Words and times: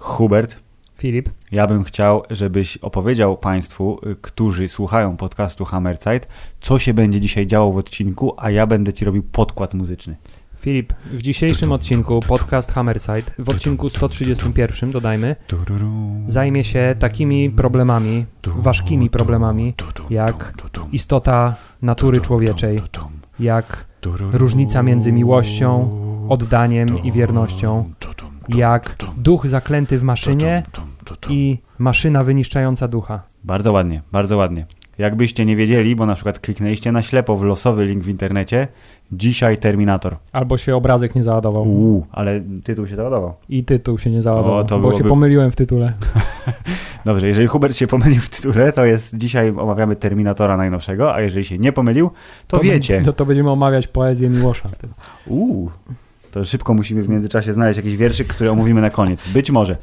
Hubert, 0.00 0.56
Filip, 0.98 1.30
ja 1.52 1.66
bym 1.66 1.84
chciał, 1.84 2.22
żebyś 2.30 2.76
opowiedział 2.76 3.36
Państwu, 3.36 4.00
y, 4.06 4.16
którzy 4.16 4.68
słuchają 4.68 5.16
podcastu 5.16 5.64
Hammerzeit, 5.64 6.28
co 6.60 6.78
się 6.78 6.94
będzie 6.94 7.20
dzisiaj 7.20 7.46
działo 7.46 7.72
w 7.72 7.76
odcinku, 7.76 8.34
a 8.36 8.50
ja 8.50 8.66
będę 8.66 8.92
Ci 8.92 9.04
robił 9.04 9.22
podkład 9.22 9.74
muzyczny. 9.74 10.16
Filip, 10.64 10.92
w 11.12 11.22
dzisiejszym 11.22 11.72
odcinku 11.72 12.20
podcast 12.20 12.72
Hammerside, 12.72 13.22
w 13.38 13.48
odcinku 13.48 13.88
131 13.88 14.90
dodajmy, 14.90 15.36
zajmie 16.26 16.64
się 16.64 16.94
takimi 16.98 17.50
problemami, 17.50 18.24
ważkimi 18.46 19.10
problemami, 19.10 19.74
jak 20.10 20.54
istota 20.92 21.54
natury 21.82 22.20
człowieczej, 22.20 22.80
jak 23.40 23.84
różnica 24.32 24.82
między 24.82 25.12
miłością, 25.12 25.90
oddaniem 26.28 27.02
i 27.02 27.12
wiernością, 27.12 27.90
jak 28.48 28.96
duch 29.16 29.46
zaklęty 29.46 29.98
w 29.98 30.02
maszynie 30.02 30.62
i 31.28 31.58
maszyna 31.78 32.24
wyniszczająca 32.24 32.88
ducha. 32.88 33.22
Bardzo 33.44 33.72
ładnie, 33.72 34.02
bardzo 34.12 34.36
ładnie. 34.36 34.66
Jakbyście 34.98 35.44
nie 35.44 35.56
wiedzieli, 35.56 35.96
bo 35.96 36.06
na 36.06 36.14
przykład 36.14 36.38
kliknęliście 36.38 36.92
na 36.92 37.02
ślepo 37.02 37.36
w 37.36 37.44
losowy 37.44 37.84
link 37.86 38.02
w 38.02 38.08
internecie, 38.08 38.68
dzisiaj 39.12 39.58
Terminator. 39.58 40.16
Albo 40.32 40.58
się 40.58 40.76
obrazek 40.76 41.14
nie 41.14 41.24
załadował. 41.24 41.62
Uuu, 41.68 42.06
ale 42.12 42.40
tytuł 42.64 42.86
się 42.86 42.96
załadował. 42.96 43.34
I 43.48 43.64
tytuł 43.64 43.98
się 43.98 44.10
nie 44.10 44.22
załadował, 44.22 44.58
O, 44.58 44.64
to 44.64 44.78
bo 44.78 44.92
się 44.92 44.98
byłoby- 44.98 45.08
pomyliłem 45.08 45.50
w 45.50 45.56
tytule. 45.56 45.92
Dobrze, 47.04 47.28
jeżeli 47.28 47.46
Hubert 47.46 47.76
się 47.76 47.86
pomylił 47.86 48.20
w 48.20 48.28
tytule, 48.30 48.72
to 48.72 48.84
jest 48.84 49.16
dzisiaj 49.16 49.50
omawiamy 49.56 49.96
Terminatora 49.96 50.56
najnowszego, 50.56 51.14
a 51.14 51.20
jeżeli 51.20 51.44
się 51.44 51.58
nie 51.58 51.72
pomylił, 51.72 52.10
to, 52.48 52.60
wiecie. 52.60 53.02
No 53.06 53.12
to 53.12 53.26
będziemy 53.26 53.50
omawiać 53.50 53.86
poezję 53.86 54.28
Miłosza. 54.28 54.68
Uuu, 55.26 55.70
to 56.32 56.44
szybko 56.44 56.74
musimy 56.74 57.02
w 57.02 57.08
międzyczasie 57.08 57.52
znaleźć 57.52 57.76
jakiś 57.76 57.96
wierszyk, 57.96 58.26
który 58.28 58.50
omówimy 58.50 58.80
na 58.80 58.90
koniec. 58.90 59.28
Być 59.28 59.50
może. 59.50 59.76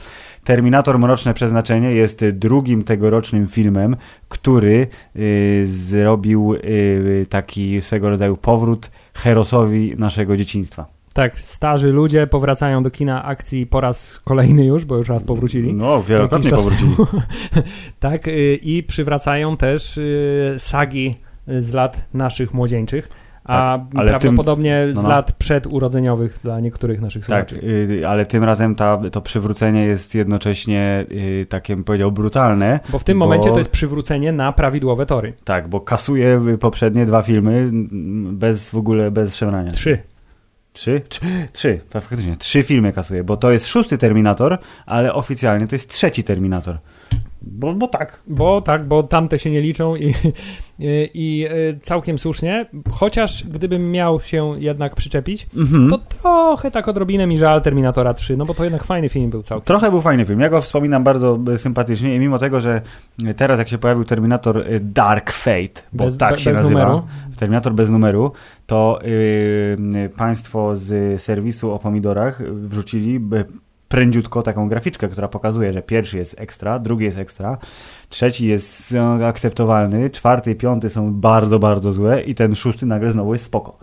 Terminator 0.44 1.00
Mroczne 1.00 1.34
Przeznaczenie 1.34 1.92
jest 1.92 2.25
drugim 2.30 2.84
tegorocznym 2.84 3.47
filmem, 3.47 3.95
który 4.30 4.88
y, 5.16 5.64
zrobił 5.67 6.53
y, 6.53 7.25
taki 7.30 7.81
swego 7.81 8.09
rodzaju 8.09 8.38
powrót 8.38 8.92
herosowi 9.14 9.94
naszego 9.97 10.38
dzieciństwa. 10.38 11.02
Tak, 11.14 11.39
starzy 11.39 11.88
ludzie 11.88 12.28
powracają 12.28 12.84
do 12.84 12.92
kina 12.92 13.23
akcji 13.23 13.67
po 13.67 13.81
raz 13.81 14.19
kolejny 14.19 14.66
już, 14.66 14.86
bo 14.86 14.97
już 14.97 15.08
raz 15.08 15.23
powrócili. 15.23 15.73
No, 15.73 16.03
wielokrotnie 16.03 16.52
powrócili. 16.52 16.95
Tak, 18.00 18.28
y, 18.28 18.59
i 18.62 18.84
przywracają 18.84 19.58
też 19.58 19.97
y, 19.97 20.56
sagi 20.58 21.16
y, 21.50 21.64
z 21.64 21.73
lat 21.73 22.08
naszych 22.14 22.53
młodzieńczych, 22.53 23.09
a 23.52 23.77
Tak, 23.80 23.99
ale 23.99 24.11
w 24.11 24.13
tym- 24.13 24.19
prawdopodobnie 24.21 24.88
z 24.91 24.95
no, 24.95 25.02
no. 25.03 25.09
lat 25.09 25.31
przedurodzeniowych 25.31 26.39
dla 26.44 26.59
niektórych 26.59 27.02
naszych 27.02 27.25
Tak, 27.25 27.49
słuchaczy. 27.49 27.67
y, 27.67 28.07
ale 28.07 28.25
tym 28.25 28.44
razem 28.44 28.75
ta, 28.75 29.02
to 29.11 29.21
przywrócenie 29.21 29.85
jest 29.85 30.16
jednocześnie, 30.16 31.05
y, 31.11 31.45
takie 31.49 31.75
bym 31.75 31.83
powiedział, 31.83 32.11
brutalne. 32.11 32.79
Bo 32.89 32.99
w 32.99 33.03
tym 33.03 33.19
bo- 33.19 33.25
momencie 33.25 33.52
to 33.52 33.57
jest 33.57 33.72
przywrócenie 33.72 34.31
na 34.31 34.52
prawidłowe 34.53 35.05
tory. 35.05 35.33
Tak, 35.44 35.67
bo 35.67 35.81
kasuje 35.81 36.41
poprzednie 36.59 37.05
dwa 37.05 37.22
filmy 37.22 37.69
bez 38.31 38.72
w 38.72 38.75
ogóle, 38.77 39.11
bez 39.11 39.35
szemrania. 39.35 39.72
Trzy. 39.72 39.97
Trzy? 40.73 41.02
Trzy, 41.09 41.22
trzy, 41.53 41.79
faktycznie. 41.89 42.38
Trzy 42.38 42.63
filmy 42.63 42.94
kasuje, 42.94 43.23
bo 43.23 43.38
to 43.38 43.52
jest 43.52 43.67
szósty 43.67 43.97
Terminator, 43.97 44.57
ale 44.85 45.13
oficjalnie 45.13 45.67
to 45.67 45.75
jest 45.75 45.89
trzeci 45.89 46.23
Terminator. 46.23 46.77
Bo, 47.42 47.73
bo 47.73 47.88
tak. 47.88 48.22
Bo 48.28 48.61
tak, 48.61 48.88
bo 48.88 49.03
tamte 49.03 49.39
się 49.39 49.52
nie 49.52 49.61
liczą 49.61 49.95
i, 49.95 50.08
i, 50.80 51.09
i 51.14 51.45
y, 51.47 51.80
całkiem 51.81 52.17
słusznie. 52.20 52.66
Chociaż 52.92 53.44
gdybym 53.47 53.92
miał 53.92 54.20
się 54.22 54.53
jednak 54.59 54.95
przyczepić, 54.95 55.47
Mhm. 55.58 55.89
to 55.89 55.97
trochę 55.97 56.72
tak 56.72 56.88
odrobinę 56.88 57.28
mi 57.28 57.38
żal 57.38 57.62
Terminatora 57.62 58.13
3, 58.13 58.38
no 58.38 58.46
bo 58.46 58.53
to 58.53 58.63
jednak 58.63 58.84
fajny 58.84 59.09
film 59.09 59.29
był 59.29 59.41
całkiem. 59.44 59.66
Trochę 59.66 59.91
był 59.91 60.02
fajny 60.02 60.25
film. 60.25 60.40
Ja 60.40 60.50
go 60.50 60.62
wspominam 60.62 61.03
bardzo 61.03 61.40
e, 61.53 61.57
sympatycznie 61.57 62.16
i 62.16 62.19
mimo 62.19 62.38
tego, 62.40 62.59
że 62.59 62.81
e, 63.25 63.34
teraz 63.34 63.59
jak 63.59 63.69
się 63.69 63.78
pojawił 63.78 64.03
Terminator 64.06 64.58
e, 64.58 64.79
Dark 64.79 65.31
Fate, 65.31 65.81
bo 65.94 66.03
Bez- 66.03 66.18
tak 66.18 66.31
be- 66.34 66.40
się 66.40 66.52
nazywa, 66.52 66.79
numeru. 66.85 67.02
Terminator 67.38 67.73
bez 67.73 67.90
numeru, 67.90 68.31
to 68.66 69.00
yy, 69.94 70.09
państwo 70.18 70.75
z 70.75 71.22
serwisu 71.22 71.72
o 71.72 71.79
pomidorach 71.79 72.41
wrzucili 72.53 73.16
e, 73.16 73.44
prędziutko 73.91 74.41
taką 74.41 74.69
graficzkę, 74.69 75.07
która 75.07 75.28
pokazuje, 75.28 75.74
że 75.74 75.81
pierwszy 75.81 76.18
jest 76.18 76.40
ekstra, 76.40 76.79
drugi 76.79 77.06
jest 77.06 77.18
ekstra, 77.18 77.57
trzeci 78.09 78.47
jest 78.47 78.94
e, 78.94 79.28
akceptowalny, 79.28 80.09
czwarty 80.09 80.52
i 80.52 80.56
piąty 80.56 80.90
są 80.90 81.13
bardzo, 81.13 81.59
bardzo 81.59 81.94
złe 81.94 82.22
i 82.22 82.35
ten 82.35 82.56
szósty 82.56 82.85
nagle 82.85 83.12
znowu 83.12 83.34
jest 83.34 83.46
spoko. 83.46 83.78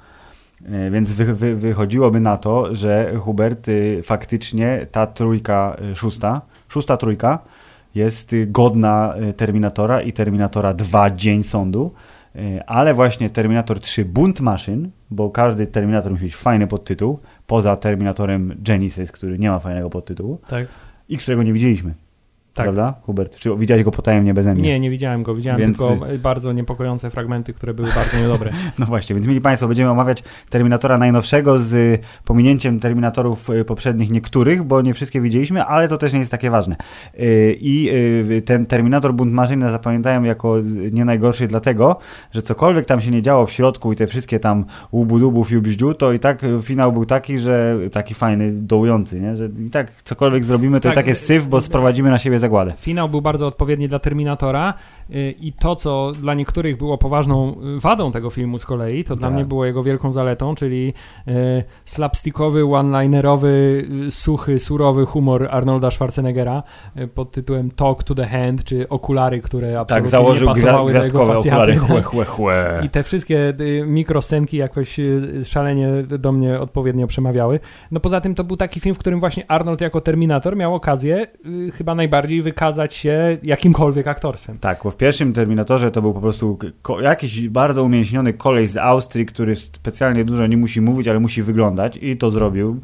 E, 0.67 0.91
Więc 0.91 1.13
wy, 1.13 1.35
wy, 1.35 1.57
wychodziłoby 1.57 2.21
na 2.21 2.37
to, 2.37 2.75
że 2.75 3.15
Hubert 3.21 3.69
y, 3.69 4.01
faktycznie 4.03 4.87
ta 4.93 5.07
trójka 5.07 5.77
y, 5.93 5.97
szósta, 5.97 6.41
szósta 6.69 6.97
trójka 6.97 7.39
jest 7.95 8.33
y, 8.33 8.47
godna 8.47 9.15
Terminatora 9.37 10.03
i 10.03 10.13
Terminatora 10.13 10.75
2 10.75 11.11
Dzień 11.11 11.43
Sądu, 11.43 11.93
y, 12.37 12.61
ale 12.67 12.95
właśnie 12.95 13.31
Terminator 13.31 13.81
3 13.81 14.05
Bunt 14.05 14.41
Maszyn, 14.41 14.91
bo 15.11 15.31
każdy 15.31 15.67
Terminator 15.67 16.13
musi 16.13 16.25
mieć 16.25 16.37
fajny 16.37 16.67
podtytuł, 16.67 17.19
poza 17.49 17.77
Terminatorem 17.77 18.55
Genesis, 18.59 19.13
który 19.13 19.39
nie 19.39 19.51
ma 19.51 19.59
fajnego 19.59 19.91
podtytułu 19.91 20.39
Tak. 20.49 20.69
i 21.09 21.19
którego 21.19 21.43
nie 21.43 21.53
widzieliśmy. 21.53 21.95
Tak. 22.59 22.65
Prawda, 22.65 22.95
Hubert? 23.03 23.39
Czy 23.39 23.57
widziałeś 23.57 23.85
go 23.85 23.91
potajemnie 23.91 24.35
beze 24.35 24.55
mnie? 24.55 24.63
Nie, 24.63 24.81
nie 24.81 24.91
widziałem 24.91 25.23
go. 25.23 25.35
Widziałem 25.35 25.61
Więc- 25.61 25.79
tylko 25.79 25.97
bardzo 26.19 26.53
niepokojące 26.53 27.11
fragmenty, 27.11 27.53
które 27.53 27.75
były 27.75 27.89
bardzo 27.89 28.17
niedobre. 28.23 28.51
No 28.79 28.87
właśnie, 28.87 29.17
więc 29.17 29.27
mieli 29.27 29.41
Państwo, 29.41 29.69
będziemy 29.69 29.91
omawiać 29.91 30.23
Terminatora 30.51 30.99
najnowszego 30.99 31.59
z 31.59 31.75
y, 31.75 31.99
pominięciem 32.25 32.81
Terminatorów 32.81 33.51
y, 33.51 33.65
poprzednich 33.65 34.11
niektórych, 34.11 34.63
bo 34.63 34.83
nie 34.83 34.95
wszystkie 34.95 35.21
widzieliśmy, 35.21 35.65
ale 35.65 35.89
to 35.89 35.97
też 35.97 36.13
nie 36.13 36.19
jest 36.19 36.31
takie 36.31 36.51
ważne. 36.51 36.77
Y, 37.21 37.57
I 37.61 37.91
ten 38.45 38.67
Terminator 38.67 39.15
Bunt 39.15 39.33
Maszyn 39.33 39.69
zapamiętają 39.71 40.23
jako 40.23 40.57
nie 40.93 41.05
najgorszy 41.05 41.47
dlatego, 41.47 41.97
że 42.33 42.43
cokolwiek 42.43 42.87
tam 42.87 43.01
się 43.01 43.11
nie 43.11 43.23
działo 43.23 43.47
w 43.47 43.53
środku 43.53 43.93
i 43.93 43.97
te 43.97 44.07
wszystkie 44.07 44.41
tam 44.41 44.65
łubu-dubu, 44.93 45.45
fiubździu, 45.45 45.95
to 45.95 46.13
i 46.13 46.19
tak 46.19 46.43
finał 46.63 46.93
był 46.93 47.07
taki, 47.07 47.39
że 47.39 47.79
taki 47.93 48.15
fajny, 48.15 48.53
dołujący, 48.53 49.21
nie? 49.21 49.37
że 49.37 49.49
i 49.67 49.71
tak 49.71 50.03
cokolwiek 50.03 50.45
zrobimy, 50.45 50.81
to 50.81 50.89
Tak, 50.89 50.93
i 50.93 50.95
tak 50.95 51.07
jest 51.07 51.25
syf, 51.25 51.47
bo 51.47 51.61
sprowadzimy 51.61 52.11
na 52.11 52.19
siebie 52.19 52.39
zagładę. 52.49 52.73
Finał 52.77 53.09
był 53.09 53.23
bardzo 53.23 53.47
odpowiedni 53.47 53.89
dla 53.89 53.99
Terminatora 53.99 54.75
y, 55.11 55.35
i 55.41 55.53
to, 55.53 55.77
co 55.77 56.13
dla 56.13 56.35
niektórych 56.35 56.77
było 56.77 56.99
poważną 56.99 57.55
y, 57.77 57.81
wadą 57.81 58.13
tego 58.13 58.31
filmu 58.31 58.59
z 58.59 58.67
kolei, 58.67 59.05
to 59.05 59.17
dla 59.17 59.29
Tak. 59.29 59.35
mnie 59.35 59.45
było 59.45 59.65
jego 59.65 59.83
wielką 59.83 60.13
zaletą, 60.13 60.55
czyli 60.55 60.93
y, 61.29 61.33
slapstickowy, 61.85 62.65
one-linerowy, 62.65 63.83
suchy, 64.11 64.59
surowy 64.59 65.07
humor 65.07 65.49
Arnolda 65.51 65.91
Schwarzeneggera 65.91 66.63
pod 67.15 67.31
tytułem 67.31 67.71
Talk 67.71 68.03
to 68.03 68.15
the 68.15 68.27
Hand, 68.27 68.65
czy 68.65 68.89
okulary, 68.89 69.41
które 69.41 69.81
absolutnie 69.81 70.11
Tak, 70.11 70.11
założył 70.11 70.49
nie 70.49 70.55
pasowały 70.55 70.93
do 70.93 71.03
jego 71.03 71.39
okulary. 71.39 71.77
Chłe, 71.89 72.03
chłe, 72.03 72.25
chłe. 72.25 72.81
I 72.85 72.89
te 72.89 73.03
wszystkie 73.03 73.55
mikroscenki 73.87 74.57
jakoś 74.57 75.01
szalenie 75.45 75.89
do 76.03 76.33
mnie 76.33 76.61
odpowiednio 76.61 77.07
przemawiały. 77.07 77.61
No 77.91 78.01
poza 78.01 78.21
tym 78.21 78.35
to 78.35 78.45
był 78.45 78.57
taki 78.57 78.81
film, 78.81 78.95
w 78.95 78.99
którym 78.99 79.21
właśnie 79.21 79.51
Arnold 79.51 79.81
jako 79.81 80.01
Terminator 80.01 80.57
miał 80.57 80.75
okazję 80.75 81.27
chyba 81.75 81.95
najbardziej 81.95 82.38
wykazać 82.43 82.95
się 82.95 83.39
jakimkolwiek 83.43 84.07
aktorstwem. 84.07 84.59
Tak, 84.59 84.81
bo 84.85 84.91
w 84.91 84.97
pierwszym 84.97 85.33
Terminatorze 85.33 85.91
to 85.91 86.03
był 86.03 86.15
po 86.15 86.21
prostu 86.21 86.59
jakiś 87.01 87.49
bardzo 87.49 87.85
umięśniony 87.85 88.33
kolej 88.33 88.67
z 88.67 88.77
Austrii, 88.77 89.27
który 89.27 89.57
specjalnie 89.57 90.25
dużo 90.25 90.47
nie 90.47 90.57
musi 90.57 90.81
mówić, 90.81 91.09
ale 91.09 91.21
musi 91.21 91.43
wyglądać 91.43 91.99
i 92.03 92.17
to 92.17 92.31
zrobił 92.31 92.81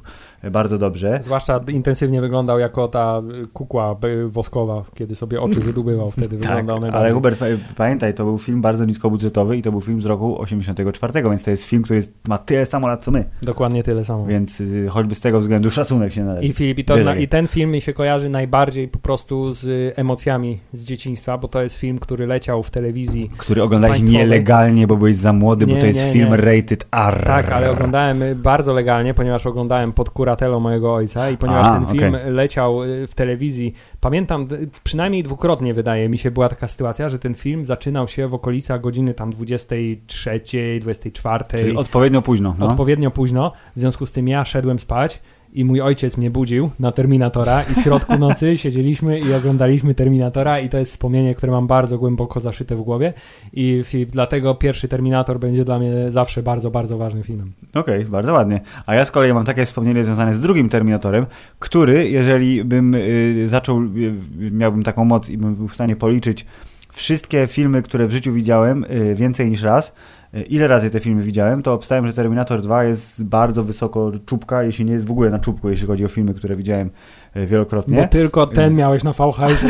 bardzo 0.51 0.79
dobrze. 0.79 1.19
Zwłaszcza 1.23 1.61
intensywnie 1.69 2.21
wyglądał 2.21 2.59
jako 2.59 2.89
ta 2.89 3.23
y, 3.43 3.47
kukła 3.47 3.97
y, 4.05 4.29
woskowa, 4.29 4.83
kiedy 4.95 5.15
sobie 5.15 5.41
oczy 5.41 5.61
wydubywał, 5.61 6.11
wtedy 6.11 6.29
Tak, 6.37 6.41
wyglądał 6.49 6.77
ale 6.77 6.81
najbardziej. 6.81 7.13
Hubert, 7.15 7.39
pa- 7.39 7.47
pamiętaj, 7.77 8.15
to 8.15 8.25
był 8.25 8.39
film 8.39 8.63
bardzo 8.63 8.85
niskobudżetowy 8.85 9.57
i 9.57 9.63
to 9.63 9.71
był 9.73 9.81
film 9.81 10.03
z 10.03 10.07
roku 10.07 10.41
84, 10.41 11.23
więc 11.23 11.43
to 11.45 11.51
jest 11.51 11.65
film, 11.65 11.83
który 11.83 11.97
jest, 11.97 12.15
ma 12.29 12.39
tyle 12.39 12.67
samo 12.67 12.89
lat 12.89 13.05
co 13.05 13.11
my, 13.11 13.25
Dokładnie 13.43 13.83
tyle 13.83 14.05
samo. 14.05 14.27
więc 14.27 14.61
y, 14.61 14.87
choćby 14.91 15.15
z 15.15 15.21
tego 15.21 15.41
względu 15.41 15.71
szacunek 15.71 16.13
się 16.13 16.25
należy. 16.25 16.47
I 16.47 16.53
Filip, 16.53 16.79
i, 16.79 16.85
to, 16.85 16.97
na, 16.97 17.17
i 17.17 17.29
ten 17.29 17.47
film 17.49 17.71
mi 17.71 17.81
się 17.81 17.93
kojarzy 17.93 18.29
najbardziej 18.29 18.89
po 18.89 18.99
prostu 18.99 19.53
z 19.53 19.95
emocjami 19.99 20.59
z 20.73 20.85
dzieciństwa, 20.85 21.39
bo 21.39 21.49
to 21.49 21.63
jest 21.63 21.77
film, 21.77 21.99
który 21.99 22.27
leciał 22.27 22.63
w 22.63 22.71
telewizji 22.71 23.31
Który 23.37 23.63
oglądałeś 23.63 24.03
nielegalnie, 24.03 24.87
bo 24.87 24.97
byłeś 24.97 25.17
za 25.17 25.33
młody, 25.33 25.67
bo 25.67 25.75
Nie, 25.75 25.81
to 25.81 25.87
jest 25.87 26.07
nie, 26.07 26.13
film 26.13 26.31
nie. 26.31 26.37
rated 26.37 26.87
R. 26.93 27.23
Tak, 27.27 27.53
ale 27.53 27.71
oglądałem 27.71 28.23
y, 28.23 28.35
bardzo 28.35 28.73
legalnie, 28.73 29.15
ponieważ 29.15 29.47
oglądałem 29.47 29.93
pod 29.93 30.11
kuratelą 30.35 30.61
mojego 30.61 30.95
ojca 30.95 31.31
i 31.31 31.37
ponieważ 31.37 31.67
ten 31.67 31.99
film 31.99 32.15
okej. 32.15 32.33
leciał 32.33 32.85
y, 32.85 33.07
w 33.07 33.15
telewizji, 33.15 33.75
pamiętam, 34.01 34.49
przynajmniej 34.85 35.23
dwukrotnie 35.23 35.75
wydaje 35.75 36.09
mi 36.09 36.19
się 36.19 36.31
była 36.31 36.49
taka 36.49 36.69
sytuacja, 36.69 37.09
że 37.09 37.19
ten 37.19 37.35
film 37.35 37.67
zaczynał 37.67 38.09
się 38.09 38.29
w 38.29 38.35
okolicach 38.35 38.81
godziny 38.81 39.15
tam 39.15 39.31
23, 39.31 40.41
24, 40.81 41.45
Czyli 41.51 41.77
odpowiednio 41.77 42.23
późno. 42.23 42.55
No. 42.59 42.67
odpowiednio 42.67 43.11
późno, 43.11 43.53
w 43.77 43.81
związku 43.81 44.07
z 44.07 44.13
tym 44.13 44.29
ja 44.29 44.45
szedłem 44.45 44.79
spać 44.79 45.21
i 45.55 45.65
mój 45.65 45.81
ojciec 45.81 46.17
mnie 46.17 46.31
budził 46.31 46.71
na 46.81 46.93
Terminatora 46.93 47.63
i 47.63 47.75
w 47.75 47.83
środku 47.83 48.19
nocy 48.19 48.57
siedzieliśmy 48.57 49.21
i 49.21 49.35
oglądaliśmy 49.35 49.95
Terminatora 49.95 50.61
i 50.61 50.69
to 50.69 50.79
jest 50.79 50.93
wspomnienie, 50.93 51.35
które 51.35 51.53
mam 51.53 51.67
bardzo 51.67 51.99
głęboko 51.99 52.41
zaszyte 52.41 52.77
w 52.77 52.83
głowie 52.83 53.13
i, 53.53 53.85
i 53.95 54.07
dlatego 54.07 54.55
pierwszy 54.55 54.89
Terminator 54.89 55.39
będzie 55.39 55.65
dla 55.65 55.79
mnie 55.79 55.93
zawsze 56.09 56.43
bardzo, 56.43 56.71
bardzo 56.71 56.99
ważnym 56.99 57.23
filmem. 57.23 57.53
Okej, 57.75 57.99
okay, 57.99 58.11
bardzo 58.11 58.33
ładnie. 58.33 58.61
A 58.87 58.95
ja 58.95 59.05
z 59.05 59.11
kolei 59.11 59.33
mam 59.33 59.45
takie 59.45 59.65
wspomnienie 59.65 60.05
związane 60.05 60.35
z 60.35 60.41
drugim 60.41 60.69
Terminatorem, 60.69 61.27
który, 61.59 62.11
jeżeli 62.11 62.65
bym 62.65 62.95
y, 62.95 63.49
zaczął, 63.49 63.83
y, 63.83 64.15
miałbym 64.51 64.83
taką 64.83 65.05
moc 65.05 65.29
i 65.29 65.39
bym 65.39 65.55
był 65.55 65.69
w 65.69 65.75
stanie 65.75 65.97
policzyć 65.97 66.47
wszystkie 66.93 67.47
filmy, 67.47 67.83
które 67.83 68.07
w 68.07 68.13
życiu 68.13 68.33
widziałem 68.33 68.85
y, 68.85 69.15
więcej 69.15 69.51
niż 69.51 69.63
raz, 69.63 69.95
ile 70.43 70.69
razy 70.69 70.91
te 70.91 71.01
filmy 71.01 71.23
widziałem, 71.23 71.63
to 71.63 71.73
obstałem, 71.73 72.07
że 72.07 72.13
Terminator 72.13 72.63
2 72.63 72.85
jest 72.85 73.25
bardzo 73.25 73.65
wysoko 73.65 74.13
czubka, 74.27 74.63
jeśli 74.63 74.85
nie 74.85 74.93
jest 74.93 75.07
w 75.07 75.11
ogóle 75.11 75.31
na 75.31 75.39
czubku, 75.39 75.71
jeśli 75.71 75.87
chodzi 75.87 76.05
o 76.05 76.09
filmy, 76.09 76.35
które 76.35 76.57
widziałem 76.57 76.91
y, 77.37 77.47
wielokrotnie. 77.47 77.97
Bo 77.97 78.09
tylko 78.09 78.47
ten 78.47 78.75
miałeś 78.75 79.05
na 79.05 79.13
VHS. 79.13 79.65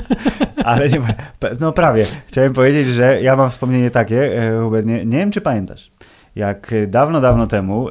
Ale 0.64 0.88
nie, 0.88 1.00
no 1.60 1.72
prawie. 1.72 2.06
Chciałem 2.26 2.52
powiedzieć, 2.52 2.88
że 2.88 3.22
ja 3.22 3.36
mam 3.36 3.50
wspomnienie 3.50 3.90
takie, 3.90 4.50
Hubert, 4.62 4.86
nie, 4.86 5.04
nie 5.06 5.18
wiem 5.18 5.30
czy 5.30 5.40
pamiętasz, 5.40 5.90
jak 6.36 6.74
dawno, 6.88 7.20
dawno 7.20 7.46
temu, 7.46 7.88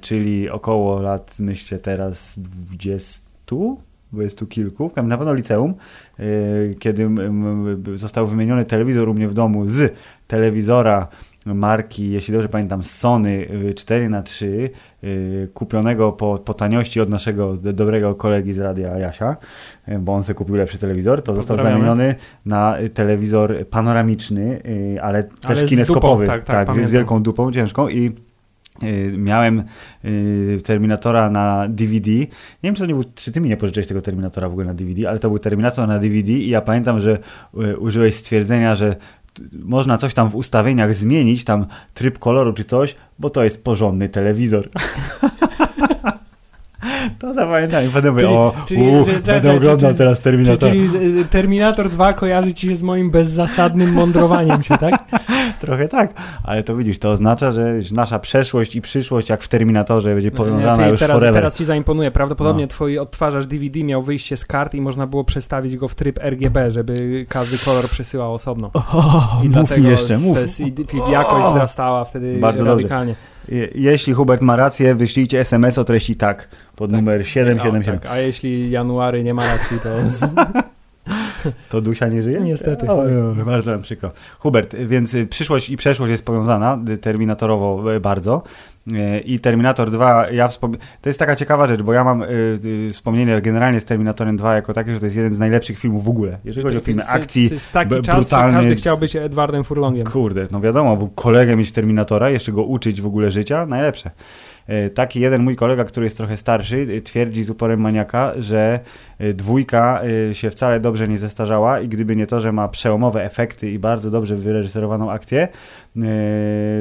czyli 0.00 0.50
około 0.50 1.00
lat, 1.00 1.36
myślę 1.40 1.78
teraz 1.78 2.38
20, 2.38 3.28
dwudziestu 4.12 4.46
kilku, 4.46 4.90
na 5.04 5.18
pewno 5.18 5.34
liceum, 5.34 5.74
kiedy 6.78 7.08
został 7.94 8.26
wymieniony 8.26 8.64
telewizor 8.64 9.08
u 9.08 9.14
mnie 9.14 9.28
w 9.28 9.34
domu 9.34 9.68
z 9.68 9.94
telewizora 10.28 11.08
marki, 11.54 12.10
jeśli 12.10 12.32
dobrze 12.32 12.48
pamiętam, 12.48 12.82
Sony 12.82 13.48
4 13.76 14.08
na 14.08 14.22
3 14.22 14.70
y, 15.04 15.48
kupionego 15.54 16.12
po, 16.12 16.38
po 16.38 16.54
taniości 16.54 17.00
od 17.00 17.08
naszego 17.08 17.56
dobrego 17.56 18.14
kolegi 18.14 18.52
z 18.52 18.58
radia 18.58 18.98
Jasia, 18.98 19.36
y, 19.88 19.98
bo 19.98 20.14
on 20.14 20.22
sobie 20.22 20.34
kupił 20.34 20.54
lepszy 20.54 20.78
telewizor, 20.78 21.22
to 21.22 21.34
został 21.34 21.56
zamieniony 21.56 22.14
na 22.46 22.76
telewizor 22.94 23.66
panoramiczny, 23.70 24.62
ale 25.02 25.22
też 25.22 25.58
ale 25.58 25.64
kineskopowy, 25.64 26.24
dupą, 26.24 26.36
tak, 26.36 26.44
tak, 26.44 26.76
tak 26.76 26.86
z 26.86 26.92
wielką 26.92 27.22
dupą 27.22 27.52
ciężką 27.52 27.88
i 27.88 28.12
Y, 28.82 29.14
miałem 29.18 29.62
y, 30.04 30.58
Terminatora 30.64 31.30
na 31.30 31.66
DVD. 31.68 32.10
Nie 32.10 32.26
wiem, 32.62 32.74
czy 32.74 32.80
to 32.80 32.86
nie 32.86 32.94
był, 32.94 33.04
czy 33.14 33.32
ty 33.32 33.40
mi 33.40 33.48
nie 33.48 33.56
pożyczyłeś 33.56 33.86
tego 33.86 34.02
Terminatora 34.02 34.48
w 34.48 34.52
ogóle 34.52 34.66
na 34.66 34.74
DVD, 34.74 35.08
ale 35.08 35.18
to 35.18 35.28
był 35.28 35.38
Terminator 35.38 35.88
na 35.88 35.98
DVD 35.98 36.32
i 36.32 36.48
ja 36.48 36.60
pamiętam, 36.60 37.00
że 37.00 37.18
y, 37.54 37.78
użyłeś 37.78 38.14
stwierdzenia, 38.14 38.74
że 38.74 38.96
można 39.52 39.98
coś 39.98 40.14
tam 40.14 40.28
w 40.28 40.36
ustawieniach 40.36 40.94
zmienić, 40.94 41.44
tam 41.44 41.66
tryb 41.94 42.18
koloru 42.18 42.52
czy 42.52 42.64
coś, 42.64 42.96
bo 43.18 43.30
to 43.30 43.44
jest 43.44 43.64
porządny 43.64 44.08
telewizor. 44.08 44.68
To 47.18 47.34
zapamiętam 47.34 47.84
i 47.84 47.88
potem 47.88 48.14
mówię, 48.14 48.28
o, 48.28 48.54
czyli, 48.66 48.82
uu, 48.82 49.04
że, 49.04 49.12
będę 49.12 49.56
oglądał 49.56 49.90
czyli, 49.90 49.98
teraz 49.98 50.20
Terminator. 50.20 50.70
Czyli, 50.70 50.90
czyli 50.90 51.24
Terminator 51.24 51.90
2 51.90 52.12
kojarzy 52.12 52.54
ci 52.54 52.68
się 52.68 52.74
z 52.74 52.82
moim 52.82 53.10
bezzasadnym 53.10 53.92
mądrowaniem 53.92 54.62
się, 54.62 54.76
tak? 54.78 54.94
Trochę 55.60 55.88
tak, 55.88 56.14
ale 56.44 56.62
to 56.62 56.76
widzisz, 56.76 56.98
to 56.98 57.10
oznacza, 57.10 57.50
że 57.50 57.74
nasza 57.92 58.18
przeszłość 58.18 58.76
i 58.76 58.80
przyszłość, 58.80 59.28
jak 59.28 59.42
w 59.42 59.48
Terminatorze, 59.48 60.14
będzie 60.14 60.30
powiązana 60.30 60.86
już 60.86 61.00
teraz, 61.00 61.14
forever. 61.14 61.34
Teraz 61.34 61.56
ci 61.56 61.64
zaimponuje. 61.64 62.10
Prawdopodobnie 62.10 62.64
no. 62.64 62.68
twój 62.68 62.98
odtwarzacz 62.98 63.46
DVD 63.46 63.84
miał 63.84 64.02
wyjście 64.02 64.36
z 64.36 64.44
kart 64.44 64.74
i 64.74 64.80
można 64.80 65.06
było 65.06 65.24
przestawić 65.24 65.76
go 65.76 65.88
w 65.88 65.94
tryb 65.94 66.18
RGB, 66.22 66.70
żeby 66.70 67.26
każdy 67.28 67.58
kolor 67.58 67.88
przesyłał 67.88 68.34
osobno. 68.34 68.70
Oh, 68.74 69.40
I 69.42 69.48
mów 69.48 69.52
dlatego 69.52 69.88
jeszcze, 69.88 70.18
mów. 70.18 70.38
Te, 70.38 71.12
jakość 71.12 71.48
wzrastała 71.48 72.04
wtedy 72.04 72.38
Bardzo 72.38 72.64
radykalnie. 72.64 73.14
Dobrze. 73.14 73.37
Jeśli 73.74 74.12
Hubert 74.12 74.42
ma 74.42 74.56
rację, 74.56 74.94
wyślijcie 74.94 75.40
SMS 75.40 75.78
o 75.78 75.84
treści 75.84 76.16
tak 76.16 76.48
pod 76.76 76.90
tak. 76.90 77.00
numer 77.00 77.28
777. 77.28 77.94
No, 77.94 78.00
tak. 78.00 78.10
A 78.12 78.18
jeśli 78.18 78.70
January 78.70 79.22
nie 79.22 79.34
ma 79.34 79.46
racji, 79.46 79.78
to... 79.82 79.88
To 81.68 81.80
Dusia 81.80 82.08
nie 82.08 82.22
żyje? 82.22 82.40
Niestety. 82.40 82.90
O, 82.90 83.04
bardzo 83.46 83.70
nam 83.70 83.82
przykro. 83.82 84.10
Hubert, 84.38 84.76
więc 84.76 85.16
przyszłość 85.30 85.70
i 85.70 85.76
przeszłość 85.76 86.10
jest 86.10 86.24
powiązana 86.24 86.78
terminatorowo 87.00 87.94
e, 87.94 88.00
bardzo. 88.00 88.42
I 89.24 89.40
Terminator 89.40 89.90
2, 89.90 90.30
ja 90.30 90.48
wspom... 90.48 90.76
to 91.02 91.08
jest 91.08 91.18
taka 91.18 91.36
ciekawa 91.36 91.66
rzecz, 91.66 91.82
bo 91.82 91.92
ja 91.92 92.04
mam 92.04 92.22
y, 92.22 92.26
y, 92.64 92.90
wspomnienie 92.92 93.40
generalnie 93.40 93.80
z 93.80 93.84
Terminatorem 93.84 94.36
2 94.36 94.54
jako 94.54 94.72
takie, 94.72 94.94
że 94.94 95.00
to 95.00 95.06
jest 95.06 95.16
jeden 95.16 95.34
z 95.34 95.38
najlepszych 95.38 95.78
filmów 95.78 96.04
w 96.04 96.08
ogóle, 96.08 96.38
jeżeli 96.44 96.64
chodzi 96.64 96.76
o 96.76 96.80
filmy 96.80 97.06
akcji, 97.06 97.48
jest 97.50 97.72
taki 97.72 97.90
b- 97.90 98.02
czas, 98.02 98.28
każdy 98.28 98.76
chciał 98.76 98.98
być 98.98 99.16
Edwardem 99.16 99.64
Furlongiem. 99.64 100.06
Kurde, 100.06 100.46
no 100.50 100.60
wiadomo, 100.60 100.96
był 100.96 101.08
kolegę 101.08 101.56
mieć 101.56 101.72
Terminatora, 101.72 102.30
jeszcze 102.30 102.52
go 102.52 102.62
uczyć 102.62 103.00
w 103.00 103.06
ogóle 103.06 103.30
życia, 103.30 103.66
najlepsze. 103.66 104.10
E, 104.66 104.90
taki 104.90 105.20
jeden 105.20 105.42
mój 105.42 105.56
kolega, 105.56 105.84
który 105.84 106.06
jest 106.06 106.16
trochę 106.16 106.36
starszy, 106.36 107.02
twierdzi 107.04 107.44
z 107.44 107.50
uporem 107.50 107.80
maniaka, 107.80 108.32
że 108.38 108.80
dwójka 109.34 110.02
się 110.32 110.50
wcale 110.50 110.80
dobrze 110.80 111.08
nie 111.08 111.18
zestarzała 111.18 111.80
i 111.80 111.88
gdyby 111.88 112.16
nie 112.16 112.26
to, 112.26 112.40
że 112.40 112.52
ma 112.52 112.68
przełomowe 112.68 113.24
efekty 113.24 113.70
i 113.70 113.78
bardzo 113.78 114.10
dobrze 114.10 114.36
wyreżyserowaną 114.36 115.10
akcję, 115.10 115.48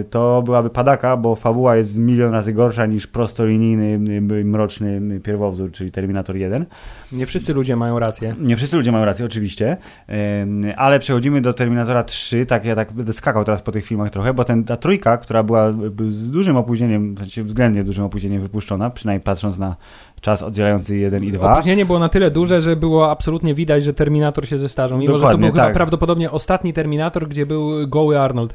to 0.09 0.41
byłaby 0.41 0.69
padaka, 0.69 1.17
bo 1.17 1.35
fabuła 1.35 1.75
jest 1.75 1.99
milion 1.99 2.31
razy 2.31 2.53
gorsza 2.53 2.85
niż 2.85 3.07
prostolinijny, 3.07 3.99
mroczny 4.43 5.19
pierwowzór, 5.19 5.71
czyli 5.71 5.91
Terminator 5.91 6.35
1. 6.35 6.65
Nie 7.11 7.25
wszyscy 7.25 7.53
ludzie 7.53 7.75
mają 7.75 7.99
rację. 7.99 8.35
Nie 8.39 8.55
wszyscy 8.55 8.77
ludzie 8.77 8.91
mają 8.91 9.05
rację, 9.05 9.25
oczywiście, 9.25 9.77
ale 10.75 10.99
przechodzimy 10.99 11.41
do 11.41 11.53
Terminatora 11.53 12.03
3, 12.03 12.45
tak 12.45 12.65
ja 12.65 12.75
tak 12.75 12.93
będę 12.93 13.13
skakał 13.13 13.43
teraz 13.43 13.61
po 13.61 13.71
tych 13.71 13.85
filmach 13.85 14.09
trochę, 14.09 14.33
bo 14.33 14.43
ten, 14.43 14.63
ta 14.63 14.77
trójka, 14.77 15.17
która 15.17 15.43
była 15.43 15.73
z 16.09 16.31
dużym 16.31 16.57
opóźnieniem, 16.57 17.15
względnie 17.43 17.67
względnie 17.67 17.83
dużym 17.83 18.05
opóźnieniem 18.05 18.41
wypuszczona, 18.41 18.89
przynajmniej 18.89 19.23
patrząc 19.23 19.57
na 19.57 19.75
czas 20.21 20.41
oddzielający 20.41 20.97
1 20.97 21.23
i 21.23 21.31
2. 21.31 21.53
Opóźnienie 21.53 21.85
było 21.85 21.99
na 21.99 22.09
tyle 22.09 22.31
duże, 22.31 22.61
że 22.61 22.75
było 22.75 23.11
absolutnie 23.11 23.53
widać, 23.53 23.83
że 23.83 23.93
Terminator 23.93 24.47
się 24.47 24.57
zestarzał. 24.57 24.97
Mimo, 24.97 25.13
Dokładnie, 25.13 25.47
że 25.47 25.51
to 25.51 25.55
był 25.55 25.63
tak. 25.63 25.73
prawdopodobnie 25.73 26.31
ostatni 26.31 26.73
Terminator, 26.73 27.27
gdzie 27.27 27.45
był 27.45 27.87
goły 27.87 28.19
Arnold. 28.19 28.53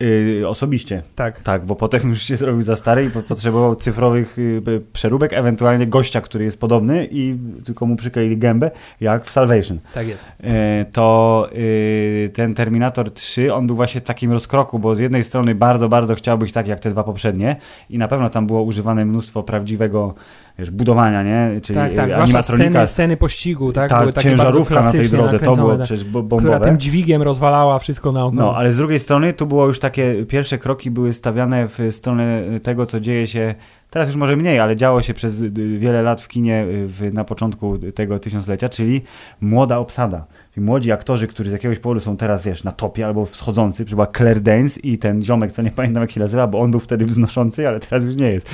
Yy, 0.00 0.48
osobiście. 0.48 1.02
Tak. 1.14 1.40
Tak, 1.40 1.66
bo 1.66 1.76
potem 1.76 2.08
już 2.08 2.22
się 2.22 2.36
zrobił 2.36 2.62
za 2.62 2.76
stary 2.76 3.04
i 3.04 3.10
potrzebował 3.10 3.76
cyfrowych 3.76 4.36
yy, 4.66 4.82
przeróbek, 4.92 5.32
ewentualnie 5.32 5.86
gościa, 5.86 6.20
który 6.20 6.44
jest 6.44 6.60
podobny 6.60 7.08
i 7.10 7.36
tylko 7.64 7.86
mu 7.86 7.96
przykleili 7.96 8.38
gębę, 8.38 8.70
jak 9.00 9.24
w 9.24 9.30
Salvation. 9.30 9.78
Tak 9.94 10.08
jest. 10.08 10.24
Yy, 10.40 10.50
to 10.92 11.48
y, 11.52 12.30
ten 12.34 12.54
Terminator 12.54 13.10
3, 13.10 13.54
on 13.54 13.66
był 13.66 13.76
właśnie 13.76 14.00
w 14.00 14.04
takim 14.04 14.32
rozkroku, 14.32 14.78
bo 14.78 14.94
z 14.94 14.98
jednej 14.98 15.24
strony 15.24 15.54
bardzo, 15.54 15.88
bardzo 15.88 16.14
chciał 16.14 16.38
być 16.38 16.52
tak 16.52 16.68
jak 16.68 16.80
te 16.80 16.90
dwa 16.90 17.04
poprzednie 17.04 17.56
i 17.90 17.98
na 17.98 18.08
pewno 18.08 18.30
tam 18.30 18.46
było 18.46 18.62
używane 18.62 19.04
mnóstwo 19.04 19.42
prawdziwego 19.42 20.14
wiesz, 20.60 20.70
budowania, 20.70 21.22
nie? 21.22 21.60
Czyli 21.60 21.78
tak, 21.78 21.94
tak, 21.94 22.12
animatronika. 22.12 22.70
Sceny, 22.70 22.86
sceny 22.86 23.16
pościgu, 23.16 23.72
tak? 23.72 23.90
Ta 23.90 24.12
ciężarówka 24.12 24.80
na 24.80 24.92
tej 24.92 25.08
drodze, 25.08 25.38
to 25.38 25.56
było 25.56 25.76
przecież 25.76 26.04
bombowe. 26.04 26.42
Która 26.42 26.60
tym 26.60 26.78
dźwigiem 26.78 27.22
rozwalała 27.22 27.78
wszystko 27.78 28.12
na 28.12 28.30
No, 28.32 28.56
ale 28.56 28.72
z 28.72 28.76
drugiej 28.76 28.98
strony 28.98 29.32
tu 29.32 29.46
było 29.46 29.66
już 29.66 29.80
takie, 29.80 30.26
pierwsze 30.26 30.58
kroki 30.58 30.90
były 30.90 31.12
stawiane 31.12 31.68
w 31.68 31.78
stronę 31.90 32.42
tego, 32.62 32.86
co 32.86 33.00
dzieje 33.00 33.26
się 33.26 33.54
Teraz 33.90 34.08
już 34.08 34.16
może 34.16 34.36
mniej, 34.36 34.58
ale 34.58 34.76
działo 34.76 35.02
się 35.02 35.14
przez 35.14 35.42
wiele 35.78 36.02
lat 36.02 36.20
w 36.20 36.28
kinie 36.28 36.64
w, 36.68 37.10
na 37.12 37.24
początku 37.24 37.78
tego 37.78 38.18
tysiąclecia, 38.18 38.68
czyli 38.68 39.00
młoda 39.40 39.78
obsada. 39.78 40.24
Młodzi 40.60 40.92
aktorzy, 40.92 41.26
którzy 41.26 41.50
z 41.50 41.52
jakiegoś 41.52 41.78
powodu 41.78 42.00
są 42.00 42.16
teraz, 42.16 42.44
wiesz, 42.44 42.64
na 42.64 42.72
topie 42.72 43.06
albo 43.06 43.26
wschodzący, 43.26 43.84
chyba 43.84 44.06
Claire 44.06 44.40
Danes 44.40 44.84
i 44.84 44.98
ten 44.98 45.22
ziomek, 45.22 45.52
co 45.52 45.62
nie 45.62 45.70
pamiętam 45.70 46.02
jak 46.02 46.10
się 46.10 46.20
nazywa, 46.20 46.46
bo 46.46 46.60
on 46.60 46.70
był 46.70 46.80
wtedy 46.80 47.06
wznoszący, 47.06 47.68
ale 47.68 47.80
teraz 47.80 48.04
już 48.04 48.16
nie 48.16 48.32
jest. 48.32 48.50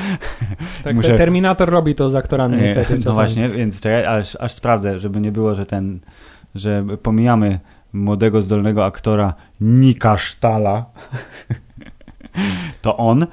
Tak, 0.84 0.96
Muszę... 0.96 1.16
Terminator 1.16 1.70
robi 1.70 1.94
to 1.94 2.10
z 2.10 2.14
aktorami 2.14 2.56
niestety. 2.56 2.92
No 2.92 2.98
czasami. 2.98 3.14
właśnie, 3.14 3.48
więc 3.48 3.80
czekaj, 3.80 4.06
aż, 4.06 4.36
aż 4.40 4.52
sprawdzę, 4.52 5.00
żeby 5.00 5.20
nie 5.20 5.32
było, 5.32 5.54
że 5.54 5.66
ten, 5.66 6.00
że 6.54 6.84
pomijamy 7.02 7.60
młodego, 7.92 8.42
zdolnego 8.42 8.84
aktora 8.84 9.34
Nika 9.60 10.16
Sztala. 10.16 10.84
to 12.82 12.96
on. 12.96 13.22
E, 13.22 13.26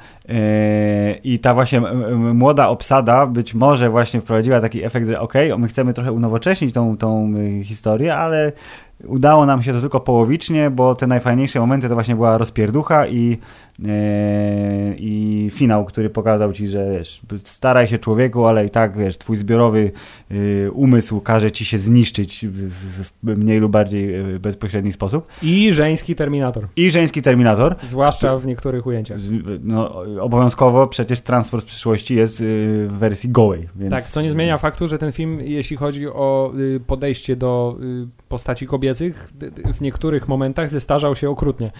I 1.23 1.39
ta 1.39 1.53
właśnie 1.53 1.81
młoda 2.33 2.67
obsada 2.67 3.27
być 3.27 3.53
może 3.53 3.89
właśnie 3.89 4.21
wprowadziła 4.21 4.61
taki 4.61 4.83
efekt, 4.83 5.07
że 5.07 5.19
ok, 5.19 5.33
my 5.57 5.67
chcemy 5.67 5.93
trochę 5.93 6.11
unowocześnić 6.11 6.73
tą, 6.73 6.97
tą 6.97 7.33
y, 7.37 7.63
historię, 7.63 8.15
ale 8.15 8.51
Udało 9.07 9.45
nam 9.45 9.63
się 9.63 9.73
to 9.73 9.81
tylko 9.81 9.99
połowicznie, 9.99 10.69
bo 10.69 10.95
te 10.95 11.07
najfajniejsze 11.07 11.59
momenty 11.59 11.89
to 11.89 11.93
właśnie 11.93 12.15
była 12.15 12.37
rozpierducha 12.37 13.07
i, 13.07 13.37
i 14.97 15.49
finał, 15.53 15.85
który 15.85 16.09
pokazał 16.09 16.53
ci, 16.53 16.67
że 16.67 16.91
wiesz, 16.91 17.21
staraj 17.43 17.87
się 17.87 17.97
człowieku, 17.97 18.45
ale 18.45 18.65
i 18.65 18.69
tak 18.69 18.97
wiesz, 18.97 19.17
twój 19.17 19.35
zbiorowy 19.35 19.91
y, 20.31 20.71
umysł 20.73 21.21
każe 21.21 21.51
ci 21.51 21.65
się 21.65 21.77
zniszczyć 21.77 22.45
w, 22.47 23.05
mniej 23.23 23.59
lub 23.59 23.71
bardziej 23.71 24.15
e, 24.15 24.39
bezpośredni 24.39 24.93
sposób. 24.93 25.27
I 25.43 25.73
żeński 25.73 26.15
Terminator. 26.15 26.67
I 26.75 26.91
żeński 26.91 27.21
Terminator. 27.21 27.75
Zwłaszcza 27.87 28.37
w 28.37 28.45
niektórych 28.45 28.87
ujęciach. 28.87 29.19
No, 29.63 30.03
obowiązkowo 30.21 30.87
przecież 30.87 31.21
transport 31.21 31.65
przyszłości 31.65 32.15
jest 32.15 32.41
y, 32.41 32.43
w 32.89 32.93
wersji 32.93 33.29
gołej. 33.29 33.67
Więc... 33.75 33.91
Tak, 33.91 34.03
co 34.03 34.21
nie 34.21 34.31
zmienia 34.31 34.57
faktu, 34.57 34.87
że 34.87 34.97
ten 34.97 35.11
film, 35.11 35.39
jeśli 35.41 35.77
chodzi 35.77 36.07
o 36.07 36.53
y, 36.59 36.79
podejście 36.79 37.35
do 37.35 37.77
postaci 38.29 38.67
kobiety, 38.67 38.83
kobiecych 38.83 39.33
w 39.73 39.81
niektórych 39.81 40.27
momentach 40.27 40.69
zestarzał 40.69 41.15
się 41.15 41.29
okrutnie. 41.29 41.71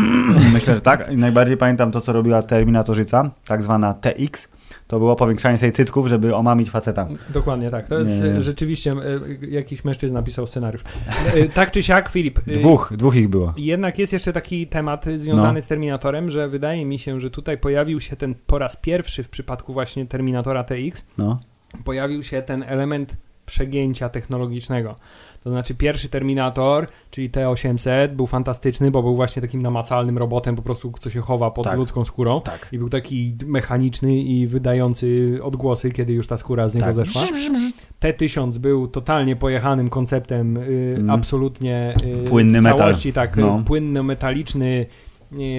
Myślę, 0.54 0.74
że 0.74 0.80
tak. 0.80 1.12
I 1.12 1.16
najbardziej 1.42 1.56
pamiętam 1.56 1.92
to, 1.92 2.00
co 2.00 2.12
robiła 2.12 2.42
Terminatorzyca, 2.42 3.30
tak 3.46 3.62
zwana 3.62 3.94
TX. 3.94 4.48
To 4.86 4.98
było 4.98 5.16
powiększanie 5.16 5.58
sobie 5.58 5.72
cycków, 5.72 6.06
żeby 6.06 6.34
omamić 6.36 6.70
faceta. 6.70 7.08
Dokładnie 7.28 7.70
tak. 7.70 7.86
To 7.86 7.98
jest 7.98 8.22
nie, 8.22 8.30
nie. 8.30 8.42
rzeczywiście 8.42 8.90
e, 8.90 9.46
jakiś 9.46 9.84
mężczyzna 9.84 10.20
napisał 10.20 10.46
scenariusz. 10.46 10.82
E, 11.34 11.48
tak 11.48 11.70
czy 11.70 11.82
siak, 11.82 12.08
Filip. 12.08 12.38
E, 12.48 12.52
dwóch, 12.52 12.92
dwóch 12.96 13.16
ich 13.16 13.28
było. 13.28 13.54
Jednak 13.56 13.98
jest 13.98 14.12
jeszcze 14.12 14.32
taki 14.32 14.66
temat 14.66 15.04
związany 15.16 15.54
no. 15.54 15.60
z 15.60 15.66
Terminatorem, 15.66 16.30
że 16.30 16.48
wydaje 16.48 16.86
mi 16.86 16.98
się, 16.98 17.20
że 17.20 17.30
tutaj 17.30 17.58
pojawił 17.58 18.00
się 18.00 18.16
ten 18.16 18.34
po 18.46 18.58
raz 18.58 18.76
pierwszy 18.76 19.22
w 19.22 19.28
przypadku 19.28 19.72
właśnie 19.72 20.06
Terminatora 20.06 20.64
TX. 20.64 21.06
No. 21.18 21.40
Pojawił 21.84 22.22
się 22.22 22.42
ten 22.42 22.62
element 22.62 23.16
przegięcia 23.52 24.08
technologicznego. 24.08 24.96
To 25.44 25.50
znaczy 25.50 25.74
pierwszy 25.74 26.08
Terminator, 26.08 26.86
czyli 27.10 27.30
T-800 27.30 28.08
był 28.08 28.26
fantastyczny, 28.26 28.90
bo 28.90 29.02
był 29.02 29.16
właśnie 29.16 29.42
takim 29.42 29.62
namacalnym 29.62 30.18
robotem, 30.18 30.56
po 30.56 30.62
prostu 30.62 30.92
co 30.98 31.10
się 31.10 31.20
chowa 31.20 31.50
pod 31.50 31.64
tak. 31.64 31.76
ludzką 31.76 32.04
skórą 32.04 32.40
tak. 32.40 32.68
i 32.72 32.78
był 32.78 32.88
taki 32.88 33.36
mechaniczny 33.46 34.20
i 34.20 34.46
wydający 34.46 35.38
odgłosy, 35.42 35.90
kiedy 35.90 36.12
już 36.12 36.26
ta 36.26 36.36
skóra 36.36 36.68
z 36.68 36.74
niego 36.74 36.86
tak. 36.86 36.94
zeszła. 36.94 37.22
T-1000 38.00 38.58
był 38.58 38.88
totalnie 38.88 39.36
pojechanym 39.36 39.88
konceptem, 39.88 40.56
y, 40.56 40.94
mm. 40.98 41.10
absolutnie 41.10 41.94
y, 42.24 42.24
płynny 42.24 42.60
w 42.60 42.64
całości, 42.64 43.08
metal. 43.08 43.28
tak, 43.28 43.36
no. 43.36 43.62
płynny, 43.66 44.02
metaliczny 44.02 44.86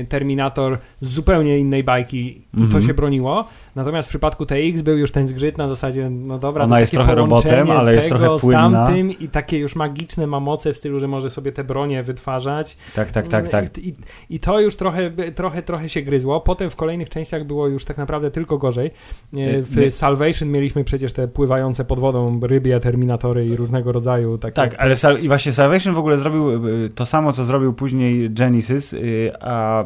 Terminator 0.09 0.77
z 1.01 1.07
zupełnie 1.07 1.59
innej 1.59 1.83
bajki 1.83 2.17
i 2.17 2.31
mm 2.31 2.43
-hmm. 2.53 2.71
to 2.71 2.77
mhm. 2.77 2.83
się 2.83 2.93
broniło. 2.93 3.47
Natomiast 3.75 4.07
w 4.07 4.09
przypadku 4.09 4.45
TX 4.45 4.81
był 4.81 4.97
już 4.97 5.11
ten 5.11 5.27
zgrzyt 5.27 5.57
na 5.57 5.67
zasadzie, 5.67 6.09
no 6.09 6.39
dobra, 6.39 6.63
Ona 6.63 6.79
jest 6.79 6.91
trochę 6.91 7.15
robotem, 7.15 7.71
ale 7.71 7.95
jest 7.95 8.09
trochę 8.09 8.39
płynna. 8.39 8.69
z 8.69 8.73
tamtym 8.73 9.11
i 9.11 9.29
takie 9.29 9.57
już 9.57 9.75
magiczne 9.75 10.27
ma 10.27 10.39
moce 10.39 10.73
w 10.73 10.77
stylu, 10.77 10.99
że 10.99 11.07
może 11.07 11.29
sobie 11.29 11.51
te 11.51 11.63
bronie 11.63 12.03
wytwarzać. 12.03 12.77
Tak, 12.95 13.11
tak, 13.11 13.27
tak, 13.27 13.49
tak. 13.49 13.77
I, 13.77 13.89
i, 13.89 13.95
i 14.29 14.39
to 14.39 14.59
już 14.59 14.75
trochę, 14.75 15.11
trochę, 15.35 15.63
trochę 15.63 15.89
się 15.89 16.01
gryzło. 16.01 16.41
Potem 16.41 16.69
w 16.69 16.75
kolejnych 16.75 17.09
częściach 17.09 17.43
było 17.43 17.67
już 17.67 17.85
tak 17.85 17.97
naprawdę 17.97 18.31
tylko 18.31 18.57
gorzej. 18.57 18.91
W 19.33 19.77
nie. 19.77 19.91
Salvation 19.91 20.49
mieliśmy 20.49 20.83
przecież 20.83 21.13
te 21.13 21.27
pływające 21.27 21.85
pod 21.85 21.99
wodą 21.99 22.39
rybie, 22.43 22.79
terminatory 22.79 23.45
i 23.45 23.55
różnego 23.55 23.91
rodzaju 23.91 24.37
takie. 24.37 24.55
Tak, 24.55 24.75
ale 24.77 24.95
i 25.21 25.27
właśnie 25.27 25.51
Salvation 25.51 25.93
w 25.93 25.97
ogóle 25.97 26.17
zrobił 26.17 26.67
y, 26.67 26.89
to 26.89 27.05
samo, 27.05 27.33
co 27.33 27.45
zrobił 27.45 27.73
później 27.73 28.31
Genesis, 28.31 28.95
a 29.39 29.85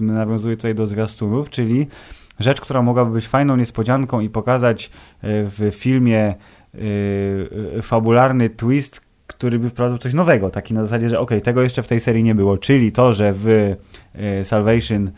nawiązuje 0.00 0.56
tutaj 0.56 0.74
do 0.74 0.86
zwiastunów, 0.86 1.50
czyli 1.50 1.86
rzecz, 2.38 2.60
która 2.60 2.82
mogłaby 2.82 3.10
być 3.10 3.28
fajną 3.28 3.56
niespodzianką 3.56 4.20
i 4.20 4.28
pokazać 4.28 4.86
e, 4.86 4.90
w 5.22 5.70
filmie 5.72 6.18
e, 6.18 6.34
e, 7.78 7.82
fabularny 7.82 8.50
twist, 8.50 9.00
który 9.26 9.58
by 9.58 9.70
wprowadził 9.70 9.98
coś 9.98 10.14
nowego, 10.14 10.50
taki 10.50 10.74
na 10.74 10.82
zasadzie, 10.82 11.08
że 11.08 11.20
ok, 11.20 11.30
tego 11.42 11.62
jeszcze 11.62 11.82
w 11.82 11.86
tej 11.86 12.00
serii 12.00 12.22
nie 12.24 12.34
było, 12.34 12.58
czyli 12.58 12.92
to, 12.92 13.12
że 13.12 13.32
w 13.34 13.76
Salvation 14.42 15.10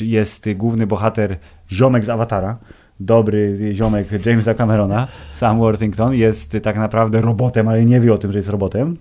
jest 0.00 0.52
główny 0.52 0.86
bohater 0.86 1.38
ziomek 1.70 2.04
z 2.04 2.08
Awatara, 2.08 2.58
dobry 3.00 3.58
ziomek 3.72 4.26
Jamesa 4.26 4.54
Camerona, 4.54 5.08
Sam 5.32 5.58
Worthington, 5.58 6.14
jest 6.14 6.56
tak 6.62 6.76
naprawdę 6.76 7.20
robotem, 7.20 7.68
ale 7.68 7.84
nie 7.84 8.00
wie 8.00 8.12
o 8.12 8.18
tym, 8.18 8.32
że 8.32 8.38
jest 8.38 8.48
robotem. 8.48 8.96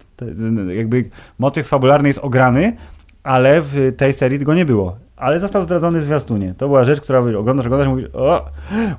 jakby 0.75 1.10
motyw 1.40 1.68
fabularny 1.68 2.10
jest 2.10 2.20
ograny, 2.20 2.74
ale 3.24 3.62
w 3.62 3.94
tej 3.98 4.13
serii 4.13 4.40
go 4.40 4.54
nie 4.54 4.66
było 4.66 4.98
ale 5.22 5.40
został 5.40 5.63
zdradzony 5.63 6.00
w 6.00 6.04
zwiastunie. 6.04 6.54
To 6.58 6.68
była 6.68 6.84
rzecz, 6.84 7.01
która 7.01 7.20
oglądasz, 7.20 7.66
oglądasz 7.66 7.88
i 7.88 7.90
mówisz, 7.90 8.10
o, 8.13 8.46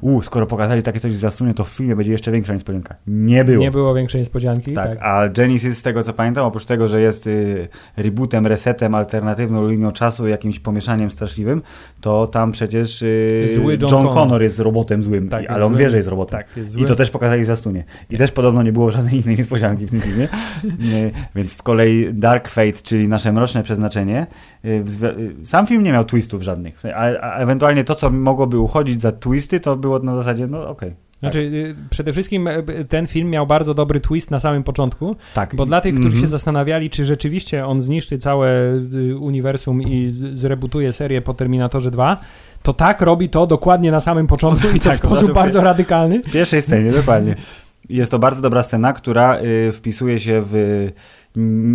u, 0.01 0.21
skoro 0.21 0.47
pokazali 0.47 0.83
takie 0.83 1.01
coś 1.01 1.13
w 1.13 1.17
zwiastunie, 1.17 1.55
to 1.55 1.65
w 1.65 1.69
filmie 1.69 1.97
będzie 1.97 2.13
jeszcze 2.13 2.33
większa 2.33 2.53
niespodzianka. 2.53 2.95
Nie 3.07 3.45
było. 3.45 3.61
Nie 3.61 3.71
było 3.71 3.95
większej 3.95 4.21
niespodzianki. 4.21 4.73
Tak, 4.73 4.89
tak. 4.89 4.99
a 5.03 5.29
Genesis, 5.29 5.79
z 5.79 5.83
tego 5.83 6.03
co 6.03 6.13
pamiętam, 6.13 6.47
oprócz 6.47 6.65
tego, 6.65 6.89
że 6.89 7.01
jest 7.01 7.27
y, 7.27 7.69
rebootem, 7.97 8.47
resetem, 8.47 8.95
alternatywną 8.95 9.69
linią 9.69 9.93
czasu, 9.93 10.29
jakimś 10.29 10.61
pomieszaniem 10.61 11.11
straszliwym, 11.11 11.63
to 12.01 12.27
tam 12.27 12.53
przecież 12.53 13.03
y, 13.03 13.49
Zły 13.55 13.79
John, 13.83 13.91
John 13.91 14.15
Connor. 14.15 14.43
jest 14.43 14.59
robotem 14.59 15.03
złym, 15.03 15.29
tak, 15.29 15.51
ale 15.51 15.65
on 15.65 15.73
zły. 15.73 15.81
wie, 15.81 15.91
że 15.91 15.97
jest 15.97 16.09
robotem. 16.09 16.39
Tak, 16.39 16.57
jest 16.57 16.79
I 16.79 16.85
to 16.85 16.97
też 16.97 17.11
pokazali 17.11 17.43
w 17.43 17.45
zwiastunie. 17.45 17.85
I 18.11 18.19
też 18.19 18.33
podobno 18.33 18.63
nie 18.63 18.73
było 18.73 18.91
żadnej 18.91 19.21
innej 19.21 19.37
niespodzianki 19.37 19.87
w 19.87 19.91
tym 19.91 20.01
filmie. 20.01 20.29
y, 20.65 21.11
więc 21.35 21.53
z 21.53 21.63
kolei 21.63 22.15
Dark 22.15 22.49
Fate, 22.49 22.73
czyli 22.83 23.09
nasze 23.09 23.33
mroczne 23.33 23.63
przeznaczenie, 23.63 24.27
y, 24.65 24.69
y, 24.69 25.47
sam 25.47 25.67
film 25.67 25.83
nie 25.83 25.93
miał 25.93 26.05
twistów 26.13 26.43
żadnych. 26.43 26.83
A, 26.95 26.99
a, 26.99 27.39
ewentualnie 27.39 27.85
to, 27.85 27.95
co 27.95 28.11
mogłoby 28.11 28.59
uchodzić 28.59 29.03
za 29.03 29.13
twisty, 29.13 29.61
to 29.61 29.77
było 29.77 29.99
na 29.99 30.15
zasadzie, 30.15 30.47
no 30.47 30.69
okej. 30.69 30.89
Okay. 30.89 30.95
Znaczy, 31.21 31.75
tak. 31.77 31.89
przede 31.91 32.13
wszystkim 32.13 32.49
e, 32.49 32.63
ten 32.89 33.07
film 33.07 33.31
miał 33.31 33.47
bardzo 33.47 33.75
dobry 33.75 34.01
twist 34.01 34.31
na 34.31 34.41
samym 34.41 34.63
początku, 34.63 35.17
tak. 35.35 35.57
bo 35.57 35.67
dla 35.67 35.81
tych, 35.81 35.95
którzy 35.95 36.09
mm 36.09 36.19
-hmm. 36.19 36.21
się 36.21 36.27
zastanawiali, 36.27 36.91
czy 36.91 37.05
rzeczywiście 37.05 37.67
on 37.67 37.83
zniszczy 37.83 38.19
całe 38.19 38.75
y, 38.95 39.17
uniwersum 39.19 39.83
i 39.83 40.15
zrebutuje 40.35 40.93
serię 40.93 41.23
po 41.23 41.35
Terminatorze 41.35 41.91
2, 41.91 42.17
to 42.63 42.73
tak 42.73 43.01
robi 43.01 43.29
to 43.29 43.47
dokładnie 43.47 43.91
na 43.91 44.01
samym 44.01 44.27
początku 44.27 44.69
i 44.77 44.81
to 44.81 44.85
tak, 44.85 44.95
w 44.95 44.99
sposób 44.99 45.33
bardzo 45.33 45.61
radykalny. 45.61 46.23
W 46.23 46.33
pierwszej 46.33 46.63
scenie, 46.63 46.93
dokładnie. 46.93 47.35
Jest 47.89 48.11
to 48.11 48.19
bardzo 48.19 48.43
dobra 48.43 48.63
scena, 48.63 48.93
która 48.93 49.39
y, 49.41 49.73
wpisuje 49.73 50.21
się 50.21 50.43
w 50.45 50.55
Mm, 50.55 50.93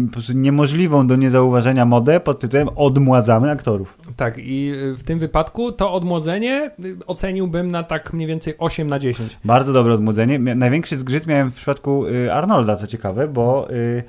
po 0.07 0.11
prostu 0.11 0.33
niemożliwą 0.33 1.07
do 1.07 1.15
niezauważenia 1.15 1.85
modę 1.85 2.19
pod 2.19 2.39
tytułem 2.39 2.69
odmładzamy 2.75 3.51
aktorów. 3.51 3.97
Tak 4.15 4.35
i 4.37 4.73
w 4.97 5.03
tym 5.03 5.19
wypadku 5.19 5.71
to 5.71 5.93
odmłodzenie 5.93 6.71
y, 6.85 6.97
oceniłbym 7.05 7.71
na 7.71 7.83
tak 7.83 8.13
mniej 8.13 8.27
więcej 8.27 8.53
8 8.57 8.87
na 8.87 8.99
10. 8.99 9.37
Bardzo 9.45 9.73
dobre 9.73 9.93
odmłodzenie. 9.93 10.39
Największy 10.39 10.97
zgrzyt 10.97 11.27
miałem 11.27 11.51
w 11.51 11.53
przypadku 11.53 12.05
y, 12.05 12.33
Arnolda, 12.33 12.75
co 12.75 12.87
ciekawe, 12.87 13.27
bo 13.27 13.71
y, 13.71 14.03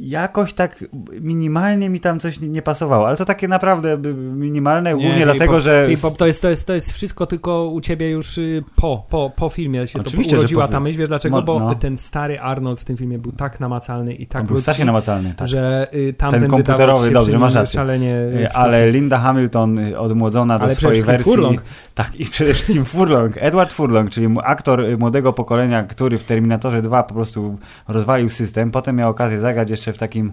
jakoś 0.00 0.52
tak 0.52 0.84
minimalnie 1.20 1.88
mi 1.88 2.00
tam 2.00 2.20
coś 2.20 2.40
nie 2.40 2.62
pasowało, 2.62 3.08
ale 3.08 3.16
to 3.16 3.24
takie 3.24 3.48
naprawdę 3.48 3.98
minimalne, 4.16 4.94
nie, 4.94 5.02
głównie 5.06 5.24
dlatego, 5.24 5.60
że... 5.60 5.86
Hip-hop 5.88 6.16
to 6.16 6.26
jest, 6.26 6.42
to, 6.42 6.48
jest, 6.48 6.66
to 6.66 6.74
jest 6.74 6.92
wszystko 6.92 7.26
tylko 7.26 7.64
u 7.64 7.80
ciebie 7.80 8.10
już 8.10 8.38
y, 8.38 8.64
po, 8.76 9.06
po, 9.10 9.32
po 9.36 9.48
filmie 9.48 9.86
się 9.86 9.98
Oczywiście, 10.00 10.32
to 10.32 10.38
urodziła 10.38 10.66
po... 10.66 10.72
ta 10.72 10.80
myśl, 10.80 10.98
wiesz 10.98 11.08
dlaczego? 11.08 11.42
Bo 11.42 11.58
no. 11.60 11.74
ten 11.74 11.98
stary 11.98 12.40
Arnold 12.40 12.80
w 12.80 12.84
tym 12.84 12.96
filmie 12.96 13.18
był 13.18 13.32
tak 13.32 13.60
namacalny 13.60 14.14
i 14.14 14.26
tak 14.26 14.40
On 14.40 14.46
był 14.46 14.60
strasznie 14.60 14.84
namacalny, 14.84 15.34
tak. 15.36 15.48
że 15.48 15.88
y, 15.94 16.12
tamten 16.12 16.40
ten 16.40 16.50
komputerowy, 16.50 17.10
dobrze, 17.10 17.38
masz 17.38 17.54
rację. 17.54 17.80
Y, 17.80 18.52
ale 18.52 18.90
Linda 18.90 19.18
Hamilton 19.18 19.78
odmłodzona 19.96 20.58
do 20.58 20.70
swojej 20.70 21.02
wersji... 21.02 21.24
Furlong. 21.32 21.62
Tak, 21.94 22.16
i 22.20 22.24
przede 22.24 22.54
wszystkim 22.54 22.84
Furlong, 22.84 23.36
Edward 23.48 23.72
Furlong, 23.72 24.10
czyli 24.10 24.28
aktor 24.44 24.98
młodego 24.98 25.32
pokolenia, 25.32 25.82
który 25.82 26.18
w 26.18 26.24
Terminatorze 26.24 26.82
2 26.82 27.02
po 27.02 27.14
prostu 27.14 27.58
rozwalił 27.88 28.30
system, 28.30 28.70
potem 28.70 28.96
miał 28.96 29.10
okazję 29.10 29.38
zagrać 29.38 29.70
jeszcze 29.78 29.92
w 29.92 29.98
takim 29.98 30.32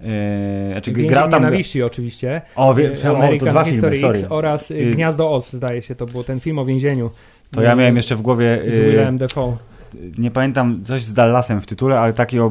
Yy, 0.00 0.72
znaczy, 0.72 0.92
grał 0.92 1.28
tam... 1.28 1.42
nienawiści 1.42 1.82
oczywiście. 1.82 2.42
O, 2.56 2.74
wie, 2.74 2.90
o, 2.92 3.38
to 3.38 3.46
dwa 3.46 3.64
History 3.64 3.98
filmy, 3.98 4.14
X 4.14 4.26
oraz 4.28 4.70
yy, 4.70 4.86
Gniazdo 4.86 5.30
Oz, 5.30 5.52
zdaje 5.52 5.82
się, 5.82 5.94
to 5.94 6.06
był 6.06 6.24
ten 6.24 6.40
film 6.40 6.58
o 6.58 6.64
więzieniu. 6.64 7.10
To 7.50 7.62
ja 7.62 7.74
miałem 7.74 7.96
jeszcze 7.96 8.16
w 8.16 8.22
głowie... 8.22 8.62
Z 8.66 8.90
Willem 8.90 9.18
Dafoe 9.18 9.56
nie 10.18 10.30
pamiętam, 10.30 10.80
coś 10.84 11.04
z 11.04 11.14
Dallasem 11.14 11.60
w 11.60 11.66
tytule, 11.66 12.00
ale 12.00 12.12
taki 12.12 12.40
o, 12.40 12.50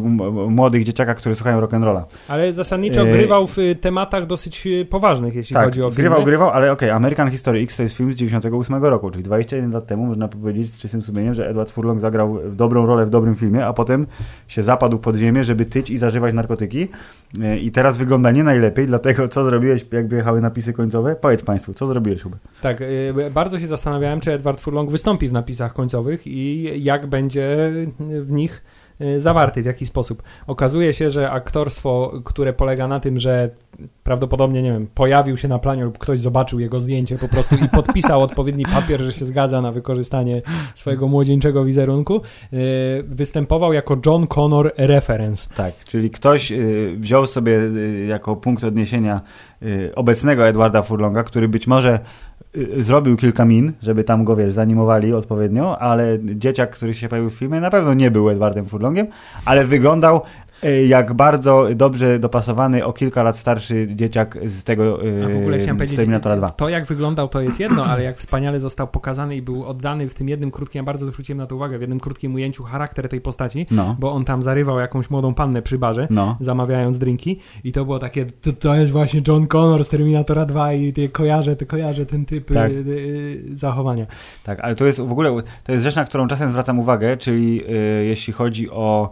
młodych 0.49 0.83
dzieciakach, 0.83 1.17
które 1.17 1.35
słuchają 1.35 1.61
rock'n'rolla. 1.61 2.03
Ale 2.27 2.53
zasadniczo 2.53 3.01
e... 3.01 3.11
grywał 3.11 3.47
w 3.47 3.57
y, 3.57 3.75
tematach 3.75 4.25
dosyć 4.25 4.67
y, 4.67 4.85
poważnych, 4.85 5.35
jeśli 5.35 5.53
tak, 5.53 5.65
chodzi 5.65 5.83
o 5.83 5.89
film. 5.89 5.95
grywał, 5.95 6.23
grywał, 6.23 6.49
ale 6.49 6.71
okej, 6.71 6.89
okay, 6.89 6.95
American 6.95 7.31
History 7.31 7.59
X 7.59 7.77
to 7.77 7.83
jest 7.83 7.97
film 7.97 8.13
z 8.13 8.15
98 8.15 8.83
roku, 8.83 9.11
czyli 9.11 9.23
21 9.23 9.71
lat 9.71 9.87
temu 9.87 10.05
można 10.05 10.27
powiedzieć 10.27 10.73
z 10.73 10.77
czystym 10.77 11.01
sumieniem, 11.01 11.33
że 11.33 11.49
Edward 11.49 11.71
Furlong 11.71 11.99
zagrał 11.99 12.39
dobrą 12.51 12.85
rolę 12.85 13.05
w 13.05 13.09
dobrym 13.09 13.35
filmie, 13.35 13.65
a 13.65 13.73
potem 13.73 14.07
się 14.47 14.63
zapadł 14.63 14.99
pod 14.99 15.15
ziemię, 15.15 15.43
żeby 15.43 15.65
tyć 15.65 15.89
i 15.89 15.97
zażywać 15.97 16.33
narkotyki 16.33 16.87
i 17.61 17.71
teraz 17.71 17.97
wygląda 17.97 18.31
nie 18.31 18.43
najlepiej, 18.43 18.87
dlatego 18.87 19.27
co 19.27 19.45
zrobiłeś, 19.45 19.85
jak 19.91 20.07
wyjechały 20.07 20.41
napisy 20.41 20.73
końcowe? 20.73 21.15
Powiedz 21.15 21.43
Państwu, 21.43 21.73
co 21.73 21.87
zrobiłeś, 21.87 22.21
Hubert? 22.21 22.41
Tak, 22.61 22.81
y, 22.81 23.13
bardzo 23.33 23.59
się 23.59 23.67
zastanawiałem, 23.67 24.19
czy 24.19 24.31
Edward 24.33 24.59
Furlong 24.59 24.91
wystąpi 24.91 25.29
w 25.29 25.33
napisach 25.33 25.73
końcowych 25.73 26.27
i 26.27 26.71
jak 26.83 27.07
będzie 27.07 27.71
w 27.99 28.31
nich 28.31 28.63
zawarty, 29.17 29.61
w 29.61 29.65
jaki 29.65 29.85
sposób. 29.85 30.23
Okazuje 30.47 30.93
się, 30.93 31.09
że 31.09 31.31
aktorstwo, 31.31 32.21
które 32.25 32.53
polega 32.53 32.87
na 32.87 32.99
tym, 32.99 33.19
że 33.19 33.49
prawdopodobnie, 34.03 34.61
nie 34.61 34.71
wiem, 34.71 34.87
pojawił 34.95 35.37
się 35.37 35.47
na 35.47 35.59
planie 35.59 35.83
lub 35.83 35.97
ktoś 35.97 36.19
zobaczył 36.19 36.59
jego 36.59 36.79
zdjęcie 36.79 37.17
po 37.17 37.27
prostu 37.27 37.55
i 37.55 37.69
podpisał 37.69 38.21
odpowiedni 38.21 38.65
papier, 38.65 39.01
że 39.01 39.13
się 39.13 39.25
zgadza 39.25 39.61
na 39.61 39.71
wykorzystanie 39.71 40.41
swojego 40.75 41.07
młodzieńczego 41.07 41.65
wizerunku, 41.65 42.21
y, 42.53 42.57
występował 43.07 43.73
jako 43.73 43.97
John 44.05 44.27
Connor 44.27 44.73
reference. 44.77 45.49
Tak, 45.55 45.73
czyli 45.85 46.09
ktoś 46.09 46.51
y, 46.51 46.95
wziął 46.97 47.25
sobie 47.25 47.59
jako 48.07 48.35
punkt 48.35 48.63
odniesienia 48.63 49.21
obecnego 49.95 50.47
Edwarda 50.47 50.81
Furlonga, 50.81 51.23
który 51.23 51.47
być 51.47 51.67
może 51.67 51.99
Y, 51.99 52.24
zrobił 52.79 53.17
kilka 53.17 53.45
min, 53.45 53.73
żeby 53.81 54.03
tam 54.03 54.23
go, 54.23 54.35
wiesz, 54.35 54.53
zanimowali 54.53 55.13
odpowiednio, 55.13 55.79
ale 55.79 56.19
dzieciak, 56.23 56.71
który 56.71 56.93
się 56.93 57.09
pojawił 57.09 57.29
w 57.29 57.33
filmie, 57.33 57.59
na 57.59 57.69
pewno 57.69 57.93
nie 57.93 58.11
był 58.11 58.29
Edwardem 58.29 58.65
Furlongiem, 58.65 59.07
ale 59.45 59.63
wyglądał 59.63 60.21
Jak 60.87 61.13
bardzo 61.13 61.67
dobrze 61.75 62.19
dopasowany 62.19 62.85
o 62.85 62.93
kilka 62.93 63.23
lat 63.23 63.37
starszy 63.37 63.87
dzieciak 63.95 64.37
z 64.45 64.63
tego 64.63 64.99
A 65.25 65.29
w 65.29 65.35
ogóle 65.35 65.57
e, 65.57 65.59
chciałem 65.59 65.77
powiedzieć, 65.77 65.97
Terminatora 65.97 66.37
2. 66.37 66.49
to 66.49 66.69
jak 66.69 66.85
wyglądał 66.85 67.27
to 67.27 67.41
jest 67.41 67.59
jedno, 67.59 67.85
ale 67.85 68.03
jak 68.03 68.17
wspaniale 68.17 68.59
został 68.59 68.87
pokazany 68.87 69.35
i 69.35 69.41
był 69.41 69.65
oddany 69.65 70.09
w 70.09 70.13
tym 70.13 70.29
jednym 70.29 70.51
krótkim, 70.51 70.79
ja 70.79 70.83
bardzo 70.83 71.05
zwróciłem 71.05 71.37
na 71.37 71.47
to 71.47 71.55
uwagę, 71.55 71.77
w 71.77 71.81
jednym 71.81 71.99
krótkim 71.99 72.35
ujęciu 72.35 72.63
charakter 72.63 73.09
tej 73.09 73.21
postaci, 73.21 73.65
No, 73.71 73.95
bo 73.99 74.11
on 74.11 74.25
tam 74.25 74.43
zarywał 74.43 74.79
jakąś 74.79 75.09
młodą 75.09 75.33
pannę 75.33 75.61
przy 75.61 75.77
barze, 75.77 76.07
no. 76.09 76.37
zamawiając 76.39 76.97
drinki 76.97 77.39
i 77.63 77.71
to 77.71 77.85
było 77.85 77.99
takie, 77.99 78.25
to, 78.25 78.53
to 78.53 78.75
jest 78.75 78.91
właśnie 78.91 79.21
John 79.27 79.47
Connor 79.47 79.85
z 79.85 79.89
Terminatora 79.89 80.45
2 80.45 80.73
i 80.73 80.93
ty 80.93 81.09
kojarzę, 81.09 81.55
ty 81.55 81.65
kojarzę 81.65 82.05
ten 82.05 82.25
typ 82.25 82.51
Tak. 82.53 82.71
y, 82.71 82.73
y, 82.73 83.43
zachowania. 83.53 84.05
Tak, 84.43 84.59
ale 84.59 84.75
to 84.75 84.85
jest 84.85 85.01
w 85.01 85.11
ogóle, 85.11 85.41
to 85.63 85.71
jest 85.71 85.83
rzecz, 85.83 85.95
na 85.95 86.05
którą 86.05 86.27
czasem 86.27 86.49
zwracam 86.49 86.79
uwagę, 86.79 87.17
czyli 87.17 87.61
y, 87.69 88.05
jeśli 88.05 88.33
chodzi 88.33 88.69
o 88.69 89.11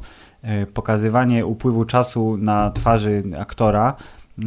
pokazywanie 0.73 1.45
upływu 1.45 1.85
czasu 1.85 2.37
na 2.37 2.71
twarzy 2.71 3.23
aktora, 3.39 3.93
y, 4.39 4.43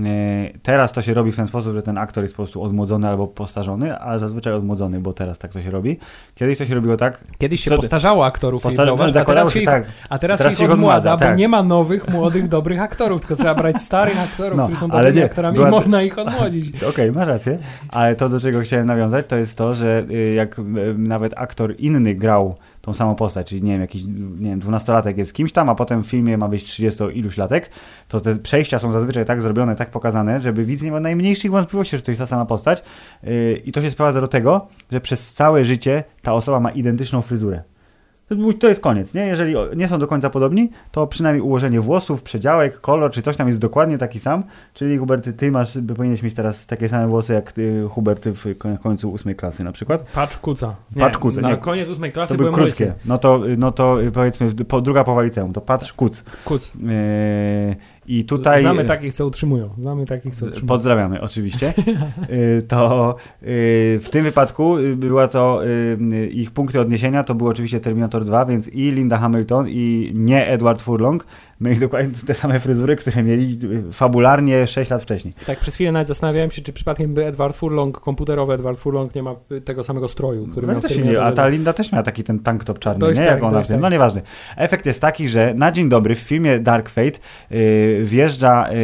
teraz 0.62 0.92
to 0.92 1.02
się 1.02 1.14
robi 1.14 1.32
w 1.32 1.36
ten 1.36 1.46
sposób, 1.46 1.74
że 1.74 1.82
ten 1.82 1.98
aktor 1.98 2.24
jest 2.24 2.34
po 2.34 2.42
prostu 2.42 2.62
odmłodzony 2.62 3.08
albo 3.08 3.26
postarzony, 3.26 3.98
ale 3.98 4.18
zazwyczaj 4.18 4.52
odmłodzony, 4.52 5.00
bo 5.00 5.12
teraz 5.12 5.38
tak 5.38 5.52
to 5.52 5.62
się 5.62 5.70
robi. 5.70 5.98
Kiedyś 6.34 6.58
to 6.58 6.66
się 6.66 6.74
robiło 6.74 6.96
tak, 6.96 7.24
Kiedyś 7.38 7.60
się 7.64 7.70
Co- 7.70 7.76
postarzało 7.76 8.26
aktorów, 8.26 8.62
postarza- 8.62 8.84
zauważ, 8.84 9.16
a 9.16 9.24
teraz 9.24 9.52
się 9.52 9.60
ich, 9.60 9.66
tak, 9.66 9.84
a 10.10 10.18
teraz 10.18 10.38
teraz 10.38 10.58
się 10.58 10.64
ich 10.64 10.70
odmładza, 10.70 10.96
odmładza, 10.96 11.24
bo 11.24 11.28
tak. 11.30 11.38
nie 11.38 11.48
ma 11.48 11.62
nowych, 11.62 12.08
młodych, 12.14 12.48
dobrych 12.48 12.80
aktorów, 12.80 13.20
tylko 13.20 13.36
trzeba 13.36 13.54
brać 13.54 13.82
starych 13.82 14.20
aktorów, 14.20 14.58
No, 14.58 14.64
którzy 14.64 14.80
są 14.80 14.88
dobrymi 14.88 15.16
nie, 15.18 15.24
aktorami 15.24 15.54
była 15.56 15.68
i 15.68 15.70
można 15.70 16.02
ich 16.02 16.18
odmłodzić. 16.18 16.82
Okej, 16.90 17.12
masz 17.12 17.28
rację, 17.28 17.58
ale 17.88 18.16
to, 18.16 18.28
do 18.28 18.40
czego 18.40 18.60
chciałem 18.60 18.86
nawiązać, 18.86 19.26
to 19.26 19.36
jest 19.36 19.58
to, 19.58 19.74
że 19.74 20.04
y, 20.10 20.34
jak 20.34 20.58
y, 20.58 20.62
nawet 20.98 21.34
aktor 21.36 21.74
inny 21.78 22.14
grał 22.14 22.56
tą 22.86 22.94
samą 22.94 23.14
postać, 23.14 23.46
czyli 23.46 23.62
nie 23.62 23.72
wiem, 23.72 23.80
jakiś 23.80 24.04
nie 24.38 24.50
wiem, 24.50 24.58
dwunastolatek 24.58 25.18
jest 25.18 25.32
kimś 25.32 25.52
tam, 25.52 25.68
a 25.68 25.74
potem 25.74 26.02
w 26.02 26.06
filmie 26.06 26.38
ma 26.38 26.48
być 26.48 26.64
30 26.64 27.04
iluś 27.14 27.36
latek, 27.36 27.70
to 28.08 28.20
te 28.20 28.36
przejścia 28.36 28.78
są 28.78 28.92
zazwyczaj 28.92 29.24
tak 29.24 29.42
zrobione, 29.42 29.76
tak 29.76 29.90
pokazane, 29.90 30.40
żeby 30.40 30.64
widz 30.64 30.82
nie 30.82 30.90
miał 30.90 31.00
najmniejszych 31.00 31.50
wątpliwości, 31.50 31.96
że 31.96 32.02
to 32.02 32.10
jest 32.10 32.18
ta 32.18 32.26
sama 32.26 32.46
postać 32.46 32.82
y, 33.24 33.62
i 33.64 33.72
to 33.72 33.82
się 33.82 33.90
sprowadza 33.90 34.20
do 34.20 34.28
tego, 34.28 34.66
że 34.92 35.00
przez 35.00 35.34
całe 35.34 35.64
życie 35.64 36.04
ta 36.22 36.32
osoba 36.32 36.60
ma 36.60 36.70
identyczną 36.70 37.22
fryzurę. 37.22 37.62
To- 38.60 38.68
jest 38.68 38.80
koniec, 38.80 39.14
nie? 39.14 39.26
Jeżeli 39.26 39.54
nie 39.76 39.88
są 39.88 39.98
do 39.98 40.06
końca 40.06 40.30
podobni, 40.30 40.70
to 40.92 41.06
przynajmniej 41.06 41.42
ułożenie 41.42 41.80
włosów, 41.80 42.22
przedziałek, 42.22 42.80
kolor, 42.80 43.10
czy 43.10 43.22
coś 43.22 43.36
tam 43.36 43.46
jest 43.46 43.60
dokładnie 43.60 43.98
taki 43.98 44.20
sam. 44.20 44.42
Czyli 44.74 44.98
Hubert, 44.98 45.28
ty- 45.36 45.50
masz, 45.50 45.78
powinieneś 45.88 46.22
mieć 46.22 46.34
teraz 46.34 46.66
takie 46.66 46.88
same 46.88 47.08
włosy 47.08 47.32
jak 47.32 47.52
ty, 47.52 47.84
Hubert 47.90 48.26
w 48.28 48.58
ko- 48.58 48.68
końcu 48.82 49.12
ósmej 49.12 49.36
klasy 49.36 49.64
na 49.64 49.72
przykład. 49.72 50.06
Patrz 50.14 50.36
kuca. 50.36 50.74
Nie, 50.96 51.00
Patrz 51.00 51.18
kuca, 51.18 51.40
Na 51.40 51.50
nie. 51.50 51.56
koniec 51.56 51.88
ósmej 51.88 52.12
klasy 52.12 52.32
To 52.34 52.38
były 52.38 52.50
byłem 52.50 52.64
krótkie. 52.66 52.84
łysy. 52.84 52.96
No 53.04 53.18
to, 53.18 53.40
no 53.58 53.72
to 53.72 53.96
powiedzmy 54.14 54.50
po, 54.68 54.80
druga 54.80 55.04
połowa 55.04 55.22
liceum, 55.22 55.52
to 55.52 55.60
patrz 55.60 55.92
kuc. 55.92 56.24
Kuc. 56.44 56.72
Yy, 56.74 57.76
I 58.08 58.24
tutaj... 58.24 58.60
Znamy 58.60 58.84
takich, 58.84 59.14
co 59.14 59.26
utrzymują. 59.26 59.70
Znamy 59.78 60.06
takich, 60.06 60.36
co 60.36 60.46
utrzymują. 60.46 60.68
Pozdrawiamy 60.68 61.20
oczywiście. 61.20 61.74
Y, 62.30 62.62
to 62.68 63.16
y, 63.42 63.46
w 64.02 64.08
tym 64.10 64.24
wypadku 64.24 64.78
y, 64.78 64.96
była 64.96 65.28
to 65.28 65.64
y, 65.64 65.68
y, 66.12 66.26
ich 66.26 66.50
punkty 66.50 66.80
odniesienia 66.80 67.24
to 67.24 67.34
był 67.34 67.48
oczywiście 67.48 67.80
Terminator 67.80 68.24
2, 68.24 68.44
więc 68.44 68.68
i 68.68 68.90
Linda 68.92 69.16
Hamilton 69.16 69.66
i 69.68 70.10
nie 70.14 70.48
Edward 70.48 70.82
Furlong 70.82 71.26
mieli 71.60 71.80
dokładnie 71.80 72.10
te 72.26 72.34
same 72.34 72.60
fryzury, 72.60 72.96
które 72.96 73.22
mieli 73.22 73.58
fabularnie 73.92 74.66
6 74.66 74.90
lat 74.90 75.02
wcześniej. 75.02 75.34
Tak, 75.46 75.58
przez 75.58 75.74
chwilę 75.74 75.92
nawet 75.92 76.08
zastanawiałem 76.08 76.50
się, 76.50 76.62
czy 76.62 76.72
przypadkiem 76.72 77.14
by 77.14 77.26
Edward 77.26 77.56
Furlong, 77.56 78.00
komputerowy 78.00 78.52
Edward 78.54 78.78
Furlong 78.78 79.14
nie 79.14 79.22
ma 79.22 79.34
tego 79.64 79.84
samego 79.84 80.08
stroju, 80.08 80.46
który 80.46 80.66
miał 80.66 80.76
No, 80.76 80.82
też 80.82 80.98
nie, 80.98 81.22
a 81.22 81.32
ta 81.32 81.48
Linda 81.48 81.72
też 81.72 81.92
miała 81.92 82.02
taki 82.02 82.24
ten 82.24 82.38
tank 82.38 82.64
top 82.64 82.78
czarny, 82.78 83.00
Dość 83.00 83.18
nie? 83.20 83.26
tak, 83.26 83.34
Jak 83.34 83.44
ona 83.44 83.62
w 83.62 83.66
tym. 83.66 83.76
tak. 83.76 83.82
No 83.82 83.88
nieważne. 83.88 84.22
Efekt 84.56 84.86
jest 84.86 85.00
taki, 85.00 85.28
że 85.28 85.54
na 85.56 85.72
dzień 85.72 85.88
dobry 85.88 86.14
w 86.14 86.18
filmie 86.18 86.58
Dark 86.58 86.88
Fate 86.88 87.18
y, 87.52 88.00
wjeżdża 88.04 88.68
y, 88.72 88.74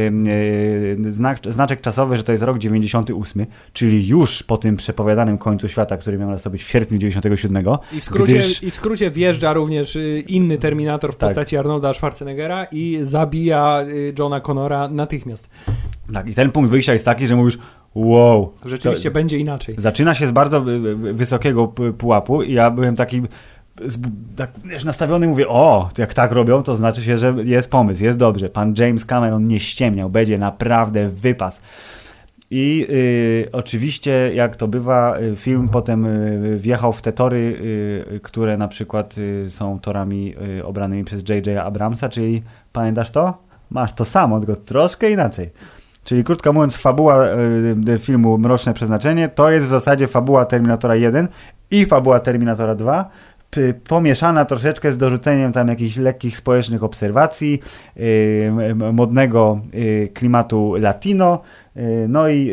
y, 1.08 1.12
znak, 1.12 1.38
znaczek 1.50 1.80
czasowy, 1.80 2.16
że 2.16 2.24
to 2.24 2.32
jest 2.32 2.44
rok 2.44 2.58
98, 2.58 3.46
czyli 3.72 4.08
już 4.08 4.42
po 4.42 4.56
tym 4.56 4.76
przepowiadanym 4.76 5.38
końcu 5.38 5.68
świata, 5.68 5.96
który 5.96 6.18
miał 6.18 6.30
nastąpić 6.30 6.64
w 6.64 6.68
sierpniu 6.68 6.98
97. 6.98 7.64
I 7.92 8.00
w, 8.00 8.04
skrócie, 8.04 8.32
Gdyż- 8.34 8.62
I 8.66 8.70
w 8.70 8.74
skrócie 8.74 9.10
wjeżdża 9.10 9.52
również 9.52 9.96
y, 9.96 10.24
inny 10.26 10.58
Terminator 10.58 11.12
w 11.12 11.16
Tak. 11.16 11.28
postaci 11.28 11.56
Arnolda 11.56 11.94
Schwarzeneggera 11.94 12.61
i 12.64 12.98
zabija 13.02 13.82
y, 13.82 14.14
Johna 14.18 14.40
Connora 14.40 14.88
natychmiast. 14.88 15.48
Tak, 16.14 16.28
i 16.28 16.34
ten 16.34 16.50
punkt 16.50 16.70
wyjścia 16.70 16.92
jest 16.92 17.04
taki, 17.04 17.26
że 17.26 17.36
mówisz 17.36 17.58
wow. 17.94 18.52
Rzeczywiście 18.64 19.10
będzie 19.10 19.38
inaczej. 19.38 19.74
Zaczyna 19.78 20.14
się 20.14 20.26
z 20.26 20.30
bardzo 20.30 20.58
y, 20.58 20.70
y, 20.70 21.12
wysokiego 21.12 21.68
pułapu 21.98 22.42
i 22.42 22.52
ja 22.52 22.70
byłem 22.70 22.96
taki 22.96 23.22
tak, 24.36 24.50
wiesz, 24.64 24.84
nastawiony, 24.84 25.28
mówię, 25.28 25.48
o, 25.48 25.88
jak 25.98 26.14
tak 26.14 26.32
robią, 26.32 26.62
to 26.62 26.76
znaczy 26.76 27.02
się, 27.02 27.18
że 27.18 27.34
jest 27.44 27.70
pomysł, 27.70 28.04
jest 28.04 28.18
dobrze. 28.18 28.48
Pan 28.48 28.74
James 28.78 29.04
Cameron 29.04 29.46
nie 29.46 29.60
ściemniał, 29.60 30.10
będzie 30.10 30.38
naprawdę 30.38 31.08
wypas. 31.08 31.60
I 32.54 32.86
y, 32.90 33.48
oczywiście, 33.52 34.30
jak 34.34 34.56
to 34.56 34.68
bywa, 34.68 35.18
y, 35.20 35.36
film 35.36 35.68
potem 35.68 36.06
y, 36.06 36.58
wjechał 36.58 36.92
w 36.92 37.02
te 37.02 37.12
tory, 37.12 37.36
y, 38.14 38.20
które 38.20 38.56
na 38.56 38.68
przykład 38.68 39.18
y, 39.18 39.50
są 39.50 39.80
torami 39.80 40.34
y, 40.58 40.66
obranymi 40.66 41.04
przez 41.04 41.28
J.J. 41.28 41.58
Abramsa, 41.58 42.08
czyli 42.08 42.42
pamiętasz 42.72 43.10
to? 43.10 43.38
Masz 43.70 43.92
to 43.92 44.04
samo, 44.04 44.38
tylko 44.40 44.56
troszkę 44.56 45.10
inaczej. 45.10 45.50
Czyli 46.04 46.24
krótko 46.24 46.52
mówiąc, 46.52 46.76
fabuła 46.76 47.26
filmu 47.98 48.38
Mroczne 48.38 48.74
Przeznaczenie 48.74 49.28
to 49.28 49.50
jest 49.50 49.66
w 49.66 49.70
zasadzie 49.70 50.06
fabuła 50.06 50.44
Terminatora 50.44 50.96
1 50.96 51.28
i 51.70 51.84
fabuła 51.86 52.20
Terminatora 52.20 52.74
2, 52.74 53.10
p- 53.50 53.74
pomieszana 53.74 54.44
troszeczkę 54.44 54.92
z 54.92 54.98
dorzuceniem 54.98 55.52
tam 55.52 55.68
jakichś 55.68 55.96
lekkich 55.96 56.36
społecznych 56.36 56.82
obserwacji, 56.82 57.60
modnego 58.92 59.60
klimatu 60.14 60.74
latino, 60.80 61.40
no 62.08 62.28
i 62.28 62.50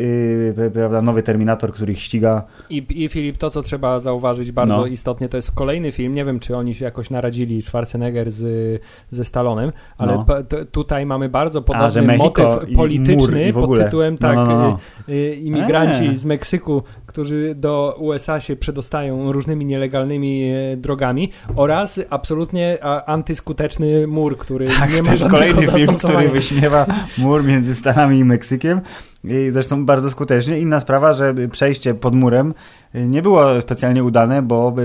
p- 0.55 0.71
prawda, 0.71 1.01
nowy 1.01 1.23
Terminator, 1.23 1.73
który 1.73 1.91
ich 1.93 1.99
ściga. 1.99 2.43
I, 2.69 2.85
I 3.03 3.07
Filip, 3.09 3.37
to 3.37 3.49
co 3.49 3.61
trzeba 3.61 3.99
zauważyć 3.99 4.51
bardzo 4.51 4.77
No. 4.77 4.85
istotnie, 4.85 5.29
to 5.29 5.37
jest 5.37 5.51
kolejny 5.51 5.91
film, 5.91 6.15
nie 6.15 6.25
wiem 6.25 6.39
czy 6.39 6.55
oni 6.57 6.73
się 6.73 6.85
jakoś 6.85 7.09
naradzili, 7.09 7.61
Schwarzenegger 7.61 8.31
z, 8.31 8.81
ze 9.11 9.25
Stalonem, 9.25 9.71
ale 9.97 10.13
No. 10.15 10.25
pa- 10.25 10.43
t, 10.43 10.65
tutaj 10.65 11.05
mamy 11.05 11.29
bardzo 11.29 11.59
A, 11.59 11.61
podobny 11.61 12.01
Mexico 12.01 12.43
motyw 12.43 12.75
polityczny 12.75 13.53
pod 13.53 13.77
tytułem 13.77 14.13
No, 14.13 14.19
tak, 14.27 14.35
no, 14.35 14.45
no, 14.45 14.57
no. 14.57 14.79
y, 15.09 15.11
y, 15.13 15.35
imigranci 15.35 16.03
Eee. 16.05 16.17
z 16.17 16.25
Meksyku, 16.25 16.83
którzy 17.05 17.55
do 17.55 17.95
USA 17.99 18.39
się 18.39 18.55
przedostają 18.55 19.31
różnymi 19.31 19.65
nielegalnymi 19.65 20.43
e, 20.73 20.77
drogami 20.77 21.31
oraz 21.55 21.99
absolutnie 22.09 22.77
a, 22.81 23.05
antyskuteczny 23.05 24.07
mur, 24.07 24.37
który 24.37 24.65
Tak, 24.67 24.93
nie 24.93 25.01
ma 25.01 25.15
żadnego 25.15 25.29
kolejny 25.29 25.67
film, 25.67 25.93
który 25.95 26.29
wyśmiewa 26.29 26.85
mur 27.17 27.43
między 27.43 27.75
Stanami 27.75 28.17
i 28.19 28.25
Meksykiem. 28.25 28.81
I 29.23 29.47
zresztą 29.51 29.85
bardzo 29.85 30.11
skutecznie. 30.11 30.59
Inna 30.59 30.79
sprawa, 30.79 31.13
że 31.13 31.33
przejście 31.51 31.93
pod 31.93 32.15
murem 32.15 32.53
y, 32.95 33.07
nie 33.07 33.21
było 33.21 33.61
specjalnie 33.61 34.03
udane, 34.03 34.41
bo 34.41 34.75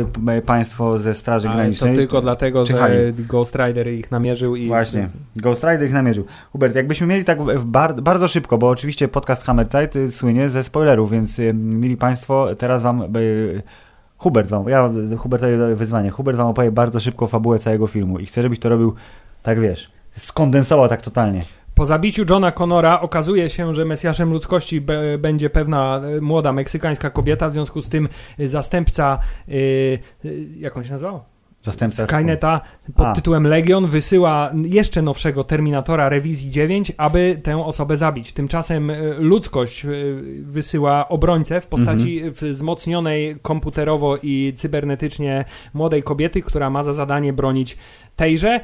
państwo 0.47 0.99
ze 0.99 1.15
Straży 1.15 1.49
Ale 1.49 1.55
to 1.55 1.59
Granicznej... 1.59 1.95
tylko 1.95 2.21
dlatego, 2.21 2.65
czyhali. 2.65 2.95
że 2.95 3.13
Ghost 3.13 3.57
Rider 3.57 3.89
ich 3.89 4.11
namierzył 4.11 4.57
i 4.57 4.67
Właśnie, 4.69 5.09
Ghost 5.37 5.65
Rider 5.65 5.87
ich 5.87 5.93
namierzył. 5.93 6.25
Hubert, 6.53 6.75
jakbyśmy 6.75 7.07
mieli 7.07 7.25
tak 7.25 7.39
bar 7.65 8.03
bardzo 8.03 8.29
szybko, 8.29 8.59
bo 8.59 8.69
oczywiście 8.69 9.09
podcast 9.09 9.45
Hammerzeit 9.45 9.97
y, 9.97 10.13
słynie 10.13 10.49
ze 10.49 10.65
spoilerów, 10.65 11.11
więc 11.11 11.39
y, 11.39 11.55
mili 11.55 11.97
Państwo, 11.97 12.49
teraz 12.59 12.83
Wam... 12.83 13.03
Hubert 14.17 14.51
Wam, 14.51 14.69
ja 14.69 14.91
Hubertowi 15.19 15.59
daję 15.59 15.75
wyzwanie, 15.75 16.11
Hubert 16.11 16.39
Wam 16.39 16.47
opowie 16.47 16.73
bardzo 16.73 17.01
szybko 17.01 17.27
fabułę 17.27 17.59
całego 17.59 17.87
filmu 17.87 18.19
i 18.19 18.27
chcę, 18.27 18.43
żebyś 18.43 18.59
to 18.59 18.69
robił, 18.69 18.95
tak 19.43 19.61
wiesz, 19.61 19.91
skondensował 20.13 20.89
tak 20.89 21.03
totalnie. 21.03 21.43
Po 21.75 21.87
zabiciu 21.87 22.25
Johna 22.31 22.53
Connora 22.53 23.01
okazuje 23.01 23.51
się, 23.51 23.75
że 23.75 23.85
Mesjaszem 23.85 24.33
ludzkości 24.33 24.81
be, 24.81 25.19
będzie 25.19 25.51
pewna 25.51 26.01
e, 26.17 26.21
młoda 26.21 26.53
meksykańska 26.53 27.11
kobieta, 27.11 27.49
w 27.49 27.53
związku 27.53 27.83
z 27.83 27.89
tym 27.89 28.09
e, 28.39 28.49
zastępca, 28.49 29.19
e, 29.49 29.53
jak 30.59 30.77
on 30.77 30.85
się 30.85 30.93
nazywał? 30.93 31.21
Zastępca... 31.63 32.07
Skyneta 32.07 32.61
pod 32.97 33.07
A. 33.07 33.13
tytułem 33.13 33.47
Legion 33.47 33.87
wysyła 33.87 34.51
jeszcze 34.65 35.03
nowszego 35.03 35.45
Terminatora 35.45 36.09
Rewizji 36.09 36.51
9, 36.51 36.93
aby 36.97 37.41
tę 37.43 37.65
osobę 37.65 37.97
zabić. 37.97 38.33
Tymczasem 38.33 38.93
ludzkość 39.19 39.87
wysyła 40.43 41.09
obrońcę 41.09 41.61
w 41.61 41.67
postaci 41.67 42.23
wzmocnionej 42.31 43.37
komputerowo 43.43 44.17
i 44.23 44.53
cybernetycznie 44.57 45.45
młodej 45.75 46.03
kobiety, 46.03 46.43
która 46.43 46.71
ma 46.71 46.83
za 46.83 46.93
zadanie 46.93 47.33
bronić 47.33 47.79
tejże. 48.17 48.61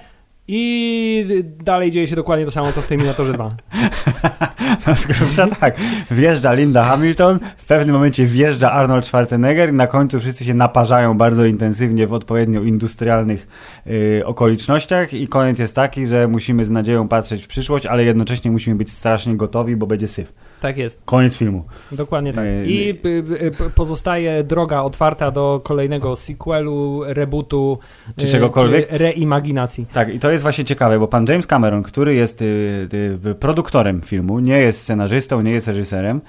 I 0.53 1.45
dalej 1.65 1.91
dzieje 1.91 2.07
się 2.07 2.17
dokładnie 2.17 2.45
to 2.45 2.51
samo, 2.51 2.73
co 2.73 2.83
w 2.83 2.87
Terminatorze 2.87 3.33
2. 3.33 3.57
No 4.87 4.95
z 4.95 5.07
tak. 5.61 5.77
Wjeżdża 6.11 6.53
Linda 6.53 6.85
Hamilton, 6.85 7.39
w 7.57 7.65
pewnym 7.65 7.95
momencie 7.95 8.27
wjeżdża 8.27 8.73
Arnold 8.73 9.07
Schwarzenegger 9.07 9.71
i 9.71 9.73
na 9.73 9.87
końcu 9.87 10.21
wszyscy 10.21 10.45
się 10.45 10.55
naparzają 10.55 11.19
bardzo 11.19 11.45
intensywnie 11.45 12.07
w 12.07 12.13
odpowiednio 12.13 12.63
industrialnych 12.63 13.47
y, 13.87 14.23
okolicznościach 14.27 15.15
i 15.15 15.29
koniec 15.29 15.59
jest 15.59 15.75
taki, 15.75 16.07
że 16.07 16.29
musimy 16.29 16.65
z 16.65 16.71
nadzieją 16.71 17.09
patrzeć 17.09 17.45
w 17.45 17.49
przyszłość, 17.49 17.87
ale 17.87 18.05
jednocześnie 18.05 18.51
musimy 18.51 18.77
być 18.77 18.93
strasznie 18.93 19.37
gotowi, 19.37 19.77
bo 19.77 19.87
będzie 19.87 20.09
syf. 20.09 20.33
Tak 20.61 20.77
jest, 20.77 21.03
Koniec 21.05 21.37
filmu. 21.37 21.65
dokładnie 21.93 22.33
tak. 22.33 22.45
Yy, 22.45 22.67
I 22.67 22.91
y, 22.91 23.71
pozostaje 23.75 24.45
droga 24.45 24.83
otwarta 24.83 25.31
do 25.31 25.61
kolejnego 25.65 26.17
sequelu, 26.17 27.03
rebootu, 27.07 27.79
Czy 28.17 28.29
czegokolwiek? 28.29 28.89
Czy 28.89 28.99
reimaginacji. 28.99 29.87
Tak, 29.93 30.15
i 30.15 30.19
to 30.19 30.31
jest 30.31 30.43
właśnie 30.43 30.65
ciekawe, 30.65 30.99
bo 30.99 31.09
pan 31.09 31.27
James 31.29 31.47
Cameron, 31.47 31.83
który 31.83 32.15
jest 32.15 32.45
produktorem 33.41 34.01
filmu, 34.01 34.39
nie 34.39 34.59
jest 34.59 34.83
scenarzystą, 34.83 35.41
nie 35.41 35.51
jest 35.51 35.69
reżyserem, 35.69 36.21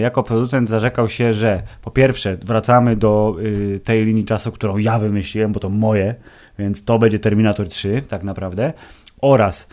jako 0.00 0.22
producent 0.22 0.68
zarzekał 0.68 1.08
się, 1.08 1.32
że 1.32 1.62
po 1.82 1.90
pierwsze 1.90 2.36
wracamy 2.36 2.96
do 2.96 3.36
tej 3.84 4.04
linii 4.04 4.24
czasu, 4.24 4.52
którą 4.52 4.78
ja 4.78 4.98
wymyśliłem, 4.98 5.52
bo 5.52 5.60
to 5.60 5.68
moje, 5.68 6.14
więc 6.58 6.84
to 6.84 6.98
będzie 6.98 7.18
Terminator 7.18 7.68
3 7.68 8.02
tak 8.08 8.24
naprawdę, 8.24 8.72
oraz 9.20 9.68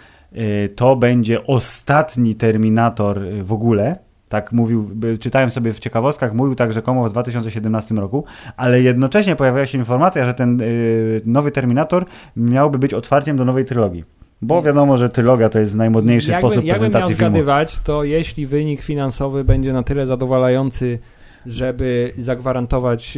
to 0.76 0.95
będzie 0.95 1.48
ostatni 1.48 2.36
Terminator 2.36 3.24
y, 3.24 3.43
w 3.43 3.54
ogóle, 3.54 3.95
tak 4.30 4.52
mówił, 4.52 4.89
czytałem 5.19 5.52
sobie 5.52 5.74
w 5.74 5.80
ciekawostkach, 5.80 6.34
mówił 6.34 6.56
tak 6.56 6.74
rzekomo 6.74 7.04
w 7.04 7.12
2017 7.12 7.95
roku, 7.95 8.24
ale 8.58 8.82
jednocześnie 8.82 9.36
pojawiła 9.36 9.65
się 9.65 9.78
informacja, 9.78 10.26
że 10.26 10.34
ten 10.34 10.62
y, 10.62 11.21
nowy 11.26 11.52
Terminator 11.52 12.06
miałby 12.38 12.80
być 12.80 12.93
otwarciem 12.93 13.38
do 13.38 13.45
nowej 13.45 13.65
trylogii. 13.65 14.04
Bo 14.41 14.62
wiadomo, 14.62 14.98
że 14.98 15.10
trylogia 15.10 15.50
to 15.50 15.60
jest 15.60 15.76
najmodniejszy 15.76 16.32
Jakby- 16.32 16.41
sposób 16.41 16.56
jakbym 16.56 16.67
miał 16.67 16.76
prezentacji 16.76 17.15
filmu. 17.15 17.32
zgadywać, 17.32 17.80
to 17.80 18.04
jeśli 18.04 18.48
wynik 18.48 18.82
finansowy 18.82 19.43
będzie 19.43 19.74
na 19.74 19.84
tyle 19.84 20.08
zadowalający, 20.08 21.00
żeby 21.45 22.13
zagwarantować 22.17 23.17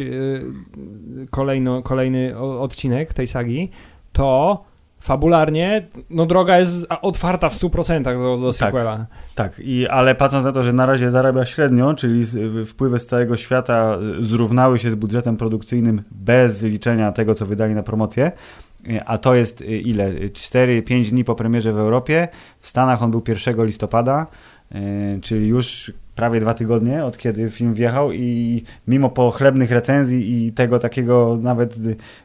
kolejno, 1.30 1.82
kolejny 1.82 2.38
odcinek 2.38 3.14
tej 3.14 3.26
sagi, 3.26 3.70
to 4.12 4.64
fabularnie 5.00 5.86
no 6.10 6.26
droga 6.26 6.58
jest 6.58 6.86
otwarta 7.02 7.48
w 7.48 7.54
100% 7.54 8.02
do, 8.02 8.36
do 8.36 8.52
Tak. 8.52 8.56
sequela. 8.56 9.06
Tak, 9.34 9.58
i, 9.58 9.88
ale 9.88 10.14
patrząc 10.14 10.44
na 10.44 10.52
to, 10.52 10.62
że 10.62 10.72
na 10.72 10.86
razie 10.86 11.10
zarabia 11.10 11.44
średnio, 11.44 11.94
czyli 11.94 12.24
wpływy 12.66 12.98
z 12.98 13.06
całego 13.06 13.36
świata 13.36 13.98
y, 14.20 14.24
zrównały 14.24 14.78
się 14.78 14.90
z 14.90 14.94
budżetem 14.94 15.36
produkcyjnym 15.36 16.02
bez 16.10 16.62
liczenia 16.62 17.12
tego, 17.12 17.34
co 17.34 17.46
wydali 17.46 17.74
na 17.74 17.82
promocję, 17.82 18.32
y, 18.90 19.04
a 19.06 19.18
to 19.18 19.34
jest 19.34 19.60
y, 19.60 19.64
ile? 19.64 20.12
4-5 20.12 21.10
dni 21.10 21.24
po 21.24 21.34
premierze 21.34 21.72
w 21.72 21.78
Europie. 21.78 22.28
W 22.60 22.68
Stanach 22.68 23.02
on 23.02 23.10
był 23.10 23.22
1 23.28 23.66
listopada, 23.66 24.26
czyli 25.22 25.48
już 25.48 25.92
prawie 26.18 26.40
dwa 26.40 26.54
tygodnie 26.54 27.04
od 27.04 27.18
kiedy 27.18 27.50
film 27.50 27.74
wjechał 27.74 28.12
i 28.12 28.62
mimo 28.88 29.08
pochlebnych 29.10 29.70
recenzji 29.70 30.46
i 30.46 30.52
tego 30.52 30.78
takiego 30.78 31.38
nawet 31.42 31.76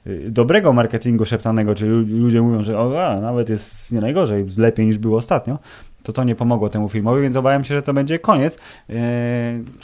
y, 0.08 0.32
dobrego 0.32 0.74
marketingu 0.74 1.26
szeptanego, 1.26 1.76
czyli 1.76 1.92
lu- 1.92 2.18
ludzie 2.20 2.42
mówią, 2.42 2.64
że 2.64 2.80
o, 2.80 3.06
a, 3.08 3.20
nawet 3.22 3.50
jest 3.50 3.92
nie 3.92 4.02
najgorzej, 4.02 4.46
lepiej 4.58 4.86
niż 4.86 4.98
było 4.98 5.18
ostatnio, 5.18 5.60
to 6.04 6.14
to 6.14 6.24
nie 6.24 6.36
pomogło 6.36 6.70
temu 6.70 6.90
filmowi, 6.90 7.22
więc 7.22 7.36
obawiam 7.36 7.64
się, 7.64 7.76
że 7.76 7.82
to 7.82 7.94
będzie 7.94 8.20
koniec. 8.20 8.58
Yy, 8.90 8.96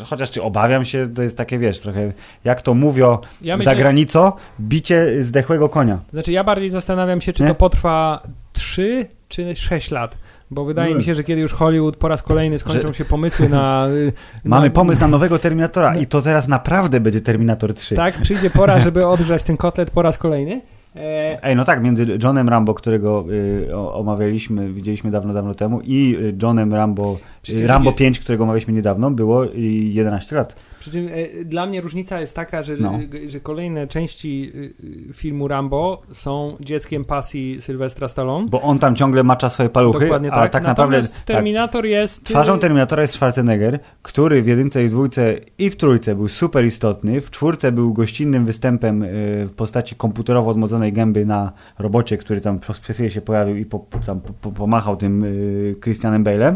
chociaż 0.06 0.32
czy 0.32 0.44
obawiam 0.44 0.86
się, 0.86 1.08
to 1.16 1.24
jest 1.24 1.38
takie, 1.38 1.60
wiesz, 1.60 1.80
trochę 1.80 2.14
jak 2.44 2.62
to 2.62 2.74
mówią 2.74 3.18
Ja 3.42 3.58
za 3.58 3.76
granicą, 3.76 4.32
bicie 4.60 5.24
zdechłego 5.24 5.70
konia. 5.70 6.00
Znaczy 6.12 6.32
ja 6.32 6.44
bardziej 6.44 6.70
zastanawiam 6.70 7.22
się, 7.22 7.34
czy 7.34 7.44
Nie? 7.44 7.50
to 7.50 7.56
potrwa 7.56 8.24
3 8.54 9.06
czy 9.28 9.56
6 9.56 9.92
lat. 9.92 10.18
Bo 10.52 10.66
wydaje 10.66 10.96
mi 10.96 11.04
się, 11.04 11.16
że 11.16 11.24
kiedy 11.24 11.42
już 11.42 11.54
Hollywood 11.54 11.98
po 11.98 12.08
raz 12.08 12.22
kolejny 12.24 12.60
skończą 12.60 12.88
Że- 12.88 12.94
się 12.94 13.06
pomysły 13.06 13.50
na... 13.50 13.88
y, 13.90 14.14
Mamy 14.44 14.68
na, 14.68 14.74
pomysł 14.74 15.02
na 15.02 15.08
nowego 15.08 15.40
Terminatora 15.40 15.96
i 15.98 16.08
to 16.08 16.22
teraz 16.22 16.48
naprawdę 16.48 17.00
będzie 17.00 17.22
Terminator 17.22 17.74
3. 17.74 17.96
Tak, 17.96 18.22
przyjdzie 18.22 18.50
pora, 18.50 18.80
żeby 18.86 19.08
odgrzać 19.08 19.44
ten 19.44 19.58
kotlet 19.58 19.92
po 19.92 20.02
raz 20.02 20.18
kolejny. 20.18 20.62
E, 20.96 21.44
Ej, 21.44 21.56
no 21.56 21.66
tak, 21.66 21.84
między 21.84 22.18
Johnem 22.24 22.50
Rambo, 22.50 22.74
którego 22.74 23.26
y, 23.70 23.76
omawialiśmy, 23.76 24.74
widzieliśmy 24.74 25.12
dawno, 25.12 25.34
dawno 25.34 25.54
temu 25.54 25.82
i 25.84 26.16
y, 26.22 26.36
Johnem 26.44 26.74
Rambo, 26.74 27.18
y, 27.50 27.68
Rambo 27.68 27.92
wiecie- 27.92 27.98
5, 28.04 28.20
którego 28.20 28.44
omawialiśmy 28.44 28.74
niedawno, 28.74 29.12
było 29.12 29.46
y, 29.46 29.52
11 29.94 30.36
lat. 30.36 30.56
Przy 30.80 30.92
czym 30.92 31.08
e, 31.08 31.46
dla 31.46 31.66
mnie 31.66 31.82
różnica 31.82 32.20
jest 32.20 32.36
taka, 32.36 32.64
że, 32.64 32.76
No. 32.78 33.00
że, 33.24 33.30
że 33.30 33.40
kolejne 33.40 33.88
części 33.88 34.52
y, 34.56 34.74
y, 35.10 35.14
filmu 35.14 35.48
Rambo 35.48 36.02
są 36.12 36.58
dzieckiem 36.60 37.06
pasji 37.06 37.62
Sylwestra 37.62 38.08
Stallone. 38.08 38.48
Bo 38.50 38.62
on 38.62 38.80
tam 38.80 38.96
ciągle 38.96 39.24
macza 39.24 39.50
swoje 39.50 39.70
paluchy, 39.70 40.00
Dokładnie 40.00 40.32
a 40.32 40.36
tak. 40.36 40.52
tak 40.52 40.64
naprawdę... 40.64 41.02
Tak, 41.02 41.12
Terminator 41.12 41.86
jest... 41.86 42.22
y, 42.22 42.24
Twarzą 42.24 42.60
Terminatora 42.60 43.02
jest 43.02 43.14
Schwarzenegger, 43.14 43.80
który 44.02 44.42
w 44.42 44.48
jedynce 44.48 44.84
i 44.84 44.88
w 44.88 44.92
dwójce 44.92 45.36
i 45.58 45.70
w 45.70 45.76
trójce 45.76 46.16
był 46.16 46.28
super 46.28 46.66
istotny. 46.66 47.22
W 47.22 47.32
czwórce 47.32 47.72
był 47.72 47.94
gościnnym 47.94 48.46
występem 48.46 49.04
y, 49.04 49.08
w 49.50 49.54
postaci 49.54 49.96
komputerowo 49.96 50.52
odmłodzonej 50.52 50.94
gęby 50.94 51.26
na 51.26 51.52
robocie, 51.80 52.18
który 52.18 52.42
tam 52.42 52.60
przez 52.60 52.80
się 53.14 53.22
pojawił 53.22 53.56
i 53.56 53.66
po, 53.66 53.86
tam 54.06 54.22
po, 54.22 54.34
po, 54.34 54.52
pomachał 54.52 54.98
tym 54.98 55.24
y, 55.24 55.76
Christianem 55.82 56.24
Bale'em. 56.24 56.56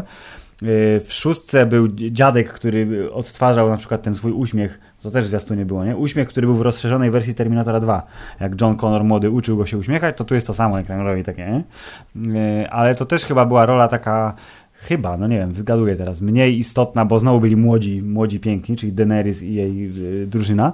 Y, 0.62 1.00
w 1.00 1.12
szóstce 1.12 1.66
był 1.66 1.88
dziadek, 1.88 2.52
który 2.52 3.12
odtwarzał 3.12 3.68
na 3.68 3.76
przykład 3.76 4.02
ten 4.02 4.14
swój 4.14 4.32
uśmiech, 4.32 4.80
to 5.02 5.10
też 5.10 5.26
zwiastunie 5.26 5.66
było, 5.66 5.84
nie? 5.84 5.96
Uśmiech, 5.96 6.28
który 6.28 6.46
był 6.46 6.56
w 6.56 6.60
rozszerzonej 6.60 7.10
wersji 7.10 7.34
Terminatora 7.34 7.80
2. 7.80 8.06
Jak 8.40 8.60
John 8.60 8.76
Connor 8.76 9.04
młody 9.04 9.30
uczył 9.30 9.56
go 9.56 9.66
się 9.66 9.78
uśmiechać, 9.78 10.16
to 10.16 10.24
tu 10.24 10.34
jest 10.34 10.46
to 10.46 10.54
samo, 10.54 10.78
jak 10.78 10.86
tam 10.86 11.00
robi 11.00 11.24
takie, 11.24 11.46
nie? 11.46 11.64
Y, 12.62 12.70
Ale 12.70 12.94
to 12.94 13.04
też 13.04 13.24
chyba 13.24 13.46
była 13.46 13.66
rola 13.66 13.88
taka 13.88 14.34
chyba, 14.72 15.16
no 15.16 15.26
nie 15.26 15.38
wiem, 15.38 15.54
zgaduję 15.54 15.96
teraz, 15.96 16.20
mniej 16.20 16.58
istotna, 16.58 17.04
bo 17.04 17.18
znowu 17.18 17.40
byli 17.40 17.56
młodzi, 17.56 18.02
młodzi 18.02 18.40
piękni, 18.40 18.76
czyli 18.76 18.92
Daenerys 18.92 19.42
i 19.42 19.54
jej 19.54 19.90
y, 20.22 20.26
drużyna, 20.26 20.72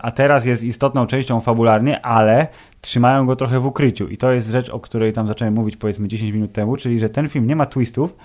a 0.00 0.10
teraz 0.10 0.44
jest 0.44 0.64
istotną 0.64 1.06
częścią 1.06 1.40
fabularnie, 1.40 2.06
ale 2.06 2.46
trzymają 2.80 3.26
go 3.26 3.36
trochę 3.36 3.60
w 3.60 3.66
ukryciu 3.66 4.08
i 4.08 4.16
to 4.16 4.32
jest 4.32 4.50
rzecz, 4.50 4.70
o 4.70 4.80
której 4.80 5.12
tam 5.12 5.26
zacząłem 5.26 5.54
mówić 5.54 5.76
powiedzmy 5.76 6.08
10 6.08 6.32
minut 6.32 6.52
temu, 6.52 6.76
czyli 6.76 6.98
że 6.98 7.08
ten 7.08 7.28
film 7.28 7.46
nie 7.46 7.56
ma 7.56 7.66
twistów, 7.66 8.16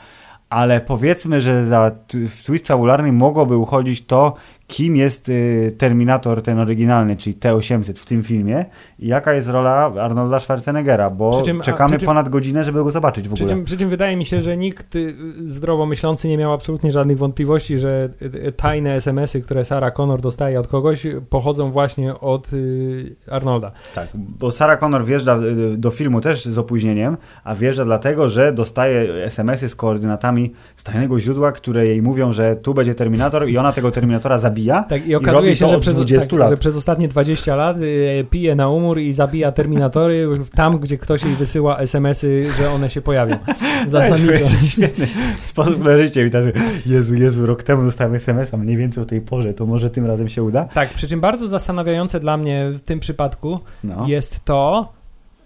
ale 0.50 0.82
powiedzmy, 0.82 1.42
że 1.42 1.66
za 1.66 1.92
w 2.14 2.44
twist 2.44 2.68
fabularny 2.68 3.12
mogłoby 3.12 3.58
uchodzić 3.58 4.06
to, 4.06 4.34
kim 4.68 4.96
jest 4.96 5.30
y, 5.30 5.76
Terminator 5.78 6.42
ten 6.42 6.60
oryginalny, 6.60 7.18
czyli 7.18 7.36
T-800 7.36 7.94
w 7.94 8.06
tym 8.06 8.24
filmie 8.24 8.66
i 9.00 9.08
jaka 9.08 9.34
jest 9.34 9.50
rola 9.50 9.92
Arnolda 10.02 10.40
Schwarzeneggera, 10.40 11.10
bo 11.10 11.32
Przy 11.38 11.46
czym- 11.46 11.62
czekamy 11.62 11.92
przy 11.92 12.00
czym- 12.00 12.06
ponad 12.08 12.30
godzinę, 12.30 12.64
żeby 12.64 12.84
go 12.84 12.92
zobaczyć 12.92 13.30
w 13.30 13.34
Przy 13.34 13.44
ogóle. 13.44 13.56
czym, 13.58 13.66
przy 13.66 13.78
czym 13.78 13.90
wydaje 13.90 14.16
mi 14.18 14.26
się, 14.26 14.42
że 14.42 14.58
nikt 14.58 14.96
y, 14.96 15.16
zdrowo 15.46 15.86
myślący 15.86 16.28
nie 16.30 16.38
miał 16.38 16.54
absolutnie 16.54 16.92
żadnych 16.92 17.18
wątpliwości, 17.18 17.80
że 17.80 18.10
y, 18.22 18.52
tajne 18.52 18.94
SMS-y, 18.96 19.42
które 19.42 19.66
Sarah 19.66 19.94
Connor 19.94 20.22
dostaje 20.22 20.60
od 20.60 20.68
kogoś, 20.68 21.08
pochodzą 21.30 21.72
właśnie 21.72 22.20
od 22.20 22.54
y, 22.54 23.16
Arnolda. 23.32 23.72
Tak, 23.96 24.08
bo 24.16 24.52
Sarah 24.52 24.80
Connor 24.80 25.06
wjeżdża 25.06 25.40
do 25.78 25.90
filmu 25.92 26.22
też 26.22 26.46
z 26.46 26.58
opóźnieniem, 26.58 27.18
a 27.44 27.56
wjeżdża 27.56 27.86
dlatego, 27.86 28.30
że 28.30 28.54
dostaje 28.54 29.26
SMS-y 29.26 29.70
z 29.70 29.76
koordynatami 29.76 30.54
z 30.76 30.84
tajnego 30.84 31.20
źródła, 31.20 31.52
które 31.52 31.88
jej 31.88 32.02
mówią, 32.02 32.32
że 32.32 32.56
tu 32.56 32.74
będzie 32.74 32.96
Terminator 32.96 33.50
i 33.50 33.58
ona 33.58 33.72
tego 33.72 33.92
Terminatora 33.92 34.38
zabija. 34.58 34.84
Tak, 34.84 35.08
i 35.08 35.10
I 35.10 35.16
okazuje 35.16 35.42
robi 35.42 35.56
się, 35.56 35.68
że 35.68 35.80
przez, 35.80 35.96
20 35.96 36.38
tak, 36.38 36.50
że 36.50 36.58
przez 36.58 36.76
ostatnie 36.76 37.08
20 37.08 37.56
lat 37.56 37.78
y, 37.78 38.26
pije 38.30 38.56
na 38.56 38.70
umór 38.70 39.00
i 39.00 39.14
zabija 39.14 39.52
Terminatory 39.52 40.28
tam, 40.56 40.80
gdzie 40.80 40.98
ktoś 40.98 41.24
jej 41.24 41.36
wysyła 41.36 41.78
SMS-y, 41.78 42.48
że 42.60 42.72
one 42.72 42.90
się 42.90 43.02
pojawią. 43.02 43.38
Zasadniczo. 43.88 44.50
Świetny 44.66 45.08
sposób 45.44 45.84
na 45.84 45.98
życie. 45.98 46.26
I 46.26 46.32
tak, 46.32 46.44
Jezu, 46.86 47.16
Jezu, 47.16 47.46
rok 47.46 47.64
temu 47.64 47.84
dostałem 47.84 48.16
SMS-a 48.16 48.58
mniej 48.58 48.78
więcej 48.78 49.04
o 49.04 49.06
tej 49.06 49.22
porze, 49.22 49.54
to 49.54 49.66
może 49.66 49.90
tym 49.90 50.06
razem 50.06 50.30
się 50.30 50.44
uda? 50.44 50.66
Tak, 50.66 50.90
przy 50.90 51.08
czym 51.08 51.22
bardzo 51.22 51.48
zastanawiające 51.48 52.20
dla 52.20 52.38
mnie 52.38 52.70
w 52.74 52.82
tym 52.82 53.00
przypadku 53.00 53.60
No. 53.84 54.08
jest 54.08 54.46
to, 54.46 54.94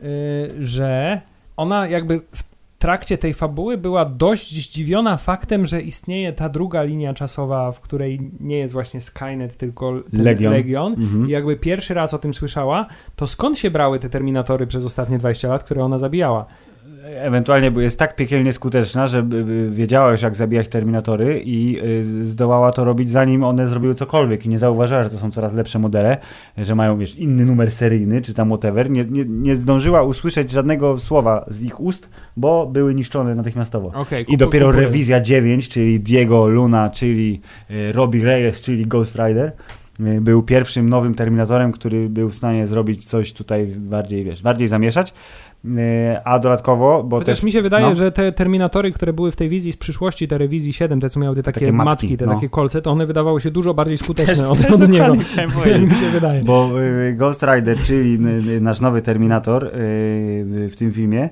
y, 0.03 0.05
że 0.59 1.21
ona 1.57 1.87
jakby 1.87 2.19
w 2.35 2.50
trakcie 2.81 3.17
tej 3.17 3.33
fabuły 3.33 3.77
była 3.77 4.05
dość 4.05 4.63
zdziwiona 4.63 5.17
faktem, 5.17 5.65
że 5.65 5.81
istnieje 5.81 6.33
ta 6.33 6.49
druga 6.49 6.83
linia 6.83 7.13
czasowa, 7.13 7.71
w 7.71 7.81
której 7.81 8.31
nie 8.39 8.57
jest 8.57 8.73
właśnie 8.73 9.01
Skynet, 9.01 9.57
tylko 9.57 9.93
Legion. 10.13 10.53
Legion. 10.53 10.93
Mhm. 10.93 11.27
I 11.27 11.31
jakby 11.31 11.57
pierwszy 11.57 11.93
raz 11.93 12.13
o 12.13 12.19
tym 12.19 12.33
słyszała, 12.33 12.85
to 13.15 13.27
skąd 13.27 13.57
się 13.57 13.71
brały 13.71 13.99
te 13.99 14.09
Terminatory 14.09 14.67
przez 14.67 14.85
ostatnie 14.85 15.17
20 15.17 15.47
lat, 15.47 15.63
które 15.63 15.83
ona 15.83 15.97
zabijała? 15.97 16.45
Ewentualnie 17.03 17.71
jest 17.77 17.99
tak 17.99 18.15
piekielnie 18.15 18.53
skuteczna, 18.53 19.07
że 19.07 19.27
wiedziała 19.69 20.11
już 20.11 20.21
jak 20.21 20.35
zabijać 20.35 20.69
Terminatory 20.69 21.41
i 21.45 21.79
y, 21.83 22.25
zdołała 22.25 22.71
to 22.71 22.83
robić 22.83 23.09
zanim 23.09 23.43
one 23.43 23.67
zrobiły 23.67 23.95
cokolwiek 23.95 24.45
i 24.45 24.49
nie 24.49 24.59
zauważyła, 24.59 25.03
że 25.03 25.09
to 25.09 25.17
są 25.17 25.31
coraz 25.31 25.53
lepsze 25.53 25.79
modele, 25.79 26.17
że 26.57 26.75
mają 26.75 26.97
wiesz, 26.97 27.15
inny 27.15 27.45
numer 27.45 27.71
seryjny 27.71 28.21
czy 28.21 28.33
tam 28.33 28.49
whatever. 28.49 28.91
Nie, 28.91 29.05
nie, 29.05 29.25
nie 29.25 29.57
zdążyła 29.57 30.03
usłyszeć 30.03 30.51
żadnego 30.51 30.99
słowa 30.99 31.45
z 31.49 31.61
ich 31.61 31.79
ust, 31.79 32.09
bo 32.37 32.65
były 32.65 32.95
niszczone 32.95 33.35
natychmiastowo. 33.35 33.87
Okay, 33.87 34.21
I 34.21 34.37
dopiero 34.37 34.71
rewizja 34.71 35.21
9, 35.21 35.69
czyli 35.69 35.99
Diego 35.99 36.47
Luna, 36.47 36.89
czyli 36.89 37.41
y, 37.71 37.91
Robbie 37.91 38.23
Reyes, 38.23 38.61
czyli 38.61 38.85
Ghost 38.85 39.15
Rider, 39.15 39.51
y, 39.99 40.21
był 40.21 40.43
pierwszym 40.43 40.89
nowym 40.89 41.15
Terminatorem, 41.15 41.71
który 41.71 42.09
był 42.09 42.29
w 42.29 42.35
stanie 42.35 42.67
zrobić 42.67 43.05
coś 43.05 43.33
tutaj 43.33 43.65
bardziej, 43.65 44.23
wiesz, 44.23 44.41
bardziej 44.41 44.67
zamieszać. 44.67 45.13
Y, 45.65 46.17
A 46.23 46.39
dodatkowo, 46.39 47.03
bo 47.03 47.17
Chociaż 47.17 47.37
też 47.37 47.43
mi 47.43 47.51
się 47.51 47.61
wydaje, 47.61 47.85
no. 47.85 47.95
że 47.95 48.11
te 48.11 48.31
Terminatory, 48.31 48.91
które 48.91 49.13
były 49.13 49.31
w 49.31 49.35
tej 49.35 49.49
wizji 49.49 49.71
z 49.71 49.77
przyszłości, 49.77 50.27
te 50.27 50.37
rewizji 50.37 50.73
7, 50.73 51.01
te 51.01 51.09
co 51.09 51.19
miały 51.19 51.35
te 51.35 51.43
takie, 51.43 51.59
takie 51.59 51.71
macki, 51.71 51.89
macki, 51.89 52.17
te 52.17 52.25
no. 52.25 52.33
takie 52.33 52.49
kolce, 52.49 52.81
to 52.81 52.91
one 52.91 53.05
wydawały 53.05 53.41
się 53.41 53.51
dużo 53.51 53.73
bardziej 53.73 53.97
skuteczne 53.97 54.35
Też- 54.35 54.49
od, 54.49 54.57
też 54.57 54.71
od 54.71 54.89
niego. 54.89 55.05
powiedzieć. 55.53 55.81
mi 55.91 55.95
się 55.95 56.09
wydaje. 56.09 56.43
Bo 56.43 56.81
y, 56.81 57.13
Ghost 57.13 57.43
Rider, 57.43 57.77
czyli 57.77 58.19
nasz 58.61 58.81
nowy 58.81 59.01
Terminator 59.01 59.65
y, 59.65 59.69
w 60.71 60.75
tym 60.77 60.91
filmie, 60.91 61.29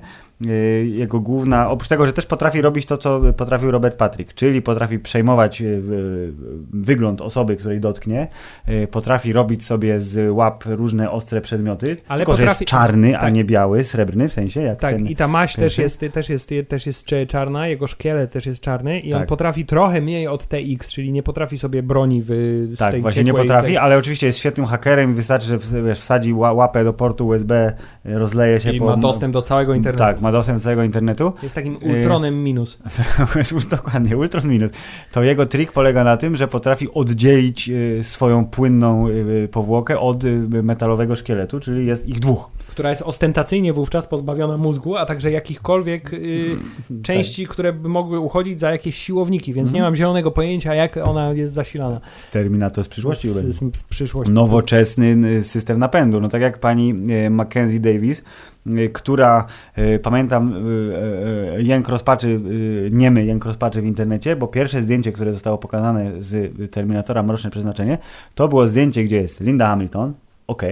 jego 0.84 1.20
główna, 1.20 1.70
oprócz 1.70 1.88
tego, 1.88 2.06
że 2.06 2.12
też 2.12 2.26
potrafi 2.26 2.60
robić 2.62 2.86
to, 2.86 2.96
co 2.96 3.20
potrafił 3.36 3.70
Robert 3.70 3.96
Patrick, 3.96 4.34
czyli 4.34 4.62
potrafi 4.62 4.98
przejmować 4.98 5.60
y, 5.62 5.64
y, 5.64 6.32
wygląd 6.72 7.20
osoby, 7.20 7.56
której 7.56 7.80
dotknie, 7.80 8.28
y, 8.68 8.86
potrafi 8.86 9.32
robić 9.32 9.64
sobie 9.64 10.00
z 10.00 10.32
łap 10.32 10.64
różne 10.66 11.10
ostre 11.10 11.40
przedmioty, 11.40 11.96
Ale 12.08 12.18
tylko 12.18 12.36
że 12.36 12.42
jest 12.42 12.54
potrafi- 12.60 12.64
czarny, 12.64 13.18
a 13.18 13.20
tak. 13.20 13.34
nie 13.34 13.44
biały, 13.44 13.84
srebrny 13.84 14.28
w 14.28 14.32
sensie, 14.32 14.60
jak 14.62 14.80
Tak, 14.80 14.94
ten... 14.94 15.06
i 15.06 15.16
ta 15.16 15.28
maść 15.28 15.56
też 15.56 15.78
jest, 15.78 16.04
też, 16.12 16.28
jest, 16.28 16.50
też 16.68 16.86
jest 16.86 17.06
czarna, 17.28 17.66
jego 17.68 17.86
szkielet 17.86 18.32
też 18.32 18.46
jest 18.46 18.60
czarny 18.60 19.00
i 19.00 19.14
on 19.14 19.20
Tak. 19.20 19.28
potrafi 19.28 19.66
trochę 19.66 20.00
mniej 20.00 20.28
od 20.28 20.46
TX, 20.46 20.88
czyli 20.92 21.12
nie 21.12 21.22
potrafi 21.22 21.58
sobie 21.58 21.82
broni 21.82 22.22
wy, 22.22 22.68
z 22.74 22.78
Tak, 22.78 23.00
właśnie 23.02 23.24
nie 23.24 23.34
potrafi, 23.34 23.66
tej- 23.66 23.76
ale 23.78 23.98
oczywiście 23.98 24.26
jest 24.26 24.38
świetnym 24.38 24.66
hakerem 24.66 25.10
i 25.10 25.14
wystarczy, 25.14 25.46
że 25.46 25.58
wiesz, 25.82 26.00
wsadzi 26.00 26.34
ła- 26.34 26.54
łapę 26.54 26.84
do 26.84 26.92
portu 26.92 27.26
USB, 27.26 27.72
y, 28.06 28.18
rozleje 28.18 28.60
się 28.60 28.72
I 28.72 28.78
po... 28.78 28.84
ma 28.84 28.96
dostęp 28.96 29.32
do 29.34 29.42
całego 29.42 29.74
internetu. 29.74 30.04
Tak, 30.04 30.20
ma 30.32 30.38
dostęp 30.38 30.58
do 30.58 30.64
całego 30.64 30.84
internetu. 30.84 31.32
Jest 31.42 31.54
takim 31.54 31.76
ultronem 31.76 32.44
minus. 32.44 32.78
Jest 33.36 33.68
Dokładnie, 33.68 34.16
Ultron 34.16 34.48
Minus. 34.48 34.72
To 35.12 35.22
jego 35.22 35.46
trik 35.46 35.72
polega 35.72 36.04
na 36.04 36.16
tym, 36.16 36.36
że 36.36 36.48
potrafi 36.48 36.92
oddzielić 36.92 37.68
y, 37.68 38.00
swoją 38.04 38.44
płynną 38.44 39.08
y, 39.08 39.48
powłokę 39.52 39.98
od 39.98 40.24
y, 40.24 40.38
metalowego 40.62 41.16
szkieletu, 41.16 41.60
czyli 41.60 41.86
jest 41.86 42.08
ich 42.08 42.20
dwóch. 42.20 42.50
która 42.68 42.90
jest 42.90 43.02
ostentacyjnie 43.02 43.72
wówczas 43.72 44.06
pozbawiona 44.06 44.56
mózgu, 44.56 44.96
a 44.96 45.06
także 45.06 45.30
jakichkolwiek 45.30 46.12
y, 46.12 46.50
części, 47.02 47.46
które 47.46 47.72
by 47.72 47.88
mogły 47.88 48.18
uchodzić 48.20 48.60
za 48.60 48.70
jakieś 48.70 48.96
siłowniki, 48.96 49.52
więc 49.52 49.68
nie 49.72 49.78
Mhm. 49.80 49.92
mam 49.92 49.96
zielonego 49.96 50.30
pojęcia, 50.30 50.74
jak 50.74 50.96
ona 50.96 51.32
jest 51.32 51.54
zasilana 51.54 52.00
Terminator 52.30 52.84
z 52.84 52.88
przyszłości. 52.88 53.28
z, 53.28 53.34
z, 53.56 53.76
z 53.76 53.82
przyszłości. 53.84 54.32
Nowoczesny 54.32 55.16
y, 55.38 55.44
system 55.44 55.78
napędu. 55.78 56.20
No 56.20 56.28
tak 56.28 56.42
jak 56.42 56.58
pani 56.58 56.94
y, 57.26 57.30
Mackenzie 57.30 57.80
Davis, 57.80 58.18
y, 58.20 58.22
która 58.92 59.46
y, 59.78 59.98
pamiętam 59.98 60.52
y, 60.52 60.58
y, 60.58 61.58
y, 61.58 61.62
jęk 61.62 61.88
rozpaczy, 61.88 62.28
y, 62.28 62.90
niemy 62.92 63.24
jęk 63.24 63.44
rozpaczy 63.44 63.82
w 63.82 63.86
internecie, 63.86 64.36
bo 64.36 64.48
pierwsze 64.48 64.82
zdjęcie, 64.82 65.12
które 65.12 65.32
zostało 65.32 65.58
pokazane 65.58 66.22
z 66.22 66.52
Terminatora 66.72 67.22
Mroczne 67.22 67.50
Przeznaczenie, 67.50 67.98
to 68.34 68.48
było 68.48 68.66
zdjęcie, 68.66 69.04
gdzie 69.04 69.16
jest 69.16 69.40
Linda 69.40 69.66
Hamilton, 69.66 70.14
ok, 70.46 70.62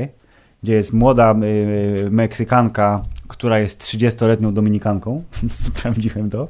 gdzie 0.63 0.73
jest 0.73 0.93
młoda 0.93 1.35
y, 1.35 2.11
Meksykanka, 2.11 3.03
która 3.29 3.59
jest 3.59 3.83
30-letnią 3.83 4.53
Dominikanką, 4.53 5.23
sprawdziłem 5.67 6.31
to, 6.31 6.49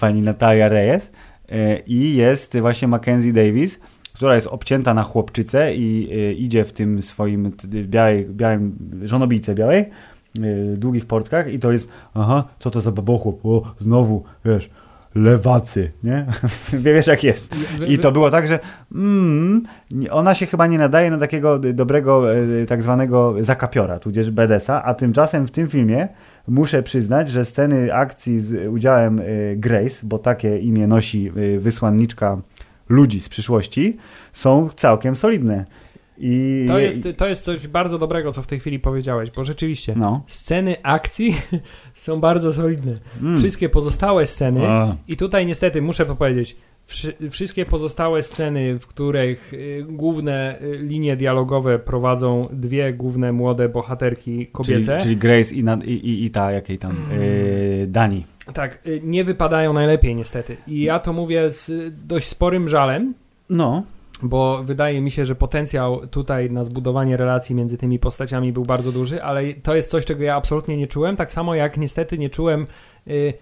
pani 0.00 0.22
Natalia 0.22 0.68
Reyes 0.68 1.12
y, 1.52 1.82
i 1.86 2.16
jest 2.16 2.58
właśnie 2.58 2.88
Mackenzie 2.88 3.32
Davis, 3.32 3.80
która 4.20 4.34
jest 4.34 4.46
obcięta 4.46 4.94
na 4.94 5.02
chłopczycę 5.02 5.74
i 5.74 6.08
y, 6.12 6.34
idzie 6.34 6.64
w 6.64 6.72
tym 6.72 7.02
swoim 7.02 7.52
białej, 7.66 8.26
białym 8.26 8.76
żonobijce 9.04 9.54
białej, 9.54 9.80
y, 9.80 10.09
długich 10.76 11.06
portkach 11.06 11.52
i 11.52 11.58
to 11.58 11.72
jest, 11.72 11.88
aha, 12.14 12.44
co 12.58 12.70
to 12.70 12.80
za 12.80 12.92
babochłop, 12.92 13.46
o, 13.46 13.62
znowu, 13.78 14.24
wiesz, 14.44 14.70
lewacy, 15.14 15.92
nie? 16.04 16.26
Wiesz 16.84 17.06
jak 17.06 17.24
jest. 17.24 17.54
I 17.88 17.98
to 17.98 18.12
było 18.12 18.30
tak, 18.30 18.48
że 18.48 18.58
mm, 18.94 19.62
ona 20.10 20.34
się 20.34 20.46
chyba 20.46 20.66
nie 20.66 20.78
nadaje 20.78 21.10
na 21.10 21.18
takiego 21.18 21.58
dobrego 21.58 22.34
e, 22.36 22.66
tak 22.66 22.82
zwanego 22.82 23.34
zakapiora, 23.40 23.98
tudzież 23.98 24.30
BDS-a, 24.30 24.82
a 24.82 24.94
tymczasem 24.94 25.46
w 25.46 25.50
tym 25.50 25.68
filmie 25.68 26.08
muszę 26.48 26.82
przyznać, 26.82 27.30
że 27.30 27.44
sceny 27.44 27.94
akcji 27.94 28.40
z 28.40 28.72
udziałem 28.72 29.20
e, 29.20 29.22
Grace, 29.56 30.06
bo 30.06 30.18
takie 30.18 30.58
imię 30.58 30.86
nosi 30.86 31.28
e, 31.28 31.58
wysłanniczka 31.58 32.38
ludzi 32.88 33.20
z 33.20 33.28
przyszłości, 33.28 33.96
są 34.32 34.68
całkiem 34.76 35.16
solidne. 35.16 35.64
I, 36.22 36.64
To 36.68 36.78
jest, 36.78 37.08
to 37.16 37.28
jest 37.28 37.44
coś 37.44 37.66
bardzo 37.68 37.98
dobrego, 37.98 38.32
co 38.32 38.42
w 38.42 38.46
tej 38.46 38.60
chwili 38.60 38.78
powiedziałeś, 38.78 39.30
bo 39.30 39.44
rzeczywiście 39.44 39.94
No. 39.96 40.22
sceny 40.26 40.76
akcji 40.82 41.34
są 41.94 42.20
bardzo 42.20 42.52
solidne. 42.52 42.98
Mm. 43.22 43.38
Wszystkie 43.38 43.68
pozostałe 43.68 44.26
sceny, 44.26 44.68
A. 44.68 44.96
i 45.08 45.16
tutaj 45.16 45.46
niestety 45.46 45.82
muszę 45.82 46.06
powiedzieć, 46.06 46.56
wszy, 46.86 47.14
wszystkie 47.30 47.66
pozostałe 47.66 48.22
sceny, 48.22 48.78
w 48.78 48.86
których 48.86 49.54
y, 49.54 49.86
główne 49.88 50.60
y, 50.62 50.78
linie 50.78 51.16
dialogowe 51.16 51.78
prowadzą 51.78 52.48
dwie 52.52 52.92
główne 52.92 53.32
młode 53.32 53.68
bohaterki 53.68 54.32
Czyli, 54.32 54.46
kobiece, 54.46 54.98
czyli 55.02 55.16
Grace 55.16 55.54
i, 55.54 55.60
i, 55.84 56.08
i, 56.08 56.24
i 56.24 56.30
ta, 56.30 56.52
jakiej 56.52 56.78
tam, 56.78 56.92
e, 56.92 57.86
Dani. 57.86 58.26
tak, 58.54 58.78
y, 58.86 59.00
nie 59.04 59.24
wypadają 59.24 59.72
najlepiej 59.72 60.14
niestety. 60.16 60.56
I 60.66 60.80
ja 60.82 60.98
to 60.98 61.12
mówię 61.12 61.50
z 61.50 61.94
dość 62.06 62.26
sporym 62.26 62.68
żalem, 62.68 63.14
No, 63.50 63.82
bo 64.22 64.62
wydaje 64.64 65.00
mi 65.00 65.10
się, 65.10 65.24
że 65.24 65.34
potencjał 65.34 66.06
tutaj 66.06 66.50
na 66.50 66.64
zbudowanie 66.64 67.16
relacji 67.16 67.54
między 67.54 67.78
tymi 67.78 67.98
postaciami 67.98 68.52
był 68.52 68.64
bardzo 68.64 68.92
duży, 68.92 69.22
ale 69.22 69.54
to 69.54 69.74
jest 69.74 69.90
coś, 69.90 70.04
czego 70.04 70.24
ja 70.24 70.36
absolutnie 70.36 70.76
nie 70.76 70.86
czułem, 70.86 71.16
tak 71.16 71.32
samo 71.32 71.54
jak 71.54 71.76
niestety 71.76 72.18
nie 72.18 72.30
czułem 72.30 72.66
y, 73.08 73.32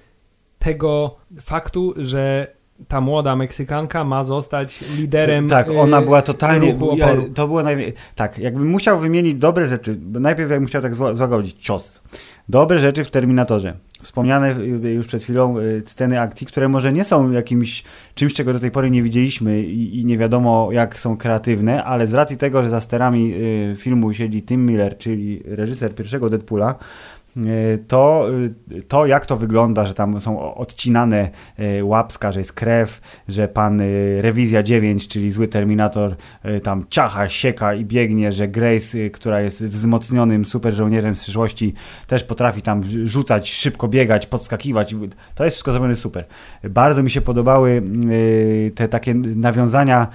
tego 0.59 1.17
faktu, 1.41 1.95
że 1.97 2.47
ta 2.89 3.01
młoda 3.01 3.37
Meksykanka 3.37 4.05
ma 4.05 4.25
zostać 4.25 4.81
liderem. 4.97 5.49
Tak, 5.49 5.69
y, 5.69 5.79
ona 5.79 6.03
była 6.03 6.23
totalnie. 6.23 6.77
Ja, 6.97 7.09
to 7.35 7.47
było 7.47 7.63
najwie... 7.63 7.93
Tak, 8.15 8.39
jakbym 8.39 8.69
musiał 8.69 8.99
wymienić 8.99 9.35
dobre 9.35 9.67
rzeczy, 9.67 9.99
najpierw 10.13 10.51
jakbym 10.51 10.69
chciał 10.69 10.83
tak 10.83 10.95
zła- 10.95 11.15
złagodzić 11.15 11.65
cios. 11.67 12.01
Dobre 12.49 12.79
rzeczy 12.79 13.05
w 13.05 13.11
Terminatorze. 13.11 13.77
Wspomniane 14.03 14.57
y, 14.61 14.93
już 14.93 15.07
przed 15.07 15.23
chwilą 15.23 15.59
y, 15.59 15.83
sceny 15.87 16.21
akcji, 16.21 16.47
które 16.47 16.69
może 16.69 16.93
nie 16.93 17.05
są 17.05 17.31
jakimś 17.31 17.85
czymś, 18.15 18.35
czego 18.35 18.53
do 18.53 18.59
tej 18.59 18.71
pory 18.71 18.91
nie 18.91 19.03
widzieliśmy 19.03 19.63
i, 19.63 20.01
i 20.01 20.05
nie 20.05 20.19
wiadomo 20.19 20.69
jak 20.73 21.01
są 21.01 21.17
kreatywne, 21.17 21.85
ale 21.85 22.07
z 22.07 22.15
racji 22.15 22.37
tego, 22.37 22.63
że 22.63 22.71
za 22.71 22.81
sterami 22.81 23.35
y, 23.35 23.77
filmu 23.79 24.15
siedzi 24.15 24.43
Tim 24.43 24.67
Miller, 24.67 24.99
czyli 24.99 25.43
reżyser 25.45 25.95
pierwszego 25.95 26.31
Deadpoola, 26.31 26.75
to, 27.89 28.27
y, 28.73 28.83
to 28.83 29.07
jak 29.07 29.27
to 29.27 29.37
wygląda, 29.37 29.87
że 29.87 29.95
tam 29.95 30.21
są 30.21 30.55
odcinane 30.55 31.31
y, 31.79 31.85
łapska, 31.85 32.33
że 32.33 32.41
jest 32.41 32.53
krew, 32.53 33.01
że 33.29 33.49
pan 33.49 33.81
y, 33.81 34.19
Rewizja 34.23 34.63
9, 34.63 35.09
czyli 35.09 35.31
zły 35.31 35.49
Terminator, 35.49 36.17
tam 36.63 36.85
ciacha, 36.91 37.29
sieka 37.29 37.75
i 37.75 37.85
biegnie, 37.85 38.33
że 38.33 38.49
Grace, 38.49 39.11
która 39.11 39.41
jest 39.41 39.65
wzmocnionym 39.65 40.45
super 40.45 40.75
żołnierzem 40.75 41.17
z 41.17 41.23
przyszłości, 41.23 41.75
też 42.07 42.25
potrafi 42.25 42.63
tam 42.63 42.83
rzucać, 43.05 43.51
szybko 43.51 43.89
biegać, 43.89 44.27
podskakiwać. 44.27 44.95
To 45.35 45.45
jest 45.45 45.55
wszystko 45.55 45.73
zrobione 45.73 45.97
super. 45.97 46.25
Bardzo 46.65 47.03
mi 47.03 47.11
się 47.11 47.21
podobały 47.21 47.83
te 48.75 48.89
takie 48.89 49.15
nawiązania 49.15 50.07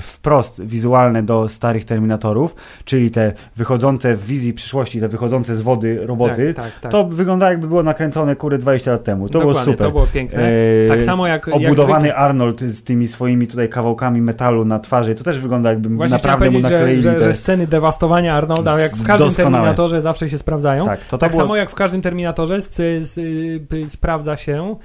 wprost 0.00 0.64
wizualne 0.64 1.22
do 1.22 1.48
starych 1.48 1.84
Terminatorów, 1.84 2.54
czyli 2.84 3.10
te 3.10 3.32
wychodzące 3.56 4.16
w 4.16 4.26
wizji 4.26 4.52
przyszłości, 4.52 5.00
te 5.00 5.08
wychodzące 5.08 5.56
z 5.56 5.60
wody 5.60 6.06
roboty. 6.06 6.31
Tak, 6.36 6.54
tak, 6.54 6.80
tak. 6.80 6.92
To 6.92 7.04
wygląda 7.04 7.50
jakby 7.50 7.68
było 7.68 7.82
nakręcone 7.82 8.36
kurde 8.36 8.58
20 8.58 8.92
lat 8.92 9.04
temu. 9.04 9.28
To 9.28 9.32
Dokładnie, 9.32 9.52
było 9.52 9.64
super. 9.64 9.86
To 9.86 9.92
było 9.92 10.06
piękne. 10.06 10.42
E, 10.42 10.88
tak 10.88 11.02
samo 11.02 11.26
jak. 11.26 11.46
jak 11.46 11.56
Obudowany 11.56 12.08
zwykle- 12.08 12.14
Arnold 12.14 12.60
z 12.60 12.84
tymi 12.84 13.08
swoimi 13.08 13.46
tutaj 13.46 13.68
kawałkami 13.68 14.20
metalu 14.22 14.64
na 14.64 14.78
twarzy, 14.78 15.14
to 15.14 15.24
też 15.24 15.38
wygląda 15.38 15.70
jakby 15.70 15.88
Właśnie 15.88 16.16
naprawdę 16.16 16.50
mu 16.50 16.60
że, 16.60 16.70
nakleili 16.70 17.02
że, 17.02 17.14
te... 17.14 17.24
że 17.24 17.34
sceny 17.34 17.66
dewastowania 17.66 18.34
Arnolda, 18.34 18.80
jak 18.80 18.92
w 18.92 19.06
każdym 19.06 19.28
Doskonałe. 19.28 19.52
Terminatorze, 19.52 20.02
zawsze 20.02 20.28
się 20.28 20.38
sprawdzają. 20.38 20.84
Tak, 20.84 21.00
to, 21.00 21.10
to 21.10 21.18
tak 21.18 21.30
było... 21.30 21.42
samo 21.42 21.56
jak 21.56 21.70
w 21.70 21.74
każdym 21.74 22.02
Terminatorze 22.02 22.60
z, 22.60 22.74
z, 23.04 23.18
y, 23.18 23.88
sprawdza 23.88 24.36
się 24.36 24.76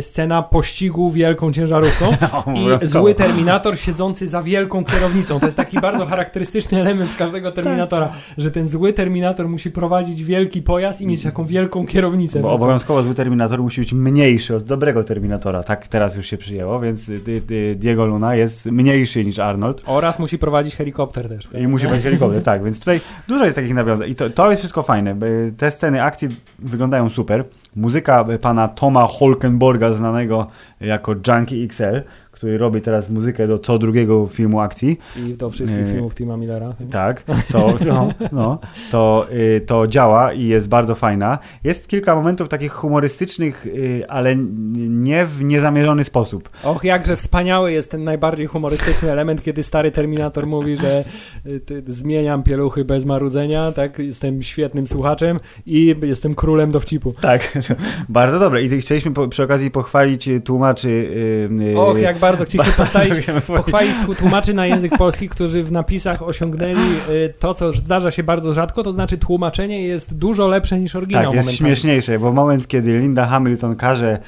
scena 0.00 0.42
pościgu 0.42 1.10
wielką 1.10 1.52
ciężarówką 1.52 2.06
i 2.12 2.60
Obowiązkowo. 2.60 2.86
zły 2.90 3.14
Terminator 3.14 3.78
siedzący 3.78 4.28
za 4.28 4.42
wielką 4.42 4.84
kierownicą. 4.84 5.40
To 5.40 5.46
jest 5.46 5.56
taki 5.56 5.80
bardzo 5.80 6.06
charakterystyczny 6.06 6.80
element 6.80 7.10
każdego 7.18 7.52
Terminatora, 7.52 8.12
że 8.38 8.50
ten 8.50 8.68
zły 8.68 8.92
Terminator 8.92 9.48
musi 9.48 9.70
prowadzić 9.70 10.24
wielki 10.24 10.62
pojazd 10.62 11.00
i 11.00 11.06
mieć 11.06 11.22
taką 11.22 11.44
wielką 11.44 11.86
kierownicę. 11.86 12.40
Bo 12.40 12.52
obowiązkowo 12.52 13.02
zły 13.02 13.14
Terminator 13.14 13.62
musi 13.62 13.80
być 13.80 13.92
mniejszy 13.92 14.56
od 14.56 14.62
dobrego 14.62 15.04
Terminatora. 15.04 15.62
Tak 15.62 15.88
teraz 15.88 16.16
już 16.16 16.26
się 16.26 16.36
przyjęło, 16.36 16.80
więc 16.80 17.08
y, 17.08 17.20
y, 17.50 17.74
Diego 17.74 18.06
Luna 18.06 18.36
jest 18.36 18.66
mniejszy 18.66 19.24
niż 19.24 19.38
Arnold. 19.38 19.82
Oraz 19.86 20.18
musi 20.18 20.38
prowadzić 20.38 20.76
helikopter 20.76 21.28
też. 21.28 21.48
I 21.60 21.68
musi 21.68 21.86
być 21.86 22.02
helikopter, 22.02 22.42
tak, 22.52 22.64
więc 22.64 22.78
tutaj 22.78 23.00
dużo 23.28 23.44
jest 23.44 23.56
takich 23.56 23.74
nawiązań 23.74 24.10
i 24.10 24.14
to, 24.14 24.30
to 24.30 24.50
jest 24.50 24.62
wszystko 24.62 24.82
fajne. 24.82 25.16
Te 25.56 25.70
sceny 25.70 26.02
akcji 26.02 26.28
wyglądają 26.58 27.10
super. 27.10 27.44
Muzyka 27.76 28.24
pana 28.40 28.68
Toma 28.68 29.06
Holkenborga, 29.06 29.92
znanego 29.92 30.46
jako 30.80 31.14
Junkie 31.28 31.64
XL, 31.64 32.00
który 32.34 32.58
robi 32.58 32.80
teraz 32.80 33.10
muzykę 33.10 33.48
do 33.48 33.58
co 33.58 33.78
drugiego 33.78 34.26
filmu 34.26 34.60
akcji. 34.60 34.98
I 35.16 35.34
do 35.34 35.50
wszystkich 35.50 35.86
Nie. 35.86 35.92
filmów 35.92 36.14
Tima 36.14 36.36
Millera. 36.36 36.74
Tak, 36.90 37.22
to, 37.52 37.74
no, 37.86 38.08
no, 38.32 38.58
to, 38.90 39.26
y, 39.32 39.60
to 39.60 39.88
działa 39.88 40.32
i 40.32 40.46
jest 40.46 40.68
bardzo 40.68 40.94
fajna. 40.94 41.38
Jest 41.64 41.88
kilka 41.88 42.14
momentów 42.14 42.48
takich 42.48 42.72
humorystycznych, 42.72 43.66
y, 43.66 44.04
ale 44.08 44.36
nie 44.76 45.26
w 45.26 45.44
niezamierzony 45.44 46.04
sposób. 46.04 46.50
Och, 46.64 46.84
jakże 46.84 47.16
wspaniały 47.16 47.72
jest 47.72 47.90
ten 47.90 48.04
najbardziej 48.04 48.46
humorystyczny 48.46 49.12
element, 49.12 49.42
kiedy 49.42 49.62
stary 49.62 49.92
Terminator 49.92 50.46
mówi, 50.46 50.76
że 50.76 51.04
y, 51.46 51.82
zmieniam 51.86 52.42
pieluchy 52.42 52.84
bez 52.84 53.04
marudzenia, 53.04 53.72
tak, 53.72 53.98
jestem 53.98 54.42
świetnym 54.42 54.86
słuchaczem 54.86 55.40
i 55.66 55.96
jestem 56.02 56.34
królem 56.34 56.70
dowcipu. 56.70 57.14
Tak, 57.20 57.58
bardzo 58.08 58.38
dobre. 58.38 58.62
I 58.62 58.80
chcieliśmy 58.80 59.10
po, 59.10 59.28
przy 59.28 59.42
okazji 59.42 59.70
pochwalić 59.70 60.28
tłumaczy. 60.44 60.88
y, 60.88 61.48
y, 61.72 61.78
Och, 61.78 62.00
jak 62.00 62.18
bardzo 62.24 62.44
chcieliśmy 62.44 62.72
postawić, 62.72 63.26
pochwalić 63.46 63.94
tłumaczy 64.18 64.54
na 64.54 64.66
język 64.66 64.98
polski, 64.98 65.28
którzy 65.28 65.62
w 65.62 65.72
napisach 65.72 66.22
osiągnęli 66.22 66.92
y, 67.08 67.34
to, 67.38 67.54
co 67.54 67.72
zdarza 67.72 68.10
się 68.10 68.22
bardzo 68.22 68.54
rzadko, 68.54 68.82
to 68.82 68.92
znaczy 68.92 69.18
tłumaczenie 69.18 69.82
jest 69.82 70.14
dużo 70.14 70.48
lepsze 70.48 70.78
niż 70.78 70.96
oryginał. 70.96 71.24
Tak, 71.24 71.34
jest 71.34 71.46
momentami. 71.46 71.58
śmieszniejsze, 71.58 72.18
bo 72.18 72.32
moment, 72.32 72.68
kiedy 72.68 72.98
Linda 72.98 73.26
Hamilton 73.26 73.76
każe 73.76 74.18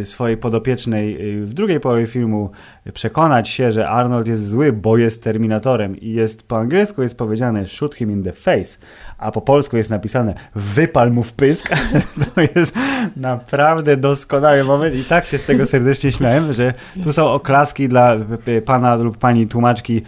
y, 0.00 0.04
swojej 0.04 0.36
podopiecznej 0.36 1.36
y, 1.40 1.46
w 1.46 1.54
drugiej 1.54 1.80
połowie 1.80 2.06
filmu 2.06 2.50
przekonać 2.92 3.48
się, 3.48 3.72
że 3.72 3.88
Arnold 3.88 4.26
jest 4.26 4.48
zły, 4.48 4.72
bo 4.72 4.96
jest 4.96 5.24
Terminatorem 5.24 6.00
i 6.00 6.12
jest 6.12 6.48
po 6.48 6.58
angielsku 6.58 7.02
jest 7.02 7.16
powiedziane 7.16 7.66
shoot 7.66 7.94
him 7.94 8.10
in 8.10 8.22
the 8.22 8.32
face, 8.32 8.78
a 9.18 9.30
po 9.30 9.40
polsku 9.40 9.76
jest 9.76 9.90
napisane 9.90 10.34
wypal 10.54 11.12
mu 11.12 11.22
w 11.22 11.32
pysk, 11.32 11.68
to 12.34 12.40
jest 12.40 12.78
naprawdę 13.16 13.96
doskonały 13.96 14.64
moment 14.64 14.94
i 14.94 15.04
tak 15.04 15.26
się 15.26 15.38
z 15.38 15.44
tego 15.44 15.66
serdecznie 15.66 16.12
śmiałem, 16.12 16.54
że 16.54 16.74
tu 17.04 17.12
są 17.12 17.26
oklaski 17.32 17.88
dla 17.88 18.16
pana 18.64 18.94
lub 18.94 19.18
pani 19.18 19.46
tłumaczki 19.46 20.02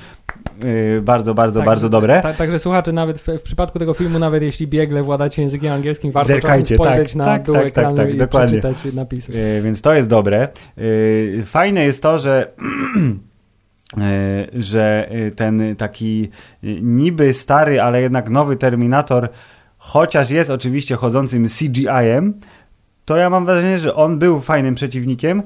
Yy, 0.65 1.03
bardzo, 1.03 1.35
bardzo, 1.35 1.61
tak, 1.61 1.67
bardzo 1.67 1.89
dobre. 1.89 2.21
Tak, 2.23 2.37
także 2.37 2.59
słuchacze, 2.59 2.93
nawet 2.93 3.19
w, 3.19 3.39
w, 3.39 3.43
przypadku 3.43 3.79
tego 3.79 3.95
filmu, 3.95 4.19
nawet 4.19 4.43
jeśli 4.43 4.67
biegle 4.67 5.03
władacie 5.03 5.43
językiem 5.43 5.73
angielskim, 5.73 6.13
warto 6.13 6.27
Zerkajcie, 6.27 6.63
czasem 6.63 6.77
spojrzeć 6.77 7.09
tak, 7.09 7.17
na 7.17 7.25
tak, 7.25 7.43
dół 7.43 7.55
tak, 7.55 7.67
ekranu 7.67 7.97
tak, 7.97 8.07
tak, 8.07 8.15
i 8.15 8.19
dokładnie. 8.19 8.61
przeczytać 8.61 8.95
napisy. 8.95 9.39
Yy, 9.39 9.63
więc 9.63 9.83
to 9.83 9.95
jest 9.95 10.09
dobre. 10.09 10.49
Yy, 10.77 11.43
fajne 11.47 11.85
jest 11.85 12.03
to, 12.03 12.19
że 12.19 12.53
że 14.53 15.09
e, 15.11 15.31
ten 15.31 15.77
taki 15.77 16.29
e, 16.65 16.67
niby 16.83 17.35
stary, 17.35 17.81
ale 17.81 18.03
jednak 18.03 18.31
nowy 18.31 18.57
Terminator, 18.57 19.29
chociaż 19.79 20.31
jest 20.31 20.51
oczywiście 20.51 20.97
chodzącym 20.97 21.47
CGI-em, 21.49 22.35
to 23.05 23.17
ja 23.17 23.31
mam 23.31 23.45
wrażenie, 23.45 23.79
że 23.79 23.95
on 23.95 24.19
był 24.19 24.41
fajnym 24.41 24.75
przeciwnikiem 24.75 25.43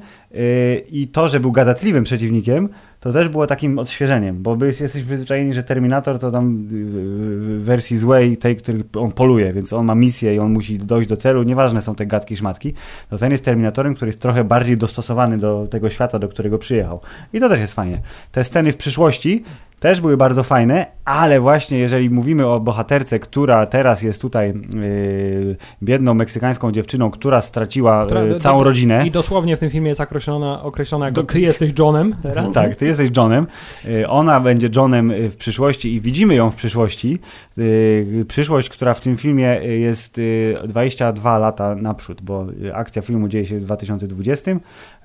i 0.91 1.09
to, 1.09 1.29
że 1.29 1.41
był 1.41 1.53
gadatliwym 1.53 2.05
przeciwnikiem, 2.05 2.69
to 3.03 3.13
też 3.13 3.29
było 3.29 3.47
takim 3.47 3.79
odświeżeniem, 3.79 4.43
bo 4.43 4.65
jesteś 4.65 4.91
przyzwyczajeni, 4.91 5.55
że 5.55 5.63
Terminator 5.63 6.19
to 6.19 6.31
tam 6.31 6.65
w 6.67 7.63
wersji 7.65 7.97
złej, 7.97 8.37
tej, 8.37 8.57
który 8.57 8.85
on 8.97 9.13
poluje, 9.13 9.53
więc 9.53 9.73
on 9.73 9.87
ma 9.87 9.95
misję 9.95 10.35
i 10.35 10.39
on 10.39 10.53
musi 10.53 10.79
dojść 10.79 11.09
do 11.09 11.17
celu, 11.17 11.43
nieważne 11.43 11.83
są 11.83 11.95
te 11.95 12.07
gadki 12.07 12.37
szmatki, 12.37 12.75
to 13.11 13.19
ten 13.19 13.33
jest 13.33 13.45
Terminatorem, 13.45 13.95
który 13.95 14.09
jest 14.09 14.21
trochę 14.21 14.45
bardziej 14.45 14.77
dostosowany 14.77 15.39
do 15.39 15.67
tego 15.71 15.91
świata, 15.91 16.19
do 16.19 16.29
którego 16.29 16.59
przyjechał. 16.59 17.01
I 17.33 17.41
to 17.41 17.49
też 17.49 17.61
jest 17.61 17.75
fajnie. 17.75 18.01
Te 18.33 18.45
sceny 18.45 18.73
w 18.73 18.77
przyszłości 18.77 19.45
też 19.83 20.01
były 20.01 20.17
bardzo 20.17 20.43
fajne, 20.43 20.87
ale 21.05 21.41
właśnie 21.41 21.79
jeżeli 21.79 22.11
mówimy 22.11 22.47
o 22.47 22.61
bohaterce, 22.61 23.19
która 23.19 23.67
teraz 23.67 24.03
jest 24.03 24.21
tutaj 24.23 24.55
yy, 24.75 25.57
biedną 25.83 26.15
meksykańską 26.15 26.73
dziewczyną, 26.73 27.11
która 27.11 27.41
straciła 27.41 28.07
która, 28.07 28.23
yy, 28.23 28.41
całą 28.41 28.59
do, 28.59 28.65
rodzinę. 28.65 29.07
I 29.07 29.11
dosłownie 29.11 29.57
w 29.57 29.61
tym 29.61 29.71
filmie 29.71 29.89
jest 29.89 30.01
określona, 30.01 30.63
określona 30.63 31.07
jako 31.07 31.23
ty 31.23 31.41
jesteś 31.41 31.73
Johnem 31.79 32.17
teraz. 32.23 32.55
Tak, 32.55 32.77
ty 32.77 32.87
jesteś 32.87 33.11
Johnem. 33.17 33.47
Yy, 33.85 34.09
ona 34.09 34.41
będzie 34.41 34.69
Johnem 34.77 35.11
y, 35.11 35.31
w 35.31 35.37
przyszłości 35.37 35.95
i 35.95 36.01
widzimy 36.01 36.35
ją 36.35 36.51
w 36.51 36.55
przyszłości. 36.55 37.19
Y, 37.59 38.25
przyszłość, 38.29 38.69
która 38.69 38.95
w 38.95 39.01
tym 39.01 39.17
filmie 39.17 39.61
jest 39.63 40.21
22 40.69 41.37
y, 41.37 41.41
lata 41.41 41.75
naprzód, 41.75 42.23
bo 42.23 42.47
akcja 42.73 43.03
filmu 43.03 43.29
dzieje 43.29 43.47
się 43.47 43.59
w 43.59 43.63
2020, 43.63 44.51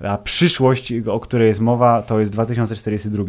a 0.00 0.18
przyszłość, 0.18 0.92
o 1.06 1.20
której 1.20 1.48
jest 1.48 1.60
mowa, 1.60 2.02
to 2.02 2.20
jest 2.20 2.32
2042. 2.32 3.24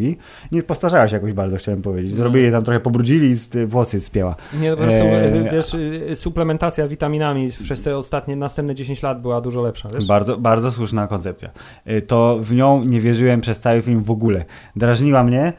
Nie 0.52 0.64
postarzała 0.64 1.08
się 1.08 1.16
jakoś 1.16 1.34
bardzo, 1.34 1.58
chciałem 1.58 1.82
powiedzieć. 1.82 2.14
Zrobili 2.14 2.46
no. 2.46 2.52
tam 2.52 2.64
trochę 2.64 2.80
pobrudzili 2.80 3.32
i 3.32 3.66
włosy 3.66 4.00
spięła. 4.00 4.36
Nie, 4.60 4.72
po 4.72 4.78
prostu, 4.78 5.04
e... 5.04 5.50
wiesz, 5.52 5.76
suplementacja 6.16 6.88
witaminami 6.88 7.50
przez 7.64 7.84
te 7.84 7.98
ostatnie, 7.98 8.36
następne 8.36 8.76
10 8.76 9.04
lat 9.04 9.22
była 9.22 9.42
dużo 9.42 9.62
lepsza, 9.62 9.90
wiesz? 9.90 10.08
Bardzo, 10.08 10.38
bardzo 10.38 10.72
słuszna 10.72 11.08
koncepcja. 11.08 11.50
E, 11.86 12.02
to 12.02 12.38
w 12.42 12.56
nią 12.56 12.84
nie 12.84 13.02
wierzyłem 13.02 13.42
przez 13.42 13.60
cały 13.60 13.82
film 13.82 14.04
w 14.04 14.12
ogóle. 14.12 14.46
Drażniła 14.76 15.24
mnie, 15.24 15.54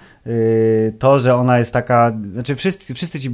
to, 0.99 1.19
że 1.19 1.35
ona 1.35 1.59
jest 1.59 1.73
taka, 1.73 2.13
znaczy 2.33 2.55
wszyscy, 2.55 2.95
wszyscy 2.95 3.21
ci 3.21 3.31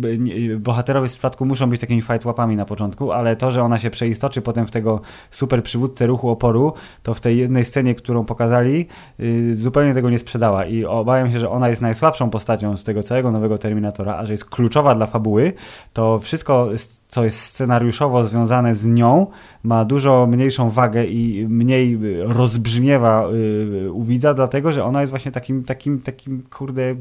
bohaterowie 0.58 1.08
w 1.08 1.10
przypadku 1.10 1.44
muszą 1.44 1.70
być 1.70 1.80
takimi 1.80 2.02
fightłapami 2.02 2.56
na 2.56 2.64
początku, 2.64 3.12
ale 3.12 3.36
to, 3.36 3.50
że 3.50 3.62
ona 3.62 3.78
się 3.78 3.90
przeistoczy 3.90 4.42
potem 4.42 4.66
w 4.66 4.70
tego 4.70 5.00
super 5.30 5.62
przywódcę 5.62 6.06
ruchu 6.06 6.28
oporu, 6.28 6.72
to 7.02 7.14
w 7.14 7.20
tej 7.20 7.38
jednej 7.38 7.64
scenie, 7.64 7.94
którą 7.94 8.24
pokazali, 8.24 8.86
yy, 9.18 9.54
zupełnie 9.56 9.94
tego 9.94 10.10
nie 10.10 10.18
sprzedała. 10.18 10.66
I 10.66 10.84
obawiam 10.84 11.32
się, 11.32 11.40
że 11.40 11.50
ona 11.50 11.68
jest 11.68 11.82
najsłabszą 11.82 12.30
postacią 12.30 12.76
z 12.76 12.84
tego 12.84 13.02
całego 13.02 13.30
nowego 13.30 13.58
Terminatora, 13.58 14.16
a 14.16 14.26
że 14.26 14.32
jest 14.32 14.44
kluczowa 14.44 14.94
dla 14.94 15.06
fabuły, 15.06 15.52
to 15.92 16.18
wszystko, 16.18 16.68
co 17.08 17.24
jest 17.24 17.40
scenariuszowo 17.40 18.24
związane 18.24 18.74
z 18.74 18.86
nią, 18.86 19.26
ma 19.62 19.84
dużo 19.84 20.26
mniejszą 20.26 20.70
wagę 20.70 21.04
i 21.04 21.46
mniej 21.48 21.98
rozbrzmiewa 22.22 23.24
yy, 23.32 23.92
u 23.92 24.02
widza, 24.02 24.34
dlatego, 24.34 24.72
że 24.72 24.84
ona 24.84 25.00
jest 25.00 25.10
właśnie 25.10 25.32
takim, 25.32 25.64
takim, 25.64 26.00
takim, 26.00 26.42
kurde, 26.42 26.94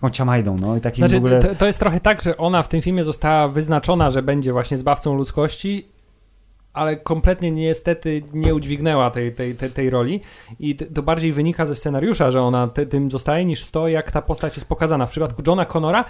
taką 0.00 0.10
ciamajdą, 0.10 0.56
no 0.60 0.76
i 0.76 0.80
takim 0.80 0.98
znaczy, 0.98 1.14
w 1.14 1.18
ogóle... 1.18 1.40
To, 1.40 1.54
to 1.54 1.66
jest 1.66 1.78
trochę 1.78 2.00
tak, 2.00 2.22
że 2.22 2.36
ona 2.36 2.62
w 2.62 2.68
tym 2.68 2.82
filmie 2.82 3.04
została 3.04 3.48
wyznaczona, 3.48 4.10
że 4.10 4.22
będzie 4.22 4.52
właśnie 4.52 4.76
zbawcą 4.76 5.14
ludzkości 5.14 5.88
ale 6.72 6.96
kompletnie 6.96 7.50
niestety 7.50 8.22
nie 8.32 8.54
udźwignęła 8.54 9.10
tej, 9.10 9.32
tej, 9.32 9.54
tej, 9.54 9.70
tej 9.70 9.90
roli 9.90 10.20
i 10.60 10.76
to 10.76 11.02
bardziej 11.02 11.32
wynika 11.32 11.66
ze 11.66 11.74
scenariusza, 11.74 12.30
że 12.30 12.42
ona 12.42 12.68
te, 12.68 12.86
tym 12.86 13.10
zostaje 13.10 13.44
niż 13.44 13.70
to, 13.70 13.88
jak 13.88 14.10
ta 14.10 14.22
postać 14.22 14.56
jest 14.56 14.68
pokazana. 14.68 15.06
W 15.06 15.10
przypadku 15.10 15.42
Johna 15.46 15.64
Connora 15.64 16.04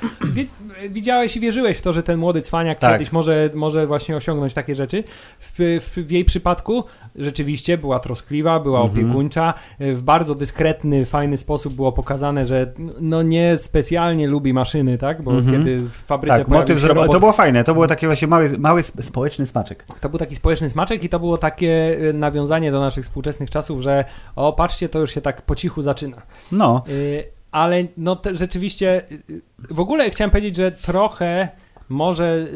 widziałeś 0.91 1.37
i 1.37 1.41
wierzyłeś 1.41 1.79
w 1.79 1.83
to, 1.83 1.93
że 1.93 2.03
ten 2.03 2.19
młody 2.19 2.43
cwaniak 2.43 2.79
tak. 2.79 2.93
kiedyś 2.93 3.13
może, 3.13 3.51
może 3.55 3.87
właśnie 3.87 4.17
osiągnąć 4.17 4.55
takie 4.55 4.75
rzeczy. 4.75 5.05
W, 5.39 5.81
w, 5.81 6.07
w 6.07 6.11
jej 6.11 6.25
przypadku 6.25 6.85
rzeczywiście 7.17 7.79
była 7.79 7.99
troskliwa, 7.99 8.61
była 8.61 8.81
mhm. 8.81 9.05
opiekuńcza, 9.05 9.55
w 9.81 10.03
bardzo 10.03 10.35
dyskretny, 10.35 11.07
fajny 11.07 11.37
sposób 11.37 11.75
było 11.75 11.93
pokazane, 11.93 12.47
że 12.47 12.73
no 13.01 13.23
nie 13.23 13.59
specjalnie 13.59 14.27
lubi 14.27 14.53
maszyny, 14.53 14.99
tak? 14.99 15.23
Bo 15.23 15.33
mhm. 15.33 15.57
kiedy 15.57 15.81
w 15.81 15.93
fabryce 15.93 16.39
tak, 16.39 16.49
motyw 16.49 16.85
robot... 16.85 17.13
To 17.13 17.21
było 17.21 17.33
fajne, 17.33 17.65
to 17.65 17.75
było 17.75 17.87
taki 17.87 18.07
właśnie 18.07 18.29
mały, 18.29 18.59
mały 18.59 18.83
społeczny 18.83 19.47
smaczek. 19.47 19.85
To 20.01 20.09
był 20.09 20.19
taki 20.19 20.37
społeczny 20.37 20.50
smaczek 20.57 21.05
i 21.05 21.09
to 21.09 21.21
było 21.21 21.39
takie 21.39 21.99
y, 22.01 22.13
nawiązanie 22.13 22.73
do 22.73 22.81
naszych 22.81 23.05
współczesnych 23.05 23.51
czasów, 23.51 23.81
że 23.81 24.05
o, 24.37 24.53
patrzcie, 24.53 24.89
to 24.89 24.99
już 24.99 25.15
się 25.15 25.21
tak 25.21 25.43
po 25.43 25.55
cichu 25.55 25.83
zaczyna. 25.83 26.23
No. 26.53 26.85
Y, 26.89 27.25
ale 27.53 27.85
no 27.97 28.21
rzeczywiście, 28.33 29.03
y, 29.31 29.43
w 29.71 29.81
ogóle 29.81 30.11
chciałem 30.11 30.31
powiedzieć, 30.31 30.57
że 30.57 30.73
trochę 30.73 31.49
może 31.91 32.47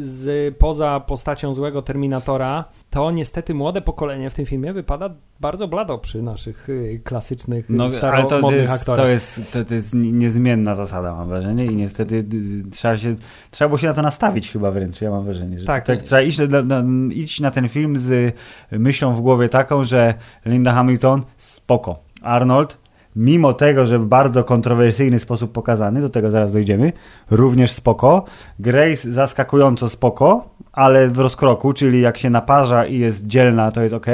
z, 0.00 0.56
poza 0.56 1.00
postacią 1.00 1.54
złego 1.54 1.82
Terminatora 1.82 2.64
to 2.90 3.10
niestety 3.10 3.54
młode 3.54 3.80
pokolenie 3.80 4.30
w 4.30 4.34
tym 4.34 4.46
filmie 4.46 4.72
wypada 4.72 5.10
bardzo 5.40 5.68
blado 5.68 5.98
przy 5.98 6.22
naszych 6.22 6.68
y, 6.68 7.00
klasycznych, 7.04 7.64
no, 7.68 7.88
ale 8.02 8.22
to, 8.22 8.40
to 8.40 8.52
jest, 8.52 8.72
aktorach. 8.72 9.00
To 9.00 9.08
jest, 9.08 9.40
to, 9.52 9.64
to 9.64 9.74
jest 9.74 9.94
niezmienna 9.94 10.74
zasada, 10.74 11.14
mam 11.14 11.28
wrażenie 11.28 11.66
i 11.66 11.76
niestety 11.76 12.24
trzeba 12.72 12.96
się, 12.96 13.16
trzeba 13.50 13.68
było 13.68 13.78
się 13.78 13.86
na 13.86 13.94
to 13.94 14.02
nastawić 14.02 14.52
chyba 14.52 14.70
wręcz, 14.70 15.00
ja 15.00 15.10
mam 15.10 15.24
wrażenie, 15.24 15.60
że 15.60 15.66
tak. 15.66 15.86
tak 15.86 16.02
trzeba 16.02 16.22
iść 16.22 16.38
na, 16.38 16.62
na, 16.62 16.82
iść 17.14 17.40
na 17.40 17.50
ten 17.50 17.68
film 17.68 17.98
z 17.98 18.36
myślą 18.70 19.12
w 19.12 19.20
głowie 19.20 19.48
taką, 19.48 19.84
że 19.84 20.14
Linda 20.46 20.72
Hamilton 20.72 21.22
spoko, 21.36 21.98
Arnold 22.22 22.79
mimo 23.16 23.52
tego, 23.52 23.86
że 23.86 23.98
w 23.98 24.06
bardzo 24.06 24.44
kontrowersyjny 24.44 25.18
sposób 25.18 25.52
pokazany, 25.52 26.00
do 26.00 26.08
tego 26.08 26.30
zaraz 26.30 26.52
dojdziemy, 26.52 26.92
również 27.30 27.70
spoko. 27.70 28.24
Grace 28.58 29.12
zaskakująco 29.12 29.88
spoko, 29.88 30.48
ale 30.72 31.08
w 31.08 31.18
rozkroku, 31.18 31.72
czyli 31.72 32.00
jak 32.00 32.18
się 32.18 32.30
naparza 32.30 32.86
i 32.86 32.98
jest 32.98 33.26
dzielna, 33.26 33.72
to 33.72 33.82
jest 33.82 33.94
ok. 33.94 34.06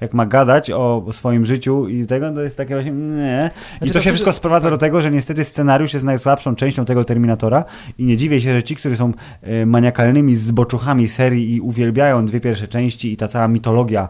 Jak 0.00 0.14
ma 0.14 0.26
gadać 0.26 0.70
o, 0.70 1.04
swoim 1.12 1.44
życiu 1.44 1.88
i 1.88 2.06
tego, 2.06 2.32
to 2.32 2.42
jest 2.42 2.56
takie 2.56 2.74
właśnie 2.74 2.92
nie. 2.92 3.50
I 3.74 3.78
znaczy, 3.78 3.92
to, 3.92 3.98
to 3.98 4.02
się 4.02 4.10
wszystko 4.10 4.32
sprowadza 4.32 4.70
do 4.70 4.78
tego, 4.78 5.00
że 5.00 5.10
niestety 5.10 5.44
scenariusz 5.44 5.92
jest 5.92 6.04
najsłabszą 6.04 6.54
częścią 6.54 6.84
tego 6.84 7.04
Terminatora 7.04 7.64
i 7.98 8.04
nie 8.04 8.16
dziwię 8.16 8.40
się, 8.40 8.52
że 8.52 8.62
ci, 8.62 8.76
którzy 8.76 8.96
są 8.96 9.12
e, 9.42 9.66
maniakalnymi 9.66 10.34
zboczuchami 10.34 11.08
serii 11.08 11.54
i 11.54 11.60
uwielbiają 11.60 12.26
dwie 12.26 12.40
pierwsze 12.40 12.68
części 12.68 13.12
i 13.12 13.16
ta 13.16 13.28
cała 13.28 13.48
mitologia 13.48 14.08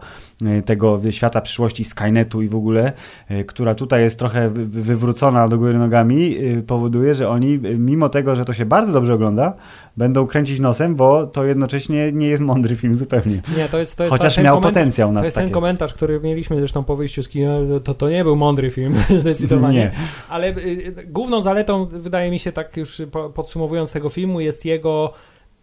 tego 0.64 1.00
świata 1.10 1.40
przyszłości 1.40 1.84
Skynetu 1.84 2.42
i 2.42 2.48
w 2.48 2.56
ogóle, 2.56 2.92
e, 3.28 3.44
która 3.44 3.74
tutaj 3.74 4.02
jest 4.02 4.18
trochę 4.18 4.50
wywrócona 4.50 5.48
do 5.48 5.58
góry 5.58 5.78
nogami, 5.78 6.36
powoduje, 6.66 7.14
że 7.14 7.28
oni 7.28 7.58
mimo 7.78 8.08
tego, 8.08 8.36
że 8.36 8.44
to 8.44 8.52
się 8.52 8.66
bardzo 8.66 8.92
dobrze 8.92 9.14
ogląda, 9.14 9.54
będą 9.96 10.26
kręcić 10.26 10.60
nosem, 10.60 10.94
bo 10.94 11.26
to 11.26 11.44
jednocześnie 11.44 12.12
nie 12.12 12.26
jest 12.26 12.42
mądry 12.42 12.76
film 12.76 12.94
zupełnie. 12.94 13.42
Nie, 13.56 13.68
to 13.68 13.78
jest, 13.78 13.96
to 13.96 14.04
jest 14.04 14.16
Chociaż 14.16 14.38
miał 14.38 14.60
potencjał 14.60 15.12
na 15.12 15.20
To 15.20 15.24
jest 15.24 15.34
takie. 15.34 15.46
ten 15.46 15.54
komentarz, 15.54 15.94
który 15.94 16.20
mieliśmy 16.20 16.58
zresztą 16.58 16.84
po 16.84 16.96
wyjściu 16.96 17.22
z 17.22 17.28
kina, 17.28 17.52
to, 17.84 17.94
to 17.94 18.10
nie 18.10 18.24
był 18.24 18.36
mądry 18.36 18.70
film, 18.70 18.94
zdecydowanie. 19.20 19.78
Nie. 19.78 19.90
Ale 20.28 20.48
y, 20.48 20.60
y, 20.98 21.06
główną 21.06 21.42
zaletą, 21.42 21.86
wydaje 21.86 22.30
mi 22.30 22.38
się, 22.38 22.52
tak 22.52 22.76
już 22.76 23.02
podsumowując 23.34 23.92
tego 23.92 24.08
filmu, 24.08 24.40
jest 24.40 24.64
jego 24.64 25.12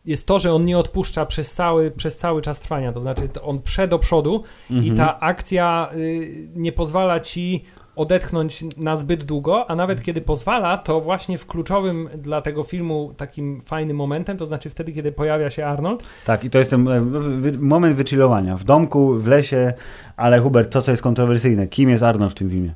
jest 0.05 0.27
to, 0.27 0.39
że 0.39 0.53
on 0.53 0.65
nie 0.65 0.77
odpuszcza 0.77 1.25
przez 1.25 1.53
cały, 1.53 1.91
przez 1.91 2.17
cały 2.17 2.41
czas 2.41 2.59
trwania. 2.59 2.93
To 2.93 2.99
znaczy, 2.99 3.29
on 3.43 3.61
prze 3.61 3.87
do 3.87 3.99
przodu 3.99 4.43
mhm. 4.71 4.93
i 4.93 4.97
ta 4.97 5.19
akcja 5.19 5.89
y, 5.93 6.49
nie 6.55 6.71
pozwala 6.71 7.19
ci 7.19 7.65
odetchnąć 7.95 8.65
na 8.77 8.95
zbyt 8.95 9.23
długo, 9.23 9.69
a 9.69 9.75
nawet 9.75 10.03
kiedy 10.03 10.21
pozwala, 10.21 10.77
to 10.77 11.01
właśnie 11.01 11.37
w 11.37 11.47
kluczowym 11.47 12.09
dla 12.17 12.41
tego 12.41 12.63
filmu 12.63 13.13
takim 13.17 13.61
fajnym 13.61 13.97
momentem, 13.97 14.37
to 14.37 14.45
znaczy 14.45 14.69
wtedy, 14.69 14.91
kiedy 14.91 15.11
pojawia 15.11 15.49
się 15.49 15.65
Arnold. 15.65 16.03
Tak, 16.25 16.43
i 16.43 16.49
to 16.49 16.57
jest 16.57 16.69
ten 16.69 16.87
e, 16.87 17.01
moment 17.59 17.95
wychillowania. 17.95 18.57
W 18.57 18.63
domku, 18.63 19.13
w 19.13 19.27
lesie, 19.27 19.73
ale 20.17 20.39
Hubert, 20.39 20.71
to 20.71 20.81
co 20.81 20.91
jest 20.91 21.03
kontrowersyjne, 21.03 21.67
kim 21.67 21.89
jest 21.89 22.03
Arnold 22.03 22.31
w 22.31 22.35
tym 22.35 22.49
filmie? 22.49 22.73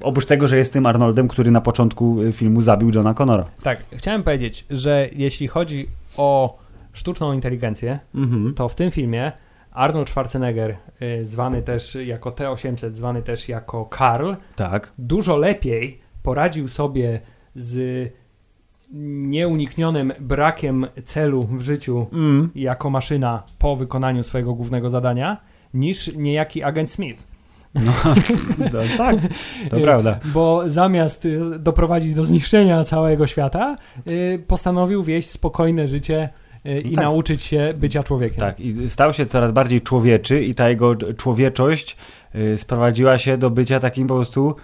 Oprócz 0.00 0.26
tego, 0.26 0.48
że 0.48 0.56
jest 0.56 0.72
tym 0.72 0.86
Arnoldem, 0.86 1.28
który 1.28 1.50
na 1.50 1.60
początku 1.60 2.22
y, 2.22 2.32
filmu 2.32 2.60
zabił 2.60 2.90
Johna 2.94 3.14
Connora. 3.14 3.44
Tak, 3.62 3.78
chciałem 3.92 4.22
powiedzieć, 4.22 4.64
że 4.70 5.08
jeśli 5.12 5.48
chodzi 5.48 5.88
o 6.18 6.58
sztuczną 6.92 7.32
inteligencję, 7.32 7.98
Mhm. 8.14 8.54
to 8.54 8.68
w 8.68 8.74
tym 8.74 8.90
filmie 8.90 9.32
Arnold 9.72 10.08
Schwarzenegger, 10.08 10.76
y, 11.02 11.24
zwany 11.24 11.62
też 11.62 11.94
jako 11.94 12.30
T-800, 12.30 12.94
zwany 12.96 13.22
też 13.22 13.48
jako 13.48 13.84
Karl, 13.84 14.32
Tak. 14.56 14.92
dużo 14.98 15.36
lepiej 15.36 16.00
poradził 16.22 16.68
sobie 16.68 17.20
z 17.54 18.08
nieuniknionym 18.92 20.12
brakiem 20.20 20.86
celu 21.04 21.44
w 21.44 21.60
życiu 21.60 22.06
Mm. 22.12 22.50
jako 22.54 22.90
maszyna 22.90 23.42
po 23.58 23.76
wykonaniu 23.76 24.22
swojego 24.22 24.54
głównego 24.54 24.90
zadania, 24.90 25.40
niż 25.74 26.16
niejaki 26.16 26.62
agent 26.62 26.90
Smith. 26.90 27.26
No, 28.72 28.80
tak, 28.98 29.16
to 29.70 29.76
Y, 29.78 29.82
prawda. 29.82 30.18
Bo 30.24 30.62
zamiast 30.66 31.24
y, 31.24 31.40
doprowadzić 31.58 32.14
do 32.14 32.24
zniszczenia 32.24 32.84
całego 32.84 33.26
świata, 33.26 33.76
y, 34.10 34.44
postanowił 34.46 35.02
wieść 35.02 35.30
spokojne 35.30 35.88
życie 35.88 36.28
i 36.84 36.92
Tak. 36.94 37.04
nauczyć 37.04 37.42
się 37.42 37.74
bycia 37.76 38.02
człowiekiem. 38.02 38.38
Tak, 38.40 38.60
i 38.60 38.88
stał 38.90 39.12
się 39.12 39.26
coraz 39.26 39.52
bardziej 39.52 39.80
człowieczy 39.80 40.44
i 40.44 40.54
ta 40.54 40.68
jego 40.68 40.96
człowieczość 40.96 41.96
sprowadziła 42.56 43.18
się 43.18 43.38
do 43.38 43.50
bycia 43.50 43.80
takim 43.80 44.06
po 44.06 44.14
prostu 44.14 44.56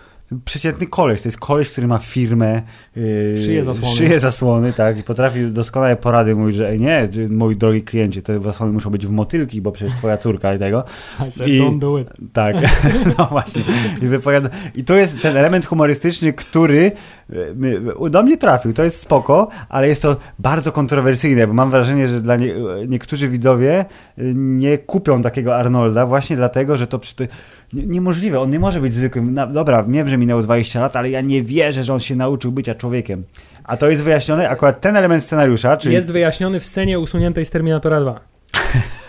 przeciętny 0.44 0.86
koleś. 0.86 1.22
To 1.22 1.28
jest 1.28 1.40
koleś, 1.40 1.68
który 1.68 1.86
ma 1.86 1.98
firmę, 1.98 2.62
y, 2.96 3.42
Szyje 3.44 3.64
zasłony. 3.64 3.94
szyje 3.96 4.20
zasłony, 4.20 4.72
tak, 4.72 4.98
i 4.98 5.02
potrafi 5.02 5.46
doskonale 5.52 5.96
porady 5.96 6.34
mówić, 6.34 6.56
że 6.56 6.68
"Ej, 6.68 6.80
nie, 6.80 7.08
moi 7.28 7.56
drogi 7.56 7.82
klienci, 7.82 8.22
te 8.22 8.42
zasłony 8.42 8.72
muszą 8.72 8.90
być 8.90 9.06
w 9.06 9.10
motylki, 9.10 9.60
bo 9.60 9.72
przecież 9.72 9.94
twoja 9.98 10.16
córka 10.18 10.54
i 10.54 10.58
tego. 10.58 10.84
I 11.28 11.30
said, 11.30 11.50
I- 11.50 11.60
don't 11.60 11.78
do 11.78 11.98
it. 11.98 12.08
Tak, 12.32 12.56
no 13.18 13.26
właśnie. 13.26 13.62
I, 14.02 14.06
wypowiada... 14.06 14.48
I 14.74 14.84
to 14.84 14.94
jest 14.94 15.22
ten 15.22 15.36
element 15.36 15.66
humorystyczny, 15.66 16.32
który 16.32 16.92
y, 17.30 17.52
my- 17.56 18.10
do 18.10 18.22
mnie 18.22 18.36
trafił. 18.36 18.72
To 18.72 18.84
jest 18.84 19.00
spoko, 19.00 19.48
ale 19.68 19.88
jest 19.88 20.02
to 20.02 20.16
bardzo 20.38 20.72
kontrowersyjne, 20.72 21.46
bo 21.46 21.52
mam 21.54 21.70
wrażenie, 21.70 22.08
że 22.08 22.20
dla 22.20 22.36
nie... 22.36 22.54
niektórzy 22.88 23.28
widzowie 23.28 23.84
y, 24.18 24.32
nie 24.36 24.78
kupią 24.78 25.22
takiego 25.22 25.56
Arnolda 25.56 26.06
właśnie 26.06 26.36
dlatego, 26.36 26.76
że 26.76 26.86
to 26.86 26.98
przy... 26.98 27.14
niemożliwe. 27.72 28.40
On 28.40 28.50
nie 28.50 28.58
może 28.58 28.80
być 28.80 28.94
zwykłym. 28.94 29.34
Na... 29.34 29.46
Dobra, 29.46 29.82
wiem, 29.82 30.08
że 30.08 30.18
minęło 30.18 30.42
20 30.42 30.80
lat, 30.80 30.96
ale 30.96 31.10
ja 31.10 31.20
nie 31.20 31.42
wierzę, 31.42 31.84
że 31.84 31.94
on 31.94 32.00
się 32.00 32.16
nauczył 32.16 32.52
bycia 32.52 32.74
człowiekiem. 32.74 33.24
A 33.64 33.76
to 33.76 33.90
jest 33.90 34.02
wyjaśnione, 34.02 34.48
akurat 34.48 34.80
ten 34.80 34.96
element 34.96 35.24
scenariusza, 35.24 35.76
czyli 35.76 35.94
Jest 35.94 36.12
wyjaśniony 36.12 36.60
w 36.60 36.66
scenie 36.66 36.98
usuniętej 36.98 37.44
z 37.44 37.50
Terminatora 37.50 38.00
2. 38.00 38.20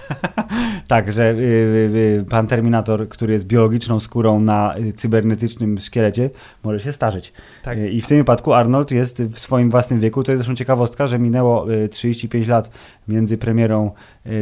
Tak, 0.87 1.13
że 1.13 1.31
y, 1.31 1.35
y, 1.35 2.19
y, 2.21 2.25
pan 2.29 2.47
Terminator, 2.47 3.09
który 3.09 3.33
jest 3.33 3.45
biologiczną 3.45 3.99
skórą 3.99 4.39
na 4.39 4.77
y, 4.77 4.93
cybernetycznym 4.93 5.79
szkielecie, 5.79 6.29
może 6.63 6.79
się 6.79 6.91
starzeć. 6.91 7.33
Tak. 7.63 7.77
Y, 7.77 7.89
I 7.89 8.01
w 8.01 8.07
tym 8.07 8.17
wypadku 8.17 8.53
Arnold 8.53 8.91
jest 8.91 9.23
w 9.23 9.39
swoim 9.39 9.69
własnym 9.69 9.99
wieku. 9.99 10.23
To 10.23 10.31
jest 10.31 10.43
zresztą 10.43 10.55
ciekawostka, 10.57 11.07
że 11.07 11.19
minęło 11.19 11.73
y, 11.73 11.89
35 11.89 12.47
lat 12.47 12.69
między 13.07 13.37
premierą 13.37 13.91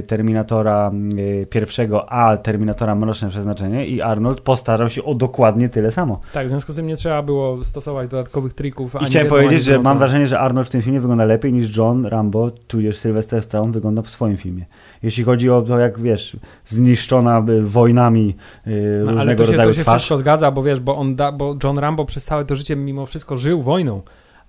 Terminatora 0.08 0.92
y, 1.18 1.48
pierwszego 1.50 2.12
a 2.12 2.38
Terminatora 2.38 2.96
Mroczne 2.96 3.30
Przeznaczenie 3.30 3.88
i 3.88 4.02
Arnold 4.02 4.42
postarał 4.42 4.90
się 4.90 5.04
o 5.04 5.16
dokładnie 5.16 5.70
tyle 5.70 5.92
samo. 5.92 6.20
Tak, 6.34 6.46
w 6.46 6.50
związku 6.50 6.74
z 6.74 6.76
tym 6.76 6.88
nie 6.88 6.96
trzeba 6.96 7.22
było 7.22 7.64
stosować 7.64 8.10
dodatkowych 8.10 8.54
trików. 8.54 8.96
I 9.02 9.06
chciałem 9.06 9.28
powiedzieć, 9.28 9.64
że 9.64 9.80
mam 9.80 9.98
wrażenie, 9.98 10.28
że 10.28 10.40
Arnold 10.40 10.68
w 10.68 10.72
tym 10.72 10.82
filmie 10.82 11.00
wygląda 11.00 11.26
lepiej 11.26 11.54
niż 11.54 11.78
John 11.78 12.06
Rambo, 12.06 12.52
tudzież 12.68 12.98
Sylvester 12.98 13.42
Stallone 13.42 13.72
wygląda 13.72 14.02
w 14.02 14.10
swoim 14.10 14.38
filmie. 14.38 14.66
Jeśli 15.04 15.24
chodzi 15.24 15.50
o 15.50 15.62
to, 15.62 15.80
jak 15.80 16.00
wiesz, 16.00 16.38
zniszczona 16.66 17.46
y, 17.50 17.62
wojnami 17.62 18.36
y, 18.68 19.02
No, 19.06 19.12
ale 19.12 19.18
różnego 19.20 19.44
to 19.44 19.46
się, 19.46 19.52
rodzaju 19.52 19.70
to 19.70 19.76
się 19.76 19.82
twarz. 19.82 20.02
wszystko 20.02 20.18
zgadza, 20.18 20.52
bo 20.52 20.64
wiesz, 20.64 20.80
bo, 20.80 20.98
on 20.98 21.16
da, 21.16 21.32
bo 21.32 21.56
John 21.64 21.78
Rambo 21.78 22.06
przez 22.06 22.26
całe 22.26 22.46
to 22.46 22.56
życie 22.56 22.76
mimo 22.76 23.06
wszystko 23.06 23.38
żył 23.38 23.62
wojną, 23.62 24.02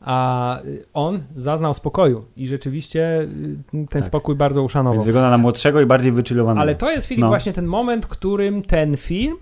a 0.04 0.58
on 0.94 1.20
zaznał 1.36 1.74
spokoju 1.74 2.24
i 2.36 2.46
rzeczywiście 2.46 3.20
y, 3.20 3.56
ten 3.70 3.86
Tak. 3.88 4.04
spokój 4.04 4.34
bardzo 4.36 4.62
uszanował. 4.62 4.92
Więc 4.94 5.04
wygląda 5.04 5.30
na 5.30 5.38
młodszego 5.38 5.80
i 5.80 5.86
bardziej 5.86 6.12
wychillowanego. 6.12 6.60
Ale 6.62 6.74
to 6.74 6.90
jest, 6.90 7.06
Filip, 7.06 7.20
No. 7.20 7.28
właśnie 7.28 7.52
ten 7.52 7.66
moment, 7.66 8.06
którym 8.06 8.62
ten 8.62 8.96
film 8.96 9.36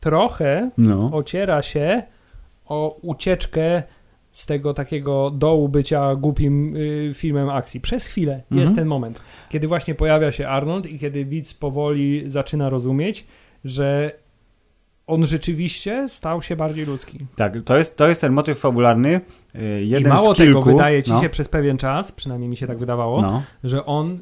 trochę 0.00 0.70
No. 0.78 1.10
ociera 1.12 1.62
się 1.62 2.02
o 2.66 2.96
ucieczkę 3.02 3.82
z 4.32 4.46
tego 4.46 4.74
takiego 4.74 5.30
dołu 5.30 5.68
bycia 5.68 6.16
głupim 6.16 6.76
y, 6.76 7.12
filmem 7.14 7.50
akcji. 7.50 7.80
Przez 7.80 8.06
chwilę 8.06 8.34
Mhm. 8.34 8.60
jest 8.60 8.74
ten 8.74 8.86
moment, 8.88 9.20
kiedy 9.50 9.68
właśnie 9.68 9.94
pojawia 9.94 10.32
się 10.32 10.48
Arnold 10.48 10.86
i 10.86 10.98
kiedy 10.98 11.24
widz 11.24 11.54
powoli 11.54 12.22
zaczyna 12.30 12.70
rozumieć, 12.70 13.26
że 13.64 14.12
on 15.12 15.26
rzeczywiście 15.26 16.08
stał 16.08 16.42
się 16.42 16.56
bardziej 16.56 16.86
ludzki. 16.86 17.18
Tak, 17.36 17.52
to 17.64 17.76
jest, 17.76 17.96
to 17.96 18.08
jest 18.08 18.20
ten 18.20 18.32
motyw 18.32 18.58
fabularny. 18.58 19.20
y, 19.54 19.84
Jeden 19.84 20.12
I 20.12 20.14
mało 20.14 20.34
z 20.34 20.36
kilku. 20.36 20.60
tego 20.60 20.72
wydaje 20.72 21.02
ci 21.02 21.12
no. 21.12 21.20
się 21.20 21.28
przez 21.28 21.48
pewien 21.48 21.78
czas, 21.78 22.12
przynajmniej 22.12 22.48
mi 22.50 22.56
się 22.56 22.66
tak 22.66 22.78
wydawało, 22.78 23.22
No. 23.22 23.42
że 23.64 23.86
on 23.86 24.18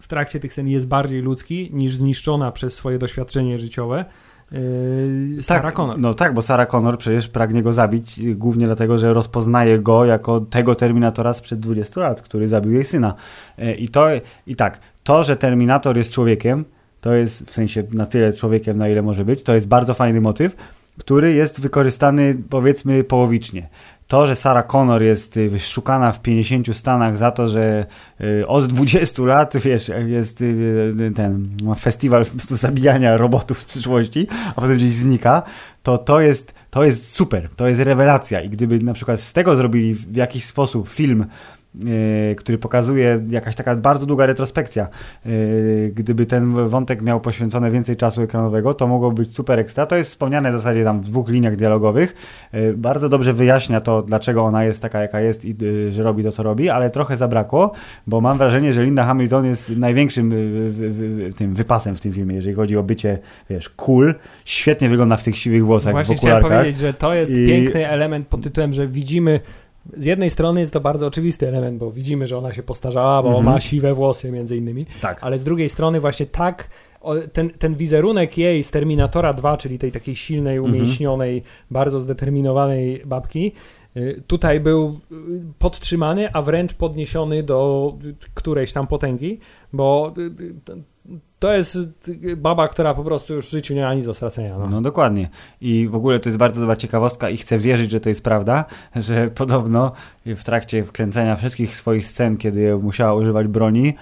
w 0.00 0.08
trakcie 0.08 0.40
tych 0.40 0.52
scen 0.52 0.68
jest 0.68 0.88
bardziej 0.88 1.22
ludzki 1.22 1.70
niż 1.72 1.96
zniszczona 1.96 2.52
przez 2.52 2.74
swoje 2.74 2.98
doświadczenie 2.98 3.58
życiowe 3.58 4.04
yy, 4.52 5.42
Sarah 5.42 5.62
tak, 5.64 5.74
Connor. 5.74 5.98
No 5.98 6.14
tak, 6.14 6.34
bo 6.34 6.42
Sarah 6.42 6.68
Connor 6.68 6.98
przecież 6.98 7.28
pragnie 7.28 7.62
go 7.62 7.72
zabić 7.72 8.18
y, 8.18 8.34
głównie 8.34 8.66
dlatego, 8.66 8.98
że 8.98 9.12
rozpoznaje 9.12 9.78
go 9.78 10.04
jako 10.04 10.40
tego 10.40 10.74
Terminatora 10.74 11.34
sprzed 11.34 11.60
20 11.60 12.00
lat, 12.00 12.22
który 12.22 12.48
zabił 12.48 12.72
jej 12.72 12.84
syna. 12.84 13.14
Y, 13.58 13.74
I 13.74 13.88
to, 13.88 14.06
i 14.46 14.56
tak, 14.56 14.80
to, 15.04 15.22
że 15.22 15.36
Terminator 15.36 15.96
jest 15.96 16.10
człowiekiem, 16.12 16.64
to 17.04 17.14
jest 17.14 17.46
w 17.46 17.52
sensie 17.52 17.84
na 17.92 18.06
tyle 18.06 18.32
człowiekiem, 18.32 18.78
na 18.78 18.88
ile 18.88 19.02
może 19.02 19.24
być, 19.24 19.42
to 19.42 19.54
jest 19.54 19.68
bardzo 19.68 19.94
fajny 19.94 20.20
motyw, 20.20 20.56
który 20.98 21.34
jest 21.34 21.60
wykorzystany 21.60 22.36
powiedzmy 22.50 23.04
połowicznie. 23.04 23.68
To, 24.08 24.26
że 24.26 24.36
Sarah 24.36 24.66
Connor 24.66 25.02
jest 25.02 25.36
y, 25.36 25.60
szukana 25.60 26.12
w 26.12 26.22
50 26.22 26.76
stanach 26.76 27.18
za 27.18 27.30
to, 27.30 27.48
że 27.48 27.86
y, 28.20 28.46
od 28.46 28.66
20 28.66 29.22
lat, 29.22 29.56
wiesz, 29.56 29.90
jest 30.06 30.40
y, 30.40 31.12
ten 31.16 31.48
festiwal 31.78 32.24
zabijania 32.64 33.16
robotów 33.16 33.60
z 33.60 33.64
przyszłości, 33.64 34.26
a 34.56 34.60
potem 34.60 34.76
gdzieś 34.76 34.94
znika, 34.94 35.42
to 35.82 35.98
to 35.98 36.20
jest, 36.20 36.54
to 36.70 36.84
jest 36.84 37.12
super, 37.12 37.48
to 37.56 37.68
jest 37.68 37.80
rewelacja. 37.80 38.40
I 38.40 38.48
gdyby 38.48 38.78
na 38.78 38.94
przykład 38.94 39.20
z 39.20 39.32
tego 39.32 39.56
zrobili 39.56 39.94
w 39.94 40.16
jakiś 40.16 40.44
sposób 40.44 40.88
film, 40.88 41.26
który 42.36 42.58
pokazuje 42.58 43.24
jakaś 43.28 43.56
taka 43.56 43.76
bardzo 43.76 44.06
długa 44.06 44.26
retrospekcja, 44.26 44.88
y, 45.26 45.92
gdyby 45.94 46.26
ten 46.26 46.68
wątek 46.68 47.02
miał 47.02 47.20
poświęcone 47.20 47.70
więcej 47.70 47.96
czasu 47.96 48.22
ekranowego, 48.22 48.74
to 48.74 48.86
mogło 48.86 49.10
być 49.12 49.34
super 49.34 49.58
ekstra. 49.58 49.86
To 49.86 49.96
jest 49.96 50.10
wspomniane 50.10 50.50
w 50.50 50.54
zasadzie 50.54 50.84
tam 50.84 51.00
w 51.00 51.04
dwóch 51.04 51.28
liniach 51.28 51.56
dialogowych. 51.56 52.14
Y, 52.54 52.74
Bardzo 52.76 53.08
dobrze 53.08 53.32
wyjaśnia 53.32 53.80
to, 53.80 54.02
dlaczego 54.02 54.42
ona 54.44 54.64
jest 54.64 54.82
taka, 54.82 55.00
jaka 55.00 55.20
jest 55.20 55.44
i 55.44 55.56
że 55.90 56.02
robi 56.02 56.22
to, 56.24 56.32
co 56.32 56.42
robi, 56.42 56.70
ale 56.70 56.90
trochę 56.90 57.16
zabrakło, 57.16 57.72
bo 58.06 58.20
mam 58.20 58.38
wrażenie, 58.38 58.72
że 58.72 58.84
Linda 58.84 59.04
Hamilton 59.04 59.44
jest 59.46 59.76
największym 59.76 60.32
tym 61.36 61.54
wypasem 61.54 61.96
w 61.96 62.00
tym 62.00 62.12
filmie, 62.12 62.34
jeżeli 62.34 62.54
chodzi 62.54 62.76
o 62.76 62.82
bycie, 62.82 63.18
wiesz, 63.50 63.68
cool. 63.68 64.14
Świetnie 64.44 64.88
wygląda 64.88 65.16
w 65.16 65.24
tych 65.24 65.38
siwych 65.38 65.64
włosach, 65.64 65.92
Właśnie 65.92 66.16
w 66.16 66.18
chciałem 66.18 66.36
okularkach. 66.36 66.60
powiedzieć, 66.62 66.80
że 66.80 66.94
to 66.94 67.14
jest 67.14 67.32
I- 67.32 67.46
piękny 67.46 67.88
element 67.88 68.28
pod 68.28 68.42
tytułem, 68.42 68.72
że 68.72 68.88
widzimy 68.88 69.40
z 69.96 70.04
jednej 70.04 70.30
strony 70.30 70.60
jest 70.60 70.72
to 70.72 70.80
bardzo 70.80 71.06
oczywisty 71.06 71.48
element, 71.48 71.78
bo 71.78 71.90
widzimy, 71.90 72.26
że 72.26 72.38
ona 72.38 72.52
się 72.52 72.62
postarzała, 72.62 73.22
bo 73.22 73.28
Mhm. 73.28 73.44
ma 73.46 73.60
siwe 73.60 73.94
włosy 73.94 74.32
między 74.32 74.56
innymi, 74.56 74.86
Tak. 75.00 75.18
ale 75.24 75.38
z 75.38 75.44
drugiej 75.44 75.68
strony 75.68 76.00
właśnie 76.00 76.26
tak 76.26 76.68
ten, 77.32 77.50
ten 77.50 77.74
wizerunek 77.74 78.38
jej 78.38 78.62
z 78.62 78.70
Terminatora 78.70 79.32
2, 79.32 79.56
czyli 79.56 79.78
tej 79.78 79.92
takiej 79.92 80.16
silnej, 80.16 80.56
Mhm. 80.56 80.74
umięśnionej, 80.74 81.42
bardzo 81.70 82.00
zdeterminowanej 82.00 83.02
babki, 83.06 83.52
y, 83.96 84.22
tutaj 84.26 84.60
był 84.60 85.00
y, 85.12 85.14
podtrzymany, 85.58 86.32
a 86.32 86.42
wręcz 86.42 86.74
podniesiony 86.74 87.42
do 87.42 87.92
którejś 88.34 88.72
tam 88.72 88.86
potęgi, 88.86 89.38
bo 89.72 90.14
y, 90.18 90.74
to- 91.44 91.54
jest 91.54 91.78
baba, 92.36 92.68
która 92.68 92.94
po 92.94 93.04
prostu 93.04 93.34
już 93.34 93.46
w 93.46 93.50
życiu 93.50 93.74
nie 93.74 93.82
ma 93.82 93.94
nic 93.94 94.06
do 94.06 94.14
stracenia. 94.14 94.58
No. 94.58 94.68
No 94.68 94.80
dokładnie. 94.82 95.28
I 95.60 95.88
w 95.88 95.94
ogóle 95.94 96.20
to 96.20 96.28
jest 96.28 96.38
bardzo 96.38 96.60
dobra 96.60 96.76
ciekawostka 96.76 97.30
i 97.30 97.36
chcę 97.36 97.58
wierzyć, 97.58 97.90
że 97.90 98.00
to 98.00 98.08
jest 98.08 98.22
prawda, 98.22 98.64
że 98.96 99.30
podobno 99.30 99.92
w 100.26 100.44
trakcie 100.44 100.84
wkręcenia 100.84 101.36
wszystkich 101.36 101.76
swoich 101.76 102.06
scen, 102.06 102.36
kiedy 102.36 102.76
musiała 102.76 103.14
używać 103.14 103.48
broni, 103.48 103.94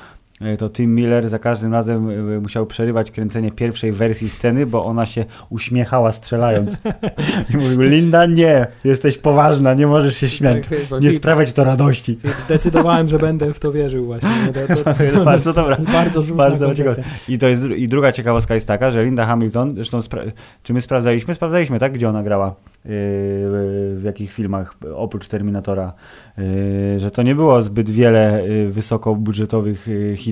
to 0.58 0.68
Tim 0.70 0.94
Miller 0.94 1.28
za 1.28 1.38
każdym 1.38 1.72
razem 1.72 2.10
e, 2.10 2.40
musiał 2.40 2.66
przerywać 2.66 3.10
kręcenie 3.10 3.50
pierwszej 3.50 3.92
wersji 3.92 4.28
sceny, 4.28 4.66
bo 4.66 4.84
ona 4.84 5.06
się 5.06 5.24
uśmiechała 5.50 6.12
strzelając. 6.12 6.76
I 7.54 7.56
mówił, 7.56 7.80
Linda, 7.80 8.26
nie, 8.26 8.66
jesteś 8.84 9.18
poważna, 9.18 9.74
nie 9.74 9.86
możesz 9.86 10.16
się 10.16 10.28
śmiać. 10.28 10.68
Tak, 10.68 10.78
to- 10.88 10.98
Nie 10.98 11.12
sprawia 11.12 11.46
ci 11.46 11.52
to 11.52 11.64
radości. 11.64 12.18
Zdecydowałem, 12.44 13.08
że 13.08 13.18
będę 13.18 13.54
w 13.54 13.60
to 13.60 13.72
wierzył 13.72 14.06
właśnie. 14.06 14.30
To, 14.68 14.74
to, 14.74 14.94
To 14.98 15.02
jest 15.02 15.24
bardzo 15.24 15.52
dobra. 15.52 15.76
Bardzo 15.92 16.34
Bardzo 16.34 16.74
ciekawe. 16.74 17.02
I 17.28 17.38
to 17.38 17.48
jest 17.48 17.62
i 17.64 17.88
druga 17.88 18.12
ciekawostka 18.12 18.54
jest 18.54 18.66
taka, 18.66 18.90
że 18.90 19.04
Linda 19.04 19.26
Hamilton, 19.26 19.74
zresztą 19.74 20.00
czy 20.62 20.72
my 20.72 20.80
sprawdzaliśmy? 20.80 21.34
Sprawdzaliśmy, 21.34 21.78
tak? 21.78 21.92
Gdzie 21.92 22.08
ona 22.08 22.22
grała? 22.22 22.54
w 22.84 24.00
jakich 24.04 24.32
filmach 24.32 24.74
oprócz 24.94 25.28
Terminatora, 25.28 25.92
że 26.96 27.10
to 27.10 27.22
nie 27.22 27.34
było 27.34 27.62
zbyt 27.62 27.90
wiele 27.90 28.42
wysokobudżetowych 28.70 29.86
hitów, 30.16 30.31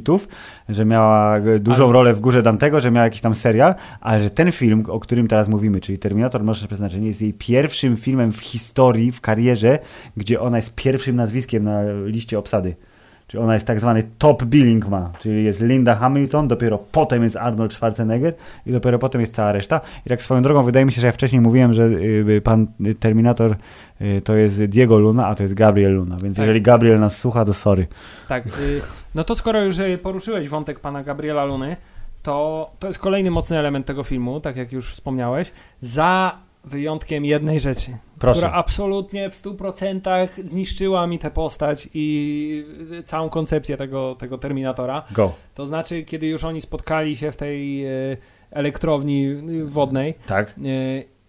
że 0.69 0.85
miała 0.85 1.41
dużą 1.61 1.85
ale... 1.85 1.93
rolę 1.93 2.15
w 2.15 2.21
górze 2.21 2.43
Dantego, 2.43 2.81
że 2.81 2.91
miała 2.91 3.05
jakiś 3.05 3.21
tam 3.21 3.35
serial, 3.35 3.75
ale 4.01 4.23
że 4.23 4.31
ten 4.31 4.53
film, 4.53 4.85
o 4.89 5.01
którym 5.01 5.29
teraz 5.29 5.49
mówimy, 5.49 5.81
czyli 5.81 5.99
Terminator 5.99 6.45
Mroczne 6.45 6.67
Przeznaczenie, 6.67 7.07
jest 7.07 7.23
jej 7.23 7.35
pierwszym 7.35 7.97
filmem 7.97 8.33
w 8.33 8.39
historii, 8.39 9.13
w 9.13 9.21
karierze, 9.21 9.79
gdzie 10.17 10.41
ona 10.41 10.57
jest 10.57 10.75
pierwszym 10.75 11.17
nazwiskiem 11.17 11.65
na 11.65 11.83
liście 12.05 12.39
obsady. 12.39 12.75
Czyli 13.31 13.43
ona 13.43 13.55
jest 13.55 13.67
tak 13.67 13.81
zwany 13.81 14.03
top 14.19 14.45
billing 14.45 14.89
ma, 14.89 15.13
czyli 15.19 15.45
jest 15.45 15.63
Linda 15.63 15.95
Hamilton, 15.95 16.49
dopiero 16.49 16.79
potem 16.93 17.23
jest 17.23 17.37
Arnold 17.37 17.73
Schwarzenegger 17.73 18.35
i 18.67 18.73
dopiero 18.73 18.99
potem 18.99 19.21
jest 19.21 19.35
cała 19.35 19.53
reszta. 19.53 19.81
I 20.07 20.09
tak 20.09 20.23
swoją 20.23 20.43
drogą 20.43 20.63
wydaje 20.63 20.87
mi 20.87 20.93
się, 20.93 21.01
że 21.01 21.07
ja 21.07 21.13
wcześniej 21.13 21.41
mówiłem, 21.41 21.73
że 21.73 21.85
y, 21.85 22.41
pan 22.45 22.67
Terminator 23.01 23.57
y, 24.01 24.23
to 24.25 24.35
jest 24.35 24.65
Diego 24.65 24.99
Luna, 24.99 25.27
a 25.27 25.35
to 25.35 25.43
jest 25.43 25.55
Gabriel 25.55 25.93
Luna, 25.93 26.17
więc 26.23 26.37
tak. 26.37 26.43
jeżeli 26.43 26.63
Gabriel 26.63 27.01
nas 27.01 27.19
słucha, 27.19 27.45
to 27.45 27.55
sorry. 27.55 27.87
Tak, 28.29 28.47
y, 28.47 28.51
no 29.15 29.25
to 29.25 29.35
skoro 29.35 29.63
już 29.63 29.77
poruszyłeś 30.03 30.49
wątek 30.49 30.81
pana 30.81 31.03
Gabriela 31.03 31.45
Luny, 31.45 31.77
to 32.23 32.71
to 32.79 32.87
jest 32.87 32.99
kolejny 32.99 33.31
mocny 33.31 33.59
element 33.59 33.87
tego 33.87 34.05
filmu, 34.05 34.41
tak 34.41 34.57
jak 34.57 34.73
już 34.73 34.93
wspomniałeś. 34.93 35.53
Za 35.83 36.39
wyjątkiem 36.65 37.25
jednej 37.25 37.61
rzeczy, 37.61 37.97
Proszę. 38.19 38.41
która 38.41 38.53
absolutnie 38.53 39.31
w 39.31 39.43
100% 39.43 40.29
zniszczyła 40.45 41.07
mi 41.07 41.19
tę 41.19 41.31
postać 41.31 41.89
i 41.95 42.67
całą 43.05 43.29
koncepcję 43.29 43.77
tego, 43.77 44.15
tego 44.15 44.39
Terminatora. 44.39 45.03
Go. 45.13 45.33
To 45.55 45.67
znaczy, 45.67 46.03
kiedy 46.03 46.27
już 46.27 46.45
oni 46.45 46.61
spotkali 46.61 47.17
się 47.17 47.33
w 47.33 47.37
tej 47.37 47.87
e, 47.87 47.91
elektrowni 48.51 49.35
wodnej. 49.65 50.15
Tak. 50.27 50.49
E, 50.51 50.53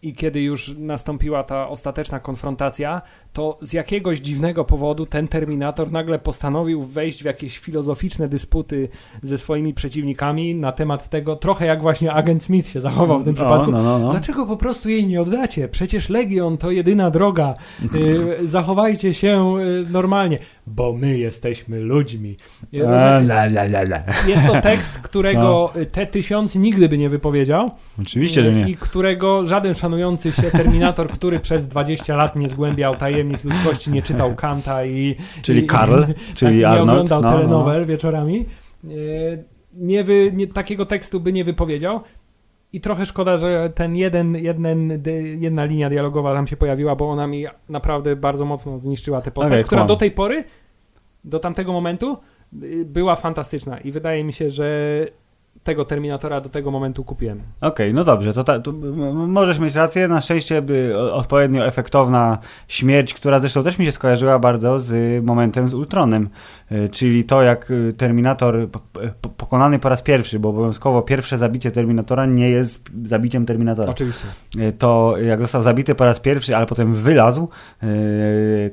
I 0.02 0.14
kiedy 0.14 0.42
już 0.42 0.78
nastąpiła 0.78 1.44
ta 1.44 1.70
ostateczna 1.70 2.20
konfrontacja, 2.20 3.02
to 3.34 3.58
z 3.62 3.74
jakiegoś 3.74 4.20
dziwnego 4.20 4.66
powodu 4.66 5.06
ten 5.06 5.28
Terminator 5.28 5.92
nagle 5.92 6.20
postanowił 6.20 6.82
wejść 6.82 7.22
w 7.22 7.26
jakieś 7.26 7.58
filozoficzne 7.58 8.28
dysputy 8.28 8.90
ze 9.24 9.38
swoimi 9.38 9.74
przeciwnikami 9.74 10.56
na 10.56 10.72
temat 10.72 11.10
tego, 11.10 11.36
trochę 11.36 11.66
jak 11.66 11.82
właśnie 11.82 12.14
agent 12.14 12.44
Smith 12.44 12.70
się 12.70 12.82
zachował 12.82 13.20
w 13.20 13.24
tym 13.24 13.34
przypadku. 13.34 13.72
No, 13.72 13.84
no, 13.84 14.00
no. 14.00 14.12
Dlaczego 14.12 14.46
po 14.46 14.58
prostu 14.58 14.90
jej 14.90 15.08
nie 15.08 15.22
oddacie? 15.22 15.68
Przecież 15.68 16.10
Legion 16.10 16.58
to 16.58 16.72
jedyna 16.72 17.12
droga. 17.12 17.56
Y, 17.96 18.48
zachowajcie 18.48 19.14
się 19.14 19.56
y, 19.60 19.92
normalnie, 19.92 20.40
bo 20.68 20.94
my 20.94 21.18
jesteśmy 21.18 21.80
ludźmi. 21.80 22.38
Jest 24.28 24.48
to 24.48 24.62
tekst, 24.62 25.00
którego 25.00 25.72
no. 25.76 25.86
T-1000 25.92 26.60
nigdy 26.60 26.90
by 26.90 26.98
nie 26.98 27.10
wypowiedział. 27.10 27.72
Oczywiście, 28.02 28.44
że 28.44 28.54
nie. 28.54 28.70
I 28.70 28.76
którego 28.76 29.48
żaden 29.48 29.74
szanujący 29.74 30.32
się 30.32 30.42
Terminator, 30.42 31.10
który 31.10 31.40
przez 31.40 31.68
20 31.68 32.16
lat 32.16 32.36
nie 32.36 32.50
zgłębiał 32.50 32.96
tajemnic 32.96 33.21
tajemnic 33.22 33.44
ludzkości 33.44 33.92
nie 33.92 34.02
czytał 34.02 34.36
Kanta 34.36 34.86
i... 34.86 35.16
Czyli 35.42 35.64
i, 35.64 35.68
Karl, 35.68 36.04
czyli 36.36 36.62
tak, 36.62 36.72
Arnold. 36.72 36.88
Nie 36.88 36.92
oglądał 36.92 37.22
no, 37.22 37.32
telenowel 37.32 37.82
no. 37.82 37.88
wieczorami. 37.88 38.46
Nie, 39.74 40.04
wy, 40.04 40.32
nie, 40.34 40.48
takiego 40.48 40.86
tekstu 40.86 41.20
by 41.20 41.34
nie 41.34 41.44
wypowiedział. 41.44 42.02
I 42.74 42.82
trochę 42.82 43.06
szkoda, 43.06 43.38
że 43.38 43.70
ten 43.76 43.96
jeden, 43.96 44.36
jeden, 44.36 45.04
jedna 45.40 45.66
linia 45.66 45.90
dialogowa 45.90 46.34
tam 46.34 46.48
się 46.48 46.58
pojawiła, 46.58 46.96
bo 46.96 47.10
ona 47.10 47.28
mi 47.28 47.46
naprawdę 47.70 48.16
bardzo 48.16 48.46
mocno 48.46 48.80
zniszczyła 48.80 49.22
tę 49.22 49.32
postać, 49.32 49.54
okay, 49.54 49.64
która 49.64 49.86
do 49.86 49.96
tej 49.96 50.12
pory, 50.12 50.44
do 51.24 51.40
tamtego 51.40 51.74
momentu 51.74 52.18
y, 52.64 52.86
była 52.86 53.16
fantastyczna. 53.16 53.78
I 53.78 53.92
wydaje 53.92 54.24
mi 54.24 54.34
się, 54.34 54.50
że 54.50 54.68
tego 55.64 55.86
Terminatora 55.86 56.42
do 56.42 56.50
tego 56.50 56.72
momentu 56.72 57.04
kupiłem. 57.04 57.38
Okej, 57.38 57.70
okay, 57.70 57.94
no 57.94 58.04
dobrze, 58.04 58.34
to, 58.34 58.44
ta, 58.44 58.60
to, 58.60 58.72
możesz 59.14 59.60
mieć 59.60 59.76
rację. 59.76 60.08
Na 60.08 60.22
szczęście 60.22 60.62
by 60.62 61.00
odpowiednio 61.14 61.66
efektowna 61.66 62.38
śmierć, 62.68 63.14
która 63.14 63.40
zresztą 63.40 63.64
też 63.64 63.80
mi 63.80 63.86
się 63.86 63.92
skojarzyła 63.92 64.40
bardzo 64.40 64.80
z 64.80 65.24
momentem 65.26 65.70
z 65.70 65.74
Ultronem, 65.74 66.30
y, 66.72 66.90
czyli 66.90 67.26
to 67.26 67.42
jak 67.42 67.72
y, 67.72 67.94
Terminator 67.98 68.68
pokonany 69.38 69.80
po 69.80 69.90
raz 69.90 70.02
pierwszy, 70.02 70.40
bo 70.40 70.50
obowiązkowo 70.50 71.02
pierwsze 71.02 71.38
zabicie 71.38 71.72
Terminatora 71.72 72.26
nie 72.26 72.50
jest 72.50 72.90
zabiciem 73.06 73.46
Terminatora. 73.46 73.92
Oczywiście. 73.92 74.26
Y, 74.56 74.72
to 74.72 75.16
jak 75.18 75.42
został 75.42 75.62
zabity 75.62 75.96
po 75.96 76.06
raz 76.06 76.20
pierwszy, 76.20 76.56
ale 76.56 76.66
potem 76.66 76.94
wylazł, 76.94 77.50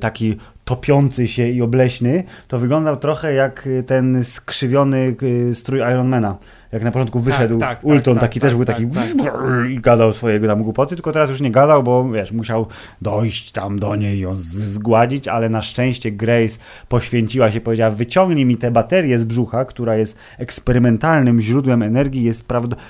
taki 0.00 0.36
topiący 0.64 1.28
się 1.28 1.48
i 1.48 1.62
obleśny, 1.62 2.24
to 2.48 2.58
wyglądał 2.58 2.96
trochę 2.96 3.34
jak 3.34 3.68
ten 3.86 4.24
skrzywiony 4.24 5.16
strój 5.54 5.80
Ironmana 5.80 6.36
jak 6.72 6.82
na 6.82 6.90
początku 6.90 7.20
wyszedł 7.20 7.58
tak, 7.58 7.78
tak, 7.78 7.84
Ulton, 7.84 8.14
tak, 8.14 8.22
taki 8.22 8.40
tak, 8.40 8.48
też 8.48 8.56
był 8.56 8.64
tak, 8.64 8.76
taki 8.76 8.90
tak, 8.90 9.24
tak. 9.24 9.34
i 9.70 9.80
gadał 9.80 10.12
swojego 10.12 10.46
tam 10.46 10.62
głupoty, 10.62 10.96
tylko 10.96 11.12
teraz 11.12 11.30
już 11.30 11.40
nie 11.40 11.50
gadał, 11.50 11.82
bo 11.82 12.10
wiesz, 12.10 12.32
musiał 12.32 12.66
dojść 13.02 13.52
tam 13.52 13.78
do 13.78 13.96
niej 13.96 14.16
i 14.16 14.20
ją 14.20 14.36
zgładzić, 14.36 15.28
ale 15.28 15.48
na 15.48 15.62
szczęście 15.62 16.12
Grace 16.12 16.58
poświęciła 16.88 17.50
się, 17.50 17.60
powiedziała 17.60 17.90
wyciągnij 17.90 18.44
mi 18.44 18.56
tę 18.56 18.70
baterię 18.70 19.18
z 19.18 19.24
brzucha, 19.24 19.64
która 19.64 19.96
jest 19.96 20.16
eksperymentalnym 20.38 21.40
źródłem 21.40 21.82
energii, 21.82 22.22
jest 22.22 22.48
prawdopodobnie 22.48 22.88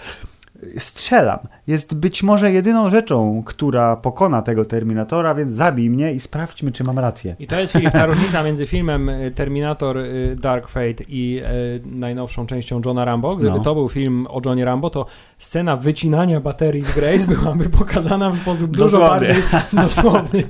strzelam. 0.78 1.38
Jest 1.68 1.94
być 1.94 2.22
może 2.22 2.52
jedyną 2.52 2.90
rzeczą, 2.90 3.42
która 3.46 3.96
pokona 3.96 4.42
tego 4.42 4.64
Terminatora, 4.64 5.34
więc 5.34 5.52
zabij 5.52 5.90
mnie 5.90 6.12
i 6.12 6.20
sprawdźmy, 6.20 6.72
czy 6.72 6.84
mam 6.84 6.98
rację. 6.98 7.36
I 7.38 7.46
to 7.46 7.60
jest 7.60 7.72
Filip, 7.72 7.92
ta 7.92 8.06
różnica 8.12 8.42
między 8.42 8.66
filmem 8.66 9.08
y, 9.08 9.32
Terminator 9.34 9.98
y, 9.98 10.36
Dark 10.40 10.68
Fate 10.68 11.04
i 11.08 11.40
e, 11.44 11.48
najnowszą 11.84 12.46
częścią 12.46 12.80
Johna 12.84 13.04
Rambo. 13.04 13.36
Gdyby 13.36 13.56
no. 13.56 13.60
to 13.60 13.74
był 13.74 13.88
film 13.88 14.26
o 14.30 14.40
Johnie 14.46 14.64
Rambo, 14.64 14.90
to 14.90 15.06
scena 15.38 15.76
wycinania 15.76 16.40
baterii 16.40 16.84
z 16.84 16.94
Grace 16.94 17.28
byłaby 17.34 17.68
pokazana 17.68 18.30
w 18.30 18.36
sposób 18.36 18.76
dużo 18.76 18.98
bardziej 18.98 19.42
dosłowny. 19.82 20.42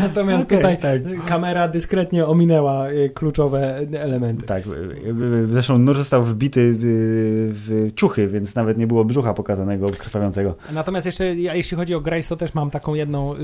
Natomiast 0.00 0.46
okay, 0.46 0.58
tutaj 0.58 0.78
tak. 0.78 1.24
kamera 1.24 1.68
dyskretnie 1.68 2.26
ominęła 2.26 2.86
kluczowe 3.14 3.78
elementy. 3.92 4.46
Tak, 4.46 4.62
zresztą 5.44 5.78
nóż 5.78 5.96
został 5.96 6.22
wbity 6.22 6.76
w 6.78 7.90
ciuchy, 7.94 8.28
więc 8.28 8.54
nawet 8.54 8.78
nie 8.78 8.86
było 8.86 9.04
brzucha 9.04 9.34
pokazanego 9.34 9.86
krwawiącego. 10.06 10.54
Natomiast 10.72 11.06
jeszcze, 11.06 11.34
ja, 11.34 11.54
jeśli 11.54 11.76
chodzi 11.76 11.94
o 11.94 12.00
Grace, 12.00 12.28
to 12.28 12.36
też 12.36 12.54
mam 12.54 12.70
taką 12.70 12.94
jedną, 12.94 13.34
y, 13.34 13.38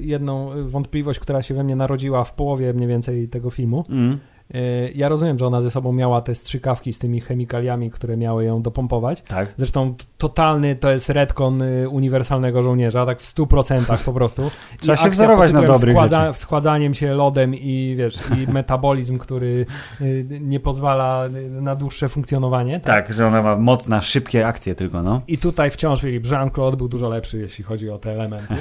jedną 0.00 0.50
wątpliwość, 0.68 1.20
która 1.20 1.42
się 1.42 1.54
we 1.54 1.64
mnie 1.64 1.76
narodziła 1.76 2.24
w 2.24 2.34
połowie 2.34 2.72
mniej 2.72 2.88
więcej 2.88 3.28
tego 3.28 3.50
filmu. 3.50 3.84
Mm. 3.88 4.18
Y, 4.54 4.92
ja 4.94 5.08
rozumiem, 5.08 5.38
że 5.38 5.46
ona 5.46 5.60
ze 5.60 5.70
sobą 5.70 5.92
miała 5.92 6.20
te 6.20 6.34
strzykawki 6.34 6.92
z 6.92 6.98
tymi 6.98 7.20
chemikaliami, 7.20 7.90
które 7.90 8.16
miały 8.16 8.44
ją 8.44 8.62
dopompować. 8.62 9.22
Tak. 9.22 9.54
Zresztą 9.56 9.94
totalny 10.18 10.76
to 10.76 10.90
jest 10.90 11.08
redkon 11.08 11.62
y, 11.62 11.88
uniwersalnego 11.88 12.62
żołnierza, 12.62 13.06
tak 13.06 13.20
w 13.20 13.34
100% 13.34 14.04
po 14.04 14.12
prostu. 14.12 14.50
Trzeba 14.80 14.94
I 14.94 14.98
się 14.98 15.10
wzorować 15.10 15.52
na 15.52 15.62
dobrych 15.62 15.96
składa, 15.96 16.32
Schładzaniem 16.32 16.94
się 16.94 17.14
lodem 17.14 17.54
i 17.54 17.94
wiesz, 17.98 18.18
i 18.36 18.50
metabolizm, 18.52 19.18
który 19.18 19.66
y, 20.00 20.26
nie 20.40 20.60
pozwala 20.60 21.24
na 21.50 21.76
dłuższe 21.76 22.08
funkcjonowanie. 22.08 22.80
Tak? 22.80 23.06
tak, 23.06 23.16
że 23.16 23.26
ona 23.26 23.42
ma 23.42 23.56
mocne, 23.56 24.02
szybkie 24.02 24.46
akcje 24.46 24.74
tylko, 24.74 25.02
no. 25.02 25.20
I 25.28 25.38
tutaj 25.38 25.70
wciąż 25.70 26.00
Filip 26.00 26.26
Jean-Claude 26.26 26.76
był 26.76 26.88
dużo 26.88 27.08
lepszy, 27.08 27.38
jeśli 27.38 27.64
chodzi 27.64 27.90
o 27.90 27.98
te 27.98 28.12
elementy. 28.12 28.54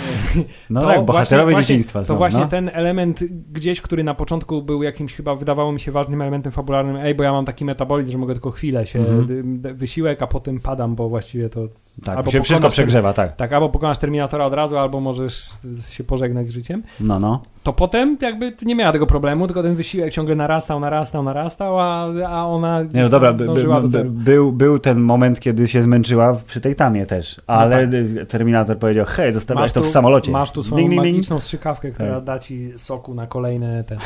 no 0.70 0.80
to 0.80 0.86
tak, 0.86 1.04
bohaterowie 1.04 1.52
właśnie, 1.52 1.66
dzieciństwa 1.66 1.98
To 1.98 2.04
są, 2.04 2.16
właśnie 2.16 2.40
no. 2.40 2.46
ten 2.46 2.70
element 2.72 3.24
gdzieś, 3.52 3.80
który 3.80 4.04
na 4.04 4.14
początku 4.14 4.62
był 4.62 4.82
jakimś 4.82 5.03
chyba 5.12 5.34
wydawało 5.34 5.72
mi 5.72 5.80
się 5.80 5.92
ważnym 5.92 6.22
elementem 6.22 6.52
fabularnym, 6.52 6.96
ej, 6.96 7.14
bo 7.14 7.22
ja 7.22 7.32
mam 7.32 7.44
taki 7.44 7.64
metabolizm, 7.64 8.12
że 8.12 8.18
mogę 8.18 8.34
tylko 8.34 8.50
chwilę 8.50 8.86
się, 8.86 9.04
-hmm. 9.04 9.74
wysiłek, 9.74 10.22
a 10.22 10.26
potem 10.26 10.60
padam, 10.60 10.94
bo 10.94 11.08
właściwie 11.08 11.48
to 11.48 11.68
tak, 12.04 12.16
albo 12.16 12.30
się 12.30 12.42
wszystko 12.42 12.68
przegrzewa, 12.68 13.12
tak. 13.12 13.36
Tak, 13.36 13.52
albo 13.52 13.68
pokonasz 13.68 13.98
Terminatora 13.98 14.46
od 14.46 14.54
razu, 14.54 14.78
albo 14.78 15.00
możesz 15.00 15.48
się 15.90 16.04
pożegnać 16.04 16.46
z 16.46 16.50
życiem. 16.50 16.82
No, 17.00 17.20
no. 17.20 17.42
To 17.62 17.72
potem 17.72 18.16
jakby 18.22 18.56
nie 18.62 18.74
miała 18.74 18.92
tego 18.92 19.06
problemu, 19.06 19.46
tylko 19.46 19.62
ten 19.62 19.74
wysiłek 19.74 20.12
ciągle 20.12 20.34
narastał, 20.34 20.80
narastał, 20.80 21.22
narastał, 21.22 21.80
a, 21.80 22.08
a 22.28 22.46
ona 22.46 22.82
nie, 22.82 23.02
no 23.02 23.08
dobra, 23.08 23.32
by, 23.32 23.46
by, 23.46 23.88
by, 23.88 24.04
był, 24.04 24.52
był 24.52 24.78
ten 24.78 25.00
moment, 25.00 25.40
kiedy 25.40 25.68
się 25.68 25.82
zmęczyła 25.82 26.38
przy 26.46 26.60
tej 26.60 26.74
tamie 26.74 27.06
też, 27.06 27.36
no 27.48 27.54
ale 27.54 27.86
no 27.86 27.92
tak. 28.18 28.28
Terminator 28.28 28.78
powiedział, 28.78 29.06
hej, 29.08 29.32
zostawiasz 29.32 29.72
to 29.72 29.82
w 29.82 29.86
samolocie. 29.86 30.32
Masz 30.32 30.50
tu 30.50 30.62
swoją 30.62 30.88
ding, 30.88 31.02
magiczną 31.02 31.40
strzykawkę, 31.40 31.90
która 31.90 32.14
tak. 32.14 32.24
da 32.24 32.38
ci 32.38 32.72
soku 32.76 33.14
na 33.14 33.26
kolejne 33.26 33.84
te... 33.84 33.98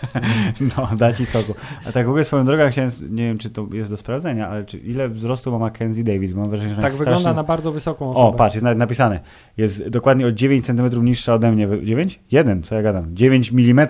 no, 0.76 0.88
da 0.96 1.12
ci 1.12 1.26
soku. 1.26 1.54
A 1.86 1.92
tak 1.92 2.06
w 2.06 2.08
ogóle 2.08 2.24
swoją 2.24 2.44
drogą 2.44 2.70
chciałem, 2.70 2.90
nie 3.10 3.24
wiem, 3.24 3.38
czy 3.38 3.50
to 3.50 3.66
jest 3.72 3.90
do 3.90 3.96
sprawdzenia, 3.96 4.48
ale 4.48 4.64
czy 4.64 4.78
ile 4.78 5.08
wzrostu 5.08 5.52
ma 5.52 5.58
Mackenzie 5.58 6.04
Davis, 6.04 6.32
bo 6.32 6.40
mam 6.40 6.50
wrażenie, 6.50 6.74
że 6.74 6.82
Tak 6.82 6.92
wygląda 6.92 7.20
strasznie... 7.20 7.36
na 7.36 7.44
bardzo 7.44 7.72
wysoką 7.72 8.10
osobę. 8.10 8.26
O, 8.26 8.32
patrz, 8.32 8.54
jest 8.54 8.64
nawet 8.64 8.78
napisane. 8.78 9.20
Jest 9.56 9.88
dokładnie 9.88 10.26
o 10.26 10.32
9 10.32 10.66
cm 10.66 11.04
niższa 11.04 11.34
ode 11.34 11.52
mnie. 11.52 11.68
9? 11.82 12.20
1, 12.30 12.62
co 12.62 12.74
ja 12.74 12.82
gadam? 12.82 13.16
9 13.16 13.52
mm. 13.52 13.88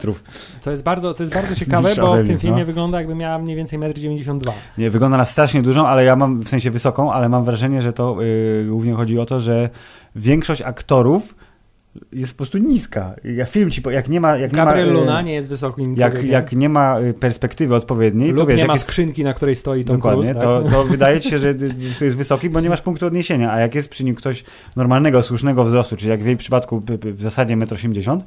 To 0.65 0.71
jest 0.71 0.83
bardzo, 0.83 1.15
to 1.15 1.23
jest 1.23 1.35
bardzo 1.35 1.55
ciekawe, 1.65 1.95
bo 2.01 2.17
w 2.17 2.27
tym 2.27 2.39
filmie 2.39 2.61
no. 2.61 2.67
wygląda 2.67 2.99
jakby 2.99 3.15
miała 3.15 3.39
mniej 3.39 3.57
więcej 3.57 3.79
1,92 3.79 4.31
m. 4.31 4.41
Nie, 4.79 4.91
wygląda 4.91 5.17
na 5.17 5.25
strasznie 5.25 5.63
dużą, 5.63 5.87
ale 5.87 6.05
ja 6.05 6.17
mam, 6.17 6.41
w 6.41 6.49
sensie 6.49 6.71
wysoką, 6.71 7.13
ale 7.13 7.29
mam 7.29 7.45
wrażenie, 7.45 7.83
że 7.83 7.93
to 7.93 8.23
yy, 8.23 8.67
głównie 8.69 8.95
chodzi 8.95 9.19
o 9.19 9.27
to, 9.27 9.41
że 9.41 9.71
większość 10.17 10.63
aktorów 10.63 11.35
jest 12.13 12.33
po 12.33 12.37
prostu 12.37 12.59
niska. 12.59 13.15
Jak 13.25 13.49
film 13.49 13.71
ci, 13.71 13.83
jak 13.91 14.09
nie 14.09 14.21
ma... 14.21 14.37
Jak 14.37 14.53
nie 14.53 14.57
Gabriel 14.57 14.87
ma, 14.87 14.93
e, 14.93 14.95
Luna 14.95 15.23
nie 15.23 15.33
jest 15.33 15.49
wysokim 15.49 15.95
jak, 15.97 16.25
jak 16.25 16.53
nie 16.53 16.69
ma 16.69 17.01
y, 17.01 17.15
perspektywy 17.15 17.75
odpowiedniej, 17.75 18.29
lub 18.29 18.39
to 18.39 18.47
wiesz, 18.47 18.59
nie 18.59 18.67
ma 18.67 18.73
jest 18.73 18.85
skrzynki, 18.85 19.25
na 19.25 19.35
której 19.35 19.57
stoi 19.57 19.85
Tom 19.85 19.97
Dokładnie, 19.97 20.35
Cruise, 20.35 20.41
to, 20.41 20.63
tak? 20.63 20.73
to 20.73 20.85
wydaje 20.85 21.21
ci 21.21 21.31
się, 21.31 21.39
że 21.39 21.55
to 21.99 22.05
jest 22.05 22.17
wysoki, 22.17 22.51
bo 22.51 22.61
nie 22.61 22.69
masz 22.69 22.83
punktu 22.83 23.07
odniesienia, 23.07 23.53
a 23.53 23.61
jak 23.61 23.75
jest 23.75 23.89
przy 23.89 24.05
nim 24.05 24.15
ktoś 24.15 24.45
normalnego, 24.77 25.23
słusznego 25.23 25.65
wzrostu, 25.65 25.97
czyli 25.97 26.11
jak 26.11 26.23
w 26.23 26.27
jej 26.27 26.37
przypadku 26.37 26.83
w 27.05 27.23
zasadzie 27.23 27.57
1,80 27.57 28.13
m, 28.13 28.21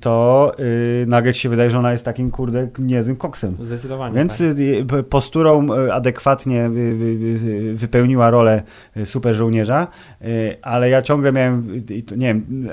to 0.00 0.52
yy, 0.58 1.06
nagle 1.06 1.34
ci 1.34 1.40
się 1.40 1.48
wydaje, 1.48 1.70
że 1.70 1.78
ona 1.78 1.92
jest 1.92 2.04
takim, 2.04 2.30
kurde, 2.30 2.68
niezłym 2.78 3.16
koksem. 3.16 3.56
Zdecydowanie. 3.60 4.14
Więc 4.14 4.38
tak. 4.38 4.46
y, 4.58 4.84
p- 4.88 5.02
posturą 5.02 5.72
y, 5.72 5.92
adekwatnie 5.92 6.68
wy, 6.68 6.94
wy, 6.94 7.16
wy, 7.16 7.74
wypełniła 7.74 8.30
rolę 8.30 8.62
y, 8.96 9.06
super 9.06 9.36
żołnierza, 9.36 9.86
y, 10.22 10.56
ale 10.62 10.90
ja 10.90 11.02
ciągle 11.02 11.32
miałem, 11.32 11.82
y, 11.90 12.16
nie 12.16 12.26
wiem, 12.26 12.68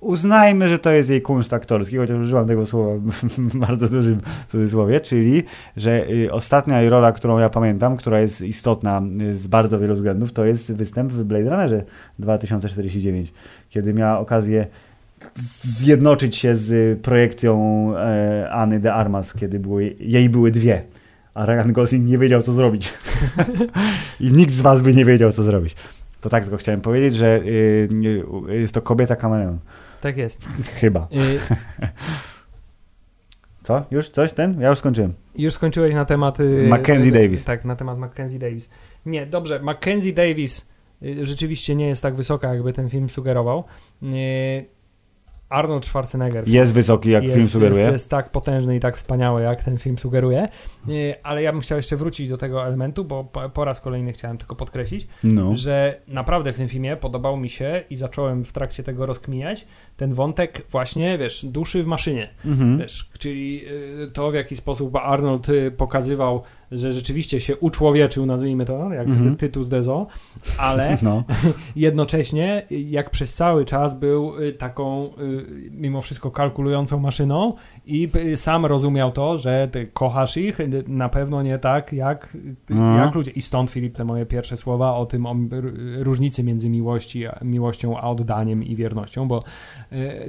uznajmy, 0.00 0.68
że 0.68 0.78
to 0.78 0.90
jest 0.90 1.10
jej 1.10 1.22
kunszt 1.22 1.54
aktorski, 1.54 1.96
chociaż 1.96 2.18
używam 2.18 2.46
tego 2.46 2.66
słowa 2.66 2.92
w 3.22 3.56
bardzo 3.66 3.88
dużym 3.88 4.20
cudzysłowie, 4.46 5.00
czyli, 5.00 5.42
że 5.76 6.10
y, 6.10 6.32
ostatnia 6.32 6.80
jej 6.80 6.90
rola, 6.90 7.12
którą 7.12 7.38
ja 7.38 7.48
pamiętam, 7.50 7.96
która 7.96 8.20
jest 8.20 8.40
istotna 8.40 9.02
y, 9.20 9.34
z 9.34 9.46
bardzo 9.46 9.78
wielu 9.78 9.94
względów, 9.94 10.32
to 10.32 10.44
jest 10.44 10.72
występ 10.72 11.12
w 11.12 11.24
Blade 11.24 11.50
Runnerze 11.50 11.84
2049, 12.18 13.32
kiedy 13.70 13.94
miała 13.94 14.18
okazję 14.18 14.66
zjednoczyć 15.60 16.36
się 16.36 16.56
z 16.56 17.00
projekcją 17.00 17.92
e, 17.96 18.50
Anny 18.50 18.80
de 18.80 18.94
Armas, 18.94 19.34
kiedy 19.34 19.58
były, 19.58 19.96
jej 20.00 20.28
były 20.28 20.50
dwie, 20.50 20.82
a 21.34 21.46
Ryan 21.46 21.72
Gosling 21.72 22.08
nie 22.08 22.18
wiedział, 22.18 22.42
co 22.42 22.52
zrobić. 22.52 22.94
I 24.20 24.32
nikt 24.32 24.52
z 24.52 24.60
was 24.60 24.80
by 24.82 24.94
nie 24.94 25.04
wiedział, 25.04 25.32
co 25.32 25.42
zrobić. 25.42 25.76
To 26.20 26.28
tak 26.28 26.42
tylko 26.42 26.56
chciałem 26.56 26.80
powiedzieć, 26.80 27.16
że 27.16 27.40
y, 27.40 27.88
y, 28.48 28.56
jest 28.56 28.74
to 28.74 28.82
kobieta 28.82 29.16
kameleon. 29.16 29.58
tak 30.00 30.16
jest. 30.16 30.44
Chyba. 30.80 31.08
Y, 31.12 31.38
Co? 33.68 33.84
Już 33.90 34.08
coś 34.08 34.32
ten? 34.32 34.60
Ja 34.60 34.68
już 34.68 34.78
skończyłem. 34.78 35.14
Już 35.34 35.52
skończyłeś 35.54 35.94
na 35.94 36.04
temat... 36.04 36.40
y, 36.40 36.66
Mackenzie 36.68 37.08
y, 37.08 37.12
Davis. 37.12 37.44
Tak, 37.44 37.64
na 37.64 37.76
temat 37.76 37.98
Mackenzie 37.98 38.38
Davis. 38.38 38.68
Nie, 39.06 39.26
dobrze, 39.26 39.60
Mackenzie 39.62 40.12
Davis 40.12 40.68
y, 41.02 41.26
rzeczywiście 41.26 41.74
nie 41.76 41.88
jest 41.88 42.02
tak 42.02 42.14
wysoka, 42.14 42.54
jakby 42.54 42.72
ten 42.72 42.90
film 42.90 43.10
sugerował. 43.10 43.64
Arnold 45.48 45.86
Schwarzenegger 45.86 46.48
Jest 46.48 46.74
wysoki, 46.74 47.10
jak 47.10 47.22
jest, 47.22 47.34
film 47.34 47.48
sugeruje. 47.48 47.80
Jest, 47.80 47.92
jest 47.92 48.10
tak 48.10 48.30
potężny 48.30 48.76
i 48.76 48.80
tak 48.80 48.96
wspaniały, 48.96 49.42
jak 49.42 49.64
ten 49.64 49.78
film 49.78 49.98
sugeruje. 49.98 50.48
Y, 50.88 51.14
Ale 51.22 51.42
ja 51.42 51.52
bym 51.52 51.60
chciał 51.60 51.76
jeszcze 51.78 51.96
wrócić 51.96 52.28
do 52.28 52.36
tego 52.36 52.66
elementu, 52.66 53.04
bo 53.04 53.24
po, 53.24 53.50
po 53.50 53.64
raz 53.64 53.80
kolejny 53.80 54.12
chciałem 54.12 54.38
tylko 54.38 54.54
podkreślić, 54.54 55.08
No. 55.24 55.54
że 55.54 56.00
naprawdę 56.08 56.52
w 56.52 56.56
tym 56.56 56.68
filmie 56.68 56.96
podobał 56.96 57.36
mi 57.36 57.48
się 57.48 57.84
i 57.90 57.96
zacząłem 57.96 58.44
w 58.44 58.52
trakcie 58.52 58.82
tego 58.82 59.06
rozkminiać 59.06 59.66
ten 59.96 60.14
wątek 60.14 60.66
właśnie, 60.70 61.18
wiesz, 61.18 61.44
duszy 61.46 61.82
w 61.82 61.86
maszynie. 61.86 62.28
Mhm. 62.44 62.78
Wiesz, 62.78 63.10
czyli 63.18 63.64
y, 64.02 64.10
to, 64.10 64.30
w 64.30 64.34
jaki 64.34 64.56
sposób 64.56 64.96
Arnold 64.96 65.48
y, 65.48 65.70
pokazywał, 65.70 66.42
że 66.72 66.92
rzeczywiście 66.92 67.40
się 67.40 67.56
uczłowieczył, 67.56 68.26
nazwijmy 68.26 68.64
to, 68.64 68.92
jak 68.92 69.08
Mhm. 69.08 69.36
tytuł 69.36 69.62
z 69.62 69.68
Dezo, 69.68 70.06
ale 70.58 70.96
No. 71.02 71.24
jednocześnie 71.76 72.62
jak 72.70 73.10
przez 73.10 73.34
cały 73.34 73.64
czas 73.64 73.98
był 73.98 74.38
y, 74.42 74.52
taką 74.52 75.06
y, 75.06 75.10
mimo 75.70 76.00
wszystko 76.00 76.30
kalkulującą 76.30 76.98
maszyną 76.98 77.52
i 77.86 78.08
y, 78.16 78.36
sam 78.36 78.66
rozumiał 78.66 79.12
to, 79.12 79.38
że 79.38 79.68
ty 79.72 79.86
kochasz 79.86 80.36
ich 80.36 80.58
na 80.86 81.08
pewno 81.08 81.42
nie 81.42 81.58
tak 81.58 81.92
jak, 81.92 82.36
Mhm. 82.70 82.98
jak 82.98 83.14
ludzie. 83.14 83.30
I 83.30 83.42
stąd 83.42 83.70
Filip 83.70 83.94
te 83.96 84.04
moje 84.04 84.26
pierwsze 84.26 84.56
słowa 84.56 84.94
o 84.96 85.06
tym 85.06 85.26
o 85.26 85.36
różnicy 85.98 86.44
między 86.44 86.68
miłości, 86.70 87.24
miłością 87.42 87.98
a 87.98 88.10
oddaniem 88.10 88.62
i 88.64 88.76
wiernością, 88.76 89.28
bo 89.28 89.42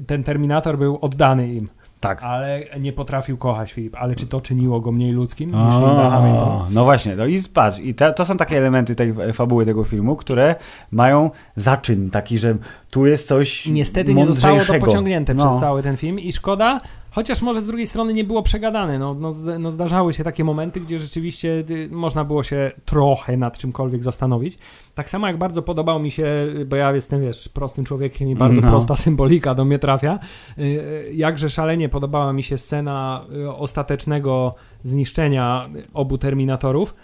ten 0.07 0.23
Terminator 0.23 0.77
był 0.77 0.97
oddany 1.01 1.53
im. 1.53 1.69
Tak. 1.99 2.23
Ale 2.23 2.59
nie 2.79 2.93
potrafił 2.93 3.37
kochać 3.37 3.73
Filip. 3.73 3.95
Ale 3.99 4.15
czy 4.15 4.27
to 4.27 4.41
czyniło 4.41 4.79
go 4.81 4.91
mniej 4.91 5.11
ludzkim 5.11 5.49
niż 5.49 5.75
Linda 5.75 6.09
Hamilton? 6.09 6.49
O, 6.49 6.67
no 6.71 6.83
właśnie, 6.83 7.15
no 7.15 7.25
i 7.25 7.41
patrz, 7.53 7.79
i 7.79 7.95
te, 7.95 8.13
to 8.13 8.25
są 8.25 8.37
takie 8.37 8.57
elementy 8.57 8.95
tej 8.95 9.13
fabuły 9.33 9.65
tego 9.65 9.83
filmu, 9.83 10.15
które 10.15 10.55
mają 10.91 11.31
zaczyn 11.55 12.09
taki, 12.09 12.37
że 12.37 12.55
tu 12.89 13.05
jest 13.05 13.27
coś 13.27 13.65
Niestety 13.65 14.13
nie 14.13 14.25
zostało 14.25 14.59
to 14.65 14.73
pociągnięte 14.79 15.33
No. 15.33 15.47
przez 15.47 15.59
cały 15.59 15.83
ten 15.83 15.97
film 15.97 16.19
i 16.19 16.31
szkoda, 16.31 16.81
chociaż 17.11 17.41
może 17.41 17.61
z 17.61 17.67
drugiej 17.67 17.87
strony 17.87 18.13
nie 18.13 18.23
było 18.23 18.43
przegadane. 18.43 18.99
No, 18.99 19.13
no, 19.13 19.31
no 19.59 19.71
zdarzały 19.71 20.13
się 20.13 20.23
takie 20.23 20.43
momenty, 20.43 20.79
gdzie 20.81 20.99
rzeczywiście 20.99 21.63
y, 21.69 21.89
można 21.91 22.23
było 22.23 22.43
się 22.43 22.71
trochę 22.85 23.37
nad 23.37 23.57
czymkolwiek 23.57 24.03
zastanowić. 24.03 24.57
Tak 24.95 25.09
samo 25.09 25.27
jak 25.27 25.37
bardzo 25.37 25.61
podobał 25.61 25.99
mi 25.99 26.11
się, 26.11 26.25
y, 26.59 26.65
bo 26.65 26.75
ja 26.75 26.91
jestem, 26.93 27.21
wiesz, 27.21 27.49
prostym 27.49 27.85
człowiekiem 27.85 28.29
i 28.29 28.35
bardzo 28.35 28.61
No. 28.61 28.67
prosta 28.67 28.95
symbolika 28.95 29.55
do 29.55 29.65
mnie 29.65 29.79
trafia, 29.79 30.19
y, 30.57 31.09
jakże 31.13 31.49
szalenie 31.49 31.89
podobała 31.89 32.33
mi 32.33 32.43
się 32.43 32.57
scena 32.57 33.25
ostatecznego 33.57 34.55
zniszczenia 34.83 35.69
obu 35.93 36.17
Terminatorów, 36.17 36.95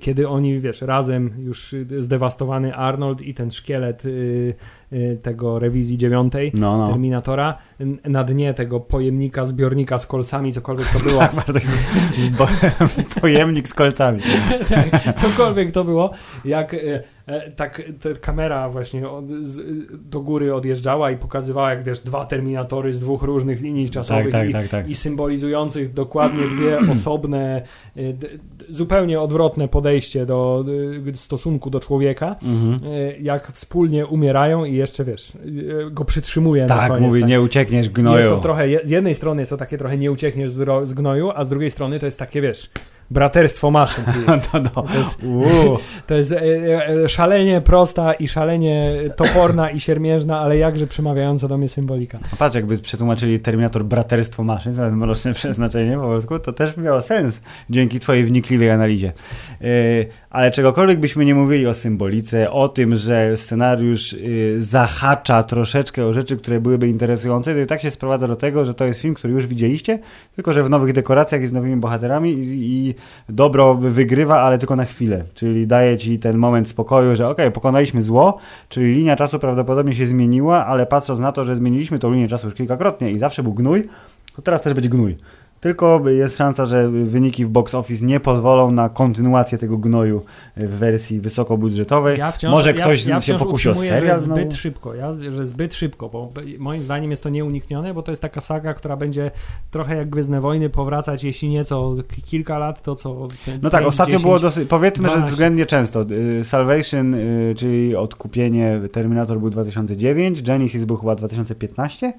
kiedy 0.00 0.28
oni, 0.28 0.60
wiesz, 0.60 0.82
razem 0.82 1.30
już 1.38 1.74
zdewastowany 1.98 2.74
Arnold 2.74 3.20
i 3.20 3.34
ten 3.34 3.50
szkielet 3.50 4.02
tego 5.22 5.58
rewizji 5.58 5.98
dziewiątej 5.98 6.50
No, 6.54 6.76
no. 6.78 6.88
Terminatora 6.88 7.58
na 8.04 8.24
dnie 8.24 8.54
tego 8.54 8.80
pojemnika, 8.80 9.46
zbiornika 9.46 9.98
z 9.98 10.06
kolcami, 10.06 10.52
cokolwiek 10.52 10.88
to 10.88 10.98
było, 10.98 11.22
bo, 12.38 12.48
pojemnik 13.20 13.68
z 13.68 13.74
kolcami. 13.74 14.20
tak, 14.68 15.14
cokolwiek 15.18 15.72
to 15.72 15.84
było, 15.84 16.10
jak 16.44 16.74
e, 16.74 17.02
e, 17.26 17.50
tak 17.50 17.82
ta 18.02 18.08
kamera 18.20 18.68
właśnie 18.68 19.08
od, 19.08 19.24
z, 19.42 19.60
do 20.10 20.20
góry 20.20 20.54
odjeżdżała 20.54 21.10
i 21.10 21.16
pokazywała, 21.16 21.70
jak 21.70 21.82
wiesz, 21.84 22.00
dwa 22.00 22.26
Terminatory 22.26 22.92
z 22.92 23.00
dwóch 23.00 23.22
różnych 23.22 23.60
linii 23.60 23.90
czasowych 23.90 24.24
Tak, 24.32 24.32
tak, 24.32 24.50
i, 24.50 24.52
tak, 24.52 24.68
tak. 24.68 24.88
i 24.88 24.94
symbolizujących 24.94 25.92
dokładnie 25.92 26.42
dwie 26.56 26.78
osobne, 26.92 27.62
e, 27.96 28.12
d, 28.12 28.26
zupełnie 28.68 29.20
odwrotne 29.20 29.68
podejście 29.68 30.26
do 30.26 30.64
d, 31.04 31.14
stosunku 31.14 31.70
do 31.70 31.80
człowieka, 31.80 32.36
Mhm. 32.42 32.80
jak 33.20 33.52
wspólnie 33.52 34.06
umierają 34.06 34.64
i 34.64 34.74
jeszcze, 34.74 35.04
wiesz, 35.04 35.32
go 35.90 36.04
przytrzymuje 36.04 36.62
na 36.62 36.68
Tak, 36.68 36.88
koniec. 36.88 37.06
mówi, 37.06 37.20
tak. 37.20 37.30
nie 37.30 37.40
uciekniesz 37.66 37.84
Jest 37.86 37.94
gnoju. 37.94 38.30
to 38.30 38.36
w 38.36 38.40
trochę, 38.40 38.64
z 38.84 38.90
jednej 38.90 39.14
strony 39.14 39.42
jest 39.42 39.50
to 39.50 39.56
takie 39.56 39.78
trochę 39.78 39.96
nie 39.98 40.12
uciekniesz 40.12 40.50
z, 40.50 40.88
z 40.88 40.94
gnoju, 40.94 41.30
a 41.34 41.44
z 41.44 41.48
drugiej 41.48 41.70
strony 41.70 41.98
to 41.98 42.06
jest 42.06 42.18
takie, 42.18 42.40
wiesz, 42.40 42.70
braterstwo 43.10 43.70
maszyn. 43.70 44.04
to, 44.52 44.60
no. 44.76 44.82
To 44.82 44.98
jest, 44.98 45.20
to 46.06 46.14
jest 46.14 46.32
e, 46.32 46.88
e, 46.88 47.08
szalenie 47.08 47.60
prosta 47.60 48.12
i 48.12 48.28
szalenie 48.28 48.92
toporna 49.16 49.70
i 49.70 49.80
siermierzna, 49.80 50.40
ale 50.40 50.58
jakże 50.58 50.86
przemawiająca 50.86 51.48
do 51.48 51.58
mnie 51.58 51.68
symbolika. 51.68 52.18
A 52.32 52.36
patrz, 52.36 52.56
jakby 52.56 52.78
przetłumaczyli 52.78 53.40
Terminator 53.40 53.84
braterstwo 53.84 54.44
maszyn, 54.44 54.74
zamiast 54.74 54.96
mroczne 54.96 55.34
przeznaczenie 55.40 55.96
po 55.96 56.02
polsku, 56.02 56.38
to 56.38 56.52
też 56.52 56.76
miało 56.76 57.02
sens 57.02 57.40
dzięki 57.70 58.00
twojej 58.00 58.24
wnikliwej 58.24 58.70
analizie. 58.70 59.12
Yy, 59.60 59.68
ale 60.30 60.50
czegokolwiek 60.50 61.00
byśmy 61.00 61.24
nie 61.24 61.34
mówili 61.34 61.66
o 61.66 61.74
symbolice, 61.74 62.50
o 62.50 62.68
tym, 62.68 62.96
że 62.96 63.36
scenariusz 63.36 64.12
yy, 64.12 64.62
zahacza 64.62 65.42
troszeczkę 65.42 66.06
o 66.06 66.12
rzeczy, 66.12 66.36
które 66.36 66.60
byłyby 66.60 66.88
interesujące, 66.88 67.54
to 67.54 67.60
i 67.60 67.66
tak 67.66 67.80
się 67.80 67.90
sprowadza 67.90 68.28
do 68.28 68.36
tego, 68.36 68.64
że 68.64 68.74
to 68.74 68.84
jest 68.84 69.00
film, 69.00 69.14
który 69.14 69.32
już 69.32 69.46
widzieliście, 69.46 69.98
tylko 70.34 70.52
że 70.52 70.64
w 70.64 70.70
nowych 70.70 70.92
dekoracjach 70.92 71.42
i 71.42 71.46
z 71.46 71.52
nowymi 71.52 71.76
bohaterami 71.76 72.32
i, 72.32 72.88
i 72.88 72.94
dobro 73.28 73.74
wygrywa, 73.74 74.40
ale 74.40 74.58
tylko 74.58 74.76
na 74.76 74.84
chwilę. 74.84 75.24
Czyli 75.34 75.66
daje 75.66 75.98
ci 75.98 76.18
ten 76.18 76.36
moment 76.36 76.68
spokoju, 76.68 77.16
że 77.16 77.28
okej, 77.28 77.52
pokonaliśmy 77.52 78.02
zło, 78.02 78.38
czyli 78.68 78.94
linia 78.94 79.16
czasu 79.16 79.38
prawdopodobnie 79.38 79.94
się 79.94 80.06
zmieniła, 80.06 80.66
ale 80.66 80.86
patrząc 80.86 81.20
na 81.20 81.32
to, 81.32 81.44
że 81.44 81.56
zmieniliśmy 81.56 81.98
tą 81.98 82.12
linię 82.12 82.28
czasu 82.28 82.46
już 82.46 82.54
kilkakrotnie 82.54 83.10
i 83.10 83.18
zawsze 83.18 83.42
był 83.42 83.54
gnój, 83.54 83.88
to 84.36 84.42
teraz 84.42 84.62
też 84.62 84.74
będzie 84.74 84.88
gnój. 84.88 85.16
Tylko 85.60 86.08
jest 86.08 86.36
szansa, 86.36 86.64
że 86.64 86.88
wyniki 86.90 87.44
w 87.44 87.48
box 87.48 87.74
office 87.74 88.04
nie 88.04 88.20
pozwolą 88.20 88.70
na 88.70 88.88
kontynuację 88.88 89.58
tego 89.58 89.78
gnoju 89.78 90.22
w 90.56 90.68
wersji 90.70 91.20
wysokobudżetowej. 91.20 92.18
Ja 92.18 92.32
wciąż, 92.32 92.50
Może 92.52 92.72
ja- 92.72 92.80
ktoś 92.80 93.06
ja 93.06 93.14
się 93.14 93.20
wciąż 93.20 93.42
pokusi 93.42 93.68
o 93.68 93.74
serial 93.76 94.14
że 94.16 94.20
znowu? 94.20 94.40
zbyt 94.40 94.56
szybko, 94.56 94.94
ja, 94.94 95.12
że 95.32 95.46
zbyt 95.46 95.74
szybko, 95.74 96.08
bo 96.08 96.28
moim 96.58 96.82
zdaniem 96.82 97.10
jest 97.10 97.22
to 97.22 97.28
nieuniknione, 97.28 97.94
bo 97.94 98.02
to 98.02 98.12
jest 98.12 98.22
taka 98.22 98.40
saga, 98.40 98.74
która 98.74 98.96
będzie 98.96 99.30
trochę 99.70 99.96
jak 99.96 100.10
Gwiezdne 100.10 100.40
Wojny 100.40 100.70
powracać, 100.70 101.24
jeśli 101.24 101.48
nie 101.48 101.64
co 101.64 101.94
kilka 102.24 102.58
lat, 102.58 102.82
to 102.82 102.94
co 102.94 103.28
No 103.62 103.70
tak, 103.70 103.80
5, 103.80 103.88
ostatnio 103.88 104.12
10. 104.12 104.22
było 104.22 104.38
dosyć, 104.38 104.68
powiedzmy, 104.68 105.08
że 105.08 105.14
12. 105.14 105.30
względnie 105.32 105.66
często. 105.66 106.04
Y, 106.40 106.44
Salvation, 106.44 107.14
y, 107.14 107.54
czyli 107.56 107.96
odkupienie 107.96 108.80
Terminator 108.92 109.38
był 109.40 109.50
2009, 109.50 110.42
Genesis 110.42 110.84
był 110.84 110.96
chyba 110.96 111.14
2015, 111.14 112.12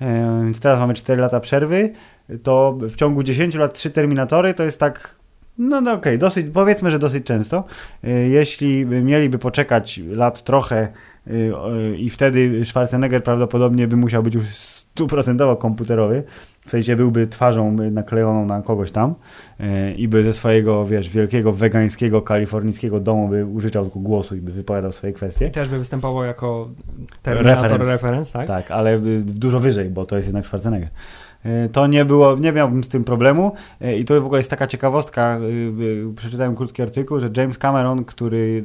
e, 0.00 0.40
więc 0.44 0.60
teraz 0.60 0.80
mamy 0.80 0.94
4 0.94 1.20
lata 1.22 1.40
przerwy, 1.40 1.92
to 2.42 2.78
w 2.80 2.96
ciągu 2.96 3.22
10 3.22 3.54
lat 3.54 3.74
3 3.74 3.90
Terminatory 3.90 4.54
to 4.54 4.64
jest 4.64 4.80
tak, 4.80 5.14
no, 5.58 5.80
no 5.80 5.92
okej, 5.92 6.18
dosyć, 6.18 6.46
powiedzmy, 6.52 6.90
że 6.90 6.98
dosyć 6.98 7.24
często. 7.24 7.64
E, 8.04 8.10
Jeśli 8.10 8.86
mieliby 8.86 9.38
poczekać 9.38 10.00
lat 10.10 10.44
trochę 10.44 10.88
y, 11.26 11.56
o, 11.56 11.70
i 11.96 12.10
wtedy 12.10 12.64
Schwarzenegger 12.64 13.22
prawdopodobnie 13.22 13.88
by 13.88 13.96
musiał 13.96 14.22
być 14.22 14.34
już 14.34 14.46
stuprocentowo 14.98 15.56
komputerowy, 15.56 16.22
w 16.66 16.70
sensie 16.70 16.96
byłby 16.96 17.26
twarzą 17.26 17.72
naklejoną 17.72 18.46
na 18.46 18.62
kogoś 18.62 18.92
tam 18.92 19.14
i 19.96 20.08
by 20.08 20.24
ze 20.24 20.32
swojego, 20.32 20.86
wiesz, 20.86 21.08
wielkiego 21.08 21.52
wegańskiego, 21.52 22.22
kalifornijskiego 22.22 23.00
domu 23.00 23.28
by 23.28 23.46
użyczał 23.46 23.84
tylko 23.84 23.98
głosu 23.98 24.36
i 24.36 24.40
by 24.40 24.52
wypowiadał 24.52 24.92
swoje 24.92 25.12
kwestie. 25.12 25.46
I 25.46 25.50
też 25.50 25.68
by 25.68 25.78
występował 25.78 26.24
jako 26.24 26.68
Terminator 27.22 27.86
reference, 27.86 28.32
tak? 28.32 28.46
Tak, 28.46 28.70
ale 28.70 28.98
dużo 29.24 29.60
wyżej, 29.60 29.90
bo 29.90 30.06
to 30.06 30.16
jest 30.16 30.28
jednak 30.28 30.46
Schwarzenegger. 30.46 30.88
E, 31.44 31.68
to 31.68 31.86
nie 31.86 32.04
było, 32.04 32.36
nie 32.36 32.52
miałbym 32.52 32.84
z 32.84 32.88
tym 32.88 33.04
problemu. 33.04 33.52
E, 33.80 33.98
i 33.98 34.04
to 34.04 34.20
w 34.20 34.24
ogóle 34.24 34.40
jest 34.40 34.50
taka 34.50 34.66
ciekawostka, 34.66 35.38
e, 36.10 36.14
przeczytałem 36.14 36.56
krótki 36.56 36.82
artykuł, 36.82 37.20
że 37.20 37.30
James 37.36 37.58
Cameron, 37.58 38.04
który 38.04 38.64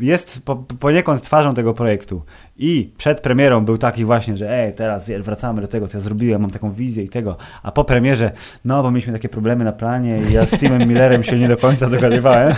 jest 0.00 0.42
poniekąd 0.80 1.22
twarzą 1.22 1.54
tego 1.54 1.74
projektu. 1.74 2.22
I 2.56 2.92
przed 2.96 3.20
premierą 3.20 3.64
był 3.64 3.78
taki 3.78 4.04
właśnie, 4.04 4.36
że 4.36 4.50
ej, 4.50 4.74
teraz 4.74 5.10
wracamy 5.20 5.60
do 5.60 5.68
tego, 5.68 5.88
co 5.88 5.98
ja 5.98 6.02
zrobiłem, 6.04 6.42
mam 6.42 6.50
taką 6.50 6.72
wizję 6.72 7.04
i 7.04 7.08
tego, 7.08 7.36
a 7.62 7.72
po 7.72 7.84
premierze, 7.84 8.32
no 8.64 8.82
bo 8.82 8.90
mieliśmy 8.90 9.12
takie 9.12 9.28
problemy 9.28 9.64
na 9.64 9.72
planie 9.72 10.18
i 10.30 10.32
ja 10.32 10.46
z 10.46 10.50
Timem 10.50 10.88
Millerem 10.88 11.22
się 11.22 11.38
nie 11.38 11.48
do 11.48 11.56
końca 11.56 11.90
dogadywałem, 11.90 12.54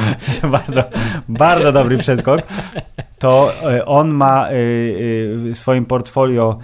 bardzo, 0.52 0.84
bardzo 1.28 1.72
dobry 1.72 1.98
przeskok, 1.98 2.42
to 3.18 3.52
on 3.86 4.14
ma 4.14 4.48
w 4.50 5.50
swoim 5.54 5.86
portfolio 5.86 6.58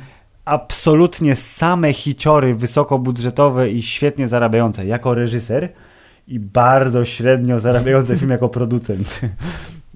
absolutnie 0.45 1.37
same 1.37 1.93
hiciory 1.93 2.55
wysokobudżetowe 2.55 3.71
i 3.71 3.83
świetnie 3.83 4.29
zarabiające 4.29 4.87
jako 4.87 5.15
reżyser 5.15 5.69
i 6.29 6.41
bardzo 6.41 7.05
średnio 7.05 7.61
zarabiające 7.61 8.17
film 8.17 8.31
jako 8.31 8.49
producent. 8.49 9.21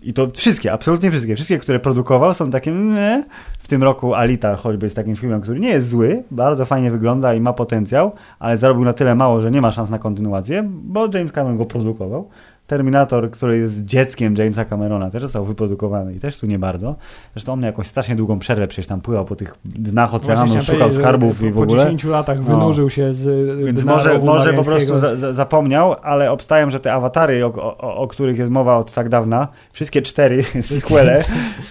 I 0.02 0.12
to 0.12 0.30
wszystkie, 0.34 0.72
absolutnie 0.72 1.10
wszystkie. 1.10 1.36
Wszystkie, 1.36 1.58
które 1.58 1.78
produkował 1.78 2.34
są 2.34 2.50
takie 2.50 2.72
nie. 2.72 3.24
W 3.58 3.68
tym 3.68 3.82
roku 3.82 4.14
Alita 4.14 4.56
choćby 4.56 4.86
jest 4.86 4.96
takim 4.96 5.16
filmem, 5.16 5.40
który 5.40 5.60
nie 5.60 5.68
jest 5.68 5.88
zły, 5.88 6.22
bardzo 6.30 6.66
fajnie 6.66 6.90
wygląda 6.90 7.34
i 7.34 7.40
ma 7.40 7.52
potencjał, 7.52 8.12
ale 8.38 8.56
zarobił 8.56 8.84
na 8.84 8.92
tyle 8.92 9.14
mało, 9.14 9.42
że 9.42 9.50
nie 9.50 9.60
ma 9.60 9.72
szans 9.72 9.90
na 9.90 9.98
kontynuację, 9.98 10.70
bo 10.70 11.08
James 11.14 11.32
Cameron 11.32 11.56
go 11.56 11.64
produkował. 11.64 12.28
Terminator, 12.66 13.30
który 13.30 13.58
jest 13.58 13.84
dzieckiem 13.84 14.36
Jamesa 14.36 14.64
Camerona, 14.64 15.10
też 15.10 15.22
został 15.22 15.44
wyprodukowany 15.44 16.14
i 16.14 16.20
też 16.20 16.38
tu 16.38 16.46
nie 16.46 16.58
bardzo. 16.58 16.94
Zresztą 17.34 17.52
on 17.52 17.62
jakąś 17.62 17.86
strasznie 17.86 18.16
długą 18.16 18.38
przerwę, 18.38 18.66
przecież 18.66 18.86
tam 18.86 19.00
pływał 19.00 19.24
po 19.24 19.36
tych 19.36 19.54
dnach 19.64 20.14
oceanu, 20.14 20.60
szukał 20.62 20.90
skarbów 20.90 21.42
i 21.42 21.50
w 21.50 21.58
ogóle. 21.58 21.84
Po 21.84 21.90
10 21.90 22.04
latach 22.04 22.38
no. 22.38 22.44
wynurzył 22.44 22.86
no. 22.86 22.90
się 22.90 23.14
z 23.14 23.64
Więc 23.64 23.84
może, 23.84 24.18
może 24.18 24.52
po 24.52 24.64
prostu 24.64 24.98
za, 24.98 25.32
zapomniał, 25.32 25.96
ale 26.02 26.30
obstaję, 26.30 26.70
że 26.70 26.80
te 26.80 26.92
awatary, 26.92 27.44
o, 27.44 27.52
o, 27.78 27.96
o, 27.96 28.08
których 28.08 28.38
jest 28.38 28.50
mowa 28.50 28.76
od 28.76 28.92
tak 28.92 29.08
dawna, 29.08 29.48
wszystkie 29.72 30.02
cztery 30.02 30.42
sequele, 30.62 31.22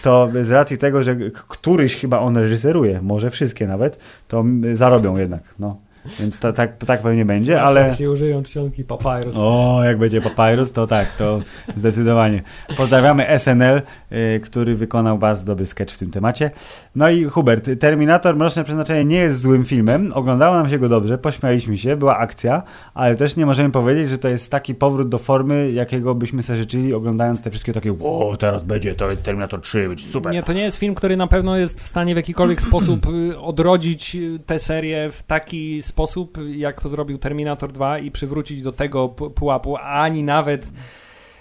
to 0.03 0.29
z 0.43 0.51
racji 0.51 0.77
tego, 0.77 1.03
że 1.03 1.15
któryś 1.47 1.95
chyba 1.95 2.19
on 2.19 2.37
reżyseruje, 2.37 3.01
może 3.01 3.29
wszystkie 3.29 3.67
nawet, 3.67 3.99
to 4.27 4.43
zarobią 4.73 5.17
jednak. 5.17 5.55
No. 5.59 5.84
Więc 6.19 6.39
to, 6.39 6.53
tak, 6.53 6.77
tak 6.77 7.01
pewnie 7.01 7.25
będzie, 7.25 7.61
ale... 7.61 7.81
Jak 7.81 7.95
się 7.95 8.11
użyją 8.11 8.43
czcionki 8.43 8.83
Papyrus. 8.83 9.37
O, 9.39 9.81
jak 9.83 9.97
będzie 9.97 10.21
Papyrus, 10.21 10.71
to 10.71 10.87
tak, 10.87 11.15
to 11.15 11.39
zdecydowanie. 11.77 12.41
Pozdrawiamy 12.77 13.39
SNL, 13.39 13.81
y, 14.11 14.39
który 14.39 14.75
wykonał 14.75 15.17
bardzo 15.17 15.45
dobry 15.45 15.65
sketch 15.65 15.93
w 15.93 15.97
tym 15.97 16.11
temacie. 16.11 16.51
No 16.95 17.09
i 17.09 17.23
Hubert, 17.23 17.69
Terminator 17.79 18.35
Mroczne 18.35 18.63
Przeznaczenie 18.63 19.05
nie 19.05 19.17
jest 19.17 19.41
złym 19.41 19.63
filmem, 19.63 20.11
oglądało 20.13 20.55
nam 20.55 20.69
się 20.69 20.79
go 20.79 20.89
dobrze, 20.89 21.17
pośmialiśmy 21.17 21.77
się, 21.77 21.95
była 21.95 22.17
akcja, 22.17 22.63
ale 22.93 23.15
też 23.15 23.35
nie 23.35 23.45
możemy 23.45 23.71
powiedzieć, 23.71 24.09
że 24.09 24.17
to 24.17 24.27
jest 24.27 24.51
taki 24.51 24.75
powrót 24.75 25.09
do 25.09 25.17
formy, 25.17 25.71
jakiego 25.71 26.15
byśmy 26.15 26.43
sobie 26.43 26.57
życzyli, 26.57 26.93
oglądając 26.93 27.41
te 27.41 27.51
wszystkie 27.51 27.73
takie 27.73 27.95
o, 28.03 28.37
teraz 28.39 28.63
będzie, 28.63 28.95
to 28.95 29.09
jest 29.09 29.23
Terminator 29.23 29.61
3, 29.61 29.87
będzie 29.87 30.07
super. 30.07 30.33
Nie, 30.33 30.43
to 30.43 30.53
nie 30.53 30.61
jest 30.61 30.77
film, 30.77 30.95
który 30.95 31.17
na 31.17 31.27
pewno 31.27 31.57
jest 31.57 31.83
w 31.83 31.87
stanie 31.87 32.13
w 32.13 32.17
jakikolwiek 32.17 32.61
sposób 32.67 33.07
y, 33.07 33.39
odrodzić 33.39 34.15
y, 34.15 34.39
tę 34.45 34.59
serię 34.59 35.11
w 35.11 35.23
taki 35.23 35.81
sposób, 35.81 35.94
sposób, 35.95 36.37
jak 36.55 36.81
to 36.81 36.89
zrobił 36.89 37.17
Terminator 37.17 37.71
2 37.71 37.99
i 37.99 38.11
przywrócić 38.11 38.61
do 38.61 38.71
tego 38.71 39.09
pułapu, 39.09 39.77
ani 39.77 40.23
nawet 40.23 40.67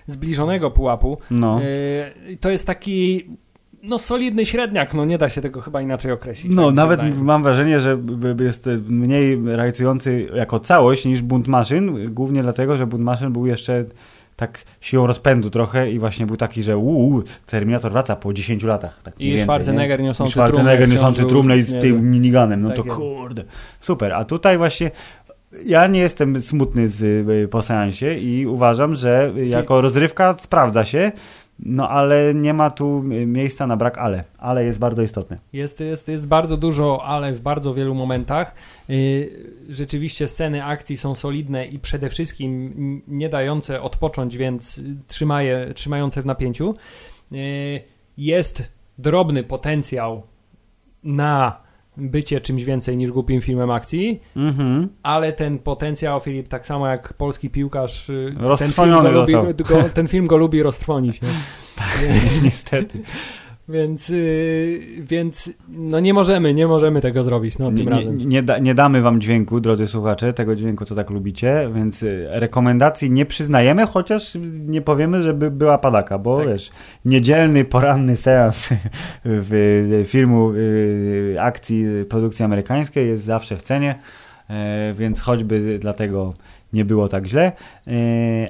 zbliżonego 0.06 0.70
pułapu. 0.70 1.18
No. 1.30 1.60
Y, 1.62 2.36
to 2.36 2.50
jest 2.50 2.66
taki 2.66 3.24
no 3.82 3.98
solidny 3.98 4.46
średniak, 4.46 4.94
no 4.94 5.04
nie 5.04 5.18
da 5.18 5.28
się 5.28 5.40
tego 5.40 5.60
chyba 5.60 5.82
inaczej 5.82 6.12
określić. 6.12 6.54
No 6.56 6.66
tak 6.66 6.74
nawet 6.74 7.18
mam 7.18 7.42
wrażenie, 7.42 7.80
że 7.80 7.98
jest 8.40 8.68
mniej 8.88 9.56
rajcujący 9.56 10.28
jako 10.34 10.60
całość 10.60 11.04
niż 11.04 11.22
Bunt 11.22 11.48
Maszyn, 11.48 12.14
głównie 12.14 12.42
dlatego, 12.42 12.76
że 12.76 12.86
Bunt 12.86 13.04
Maszyn 13.04 13.32
był 13.32 13.46
jeszcze 13.46 13.84
tak 14.36 14.64
siłą 14.80 15.06
rozpędu 15.06 15.50
trochę 15.50 15.90
i 15.90 15.98
właśnie 15.98 16.26
był 16.26 16.36
taki, 16.36 16.62
że 16.62 16.78
uu, 16.78 17.22
Terminator 17.46 17.92
wraca 17.92 18.16
po 18.16 18.32
10 18.32 18.62
latach. 18.62 19.00
Tak 19.02 19.20
I 19.20 19.38
Schwarzenegger 19.38 20.00
nie? 20.00 20.04
niosący 20.06 20.28
I 20.28 20.32
Schwarzenegger 20.32 20.88
niosący 20.88 21.24
trumnę 21.24 21.62
z 21.62 21.80
tym 21.80 22.10
miniganem. 22.10 22.62
No 22.62 22.68
tak 22.68 22.76
to 22.76 22.84
jest. 22.84 22.96
kurde, 22.96 23.44
super. 23.80 24.12
A 24.12 24.24
tutaj 24.24 24.58
właśnie 24.58 24.90
ja 25.66 25.86
nie 25.86 26.00
jestem 26.00 26.42
smutny 26.42 26.88
z, 26.88 27.02
y, 27.02 27.48
po 27.48 27.62
seansie 27.62 28.18
i 28.18 28.46
uważam, 28.46 28.94
że 28.94 29.32
jako 29.46 29.80
rozrywka 29.80 30.36
sprawdza 30.38 30.84
się. 30.84 31.12
No 31.58 31.88
ale 31.88 32.34
nie 32.34 32.54
ma 32.54 32.70
tu 32.70 33.02
miejsca 33.26 33.66
na 33.66 33.76
brak 33.76 33.98
ale. 33.98 34.24
Ale 34.38 34.64
jest 34.64 34.78
bardzo 34.78 35.02
istotny. 35.02 35.38
Jest, 35.52 35.80
jest, 35.80 36.08
jest 36.08 36.26
bardzo 36.26 36.56
dużo 36.56 37.04
ale 37.04 37.32
w 37.32 37.40
bardzo 37.40 37.74
wielu 37.74 37.94
momentach. 37.94 38.54
Y, 38.90 39.52
rzeczywiście 39.68 40.28
sceny 40.28 40.64
akcji 40.64 40.96
są 40.96 41.14
solidne 41.14 41.66
i 41.66 41.78
przede 41.78 42.10
wszystkim 42.10 43.02
nie 43.08 43.28
dające 43.28 43.82
odpocząć, 43.82 44.36
więc 44.36 44.80
trzymaje, 45.06 45.70
trzymające 45.74 46.22
w 46.22 46.26
napięciu. 46.26 46.74
Y, 47.32 47.80
jest 48.16 48.72
drobny 48.98 49.42
potencjał 49.42 50.22
na 51.04 51.63
bycie 51.96 52.40
czymś 52.40 52.64
więcej 52.64 52.96
niż 52.96 53.10
głupim 53.10 53.40
filmem 53.40 53.70
akcji, 53.70 54.20
mm-hmm. 54.36 54.86
ale 55.02 55.32
ten 55.32 55.58
potencjał, 55.58 56.20
Filip, 56.20 56.48
tak 56.48 56.66
samo 56.66 56.88
jak 56.88 57.12
polski 57.12 57.50
piłkarz, 57.50 58.10
y, 58.10 58.34
ten 58.58 58.72
film 58.72 58.90
go, 58.90 59.10
lubi, 59.10 59.32
go, 59.64 59.82
ten 59.94 60.08
film 60.08 60.26
go 60.26 60.36
lubi 60.36 60.62
roztrwonić. 60.62 61.22
Nie? 61.22 61.28
tak, 61.76 62.06
niestety. 62.44 63.02
Więc, 63.68 64.08
yy, 64.08 64.80
więc 64.98 65.50
no 65.68 66.00
nie 66.00 66.14
możemy, 66.14 66.54
nie 66.54 66.66
możemy 66.66 67.00
tego 67.00 67.22
zrobić 67.22 67.58
no, 67.58 67.66
tym 67.66 67.76
nie, 67.76 67.90
razem. 67.90 68.18
Nie, 68.18 68.26
nie, 68.26 68.42
da, 68.42 68.58
nie, 68.58 68.74
damy 68.74 69.02
wam 69.02 69.20
dźwięku, 69.20 69.60
drodzy 69.60 69.86
słuchacze, 69.86 70.32
tego 70.32 70.56
dźwięku, 70.56 70.84
co 70.84 70.94
tak 70.94 71.10
lubicie, 71.10 71.70
więc 71.74 72.02
y, 72.02 72.26
rekomendacji 72.30 73.10
nie 73.10 73.26
przyznajemy, 73.26 73.86
chociaż 73.86 74.36
nie 74.66 74.82
powiemy, 74.82 75.22
żeby 75.22 75.50
była 75.50 75.78
padaka, 75.78 76.18
bo 76.18 76.38
tak. 76.38 76.48
wiesz, 76.48 76.70
niedzielny, 77.04 77.64
poranny 77.64 78.16
seans 78.16 78.68
w, 79.24 80.04
filmu 80.06 80.52
y, 80.52 81.36
akcji 81.40 81.86
produkcji 82.08 82.44
amerykańskiej 82.44 83.08
jest 83.08 83.24
zawsze 83.24 83.56
w 83.56 83.62
cenie, 83.62 83.98
więc 84.94 85.20
choćby 85.20 85.78
dlatego 85.78 86.34
nie 86.72 86.84
było 86.84 87.08
tak 87.08 87.26
źle, 87.26 87.52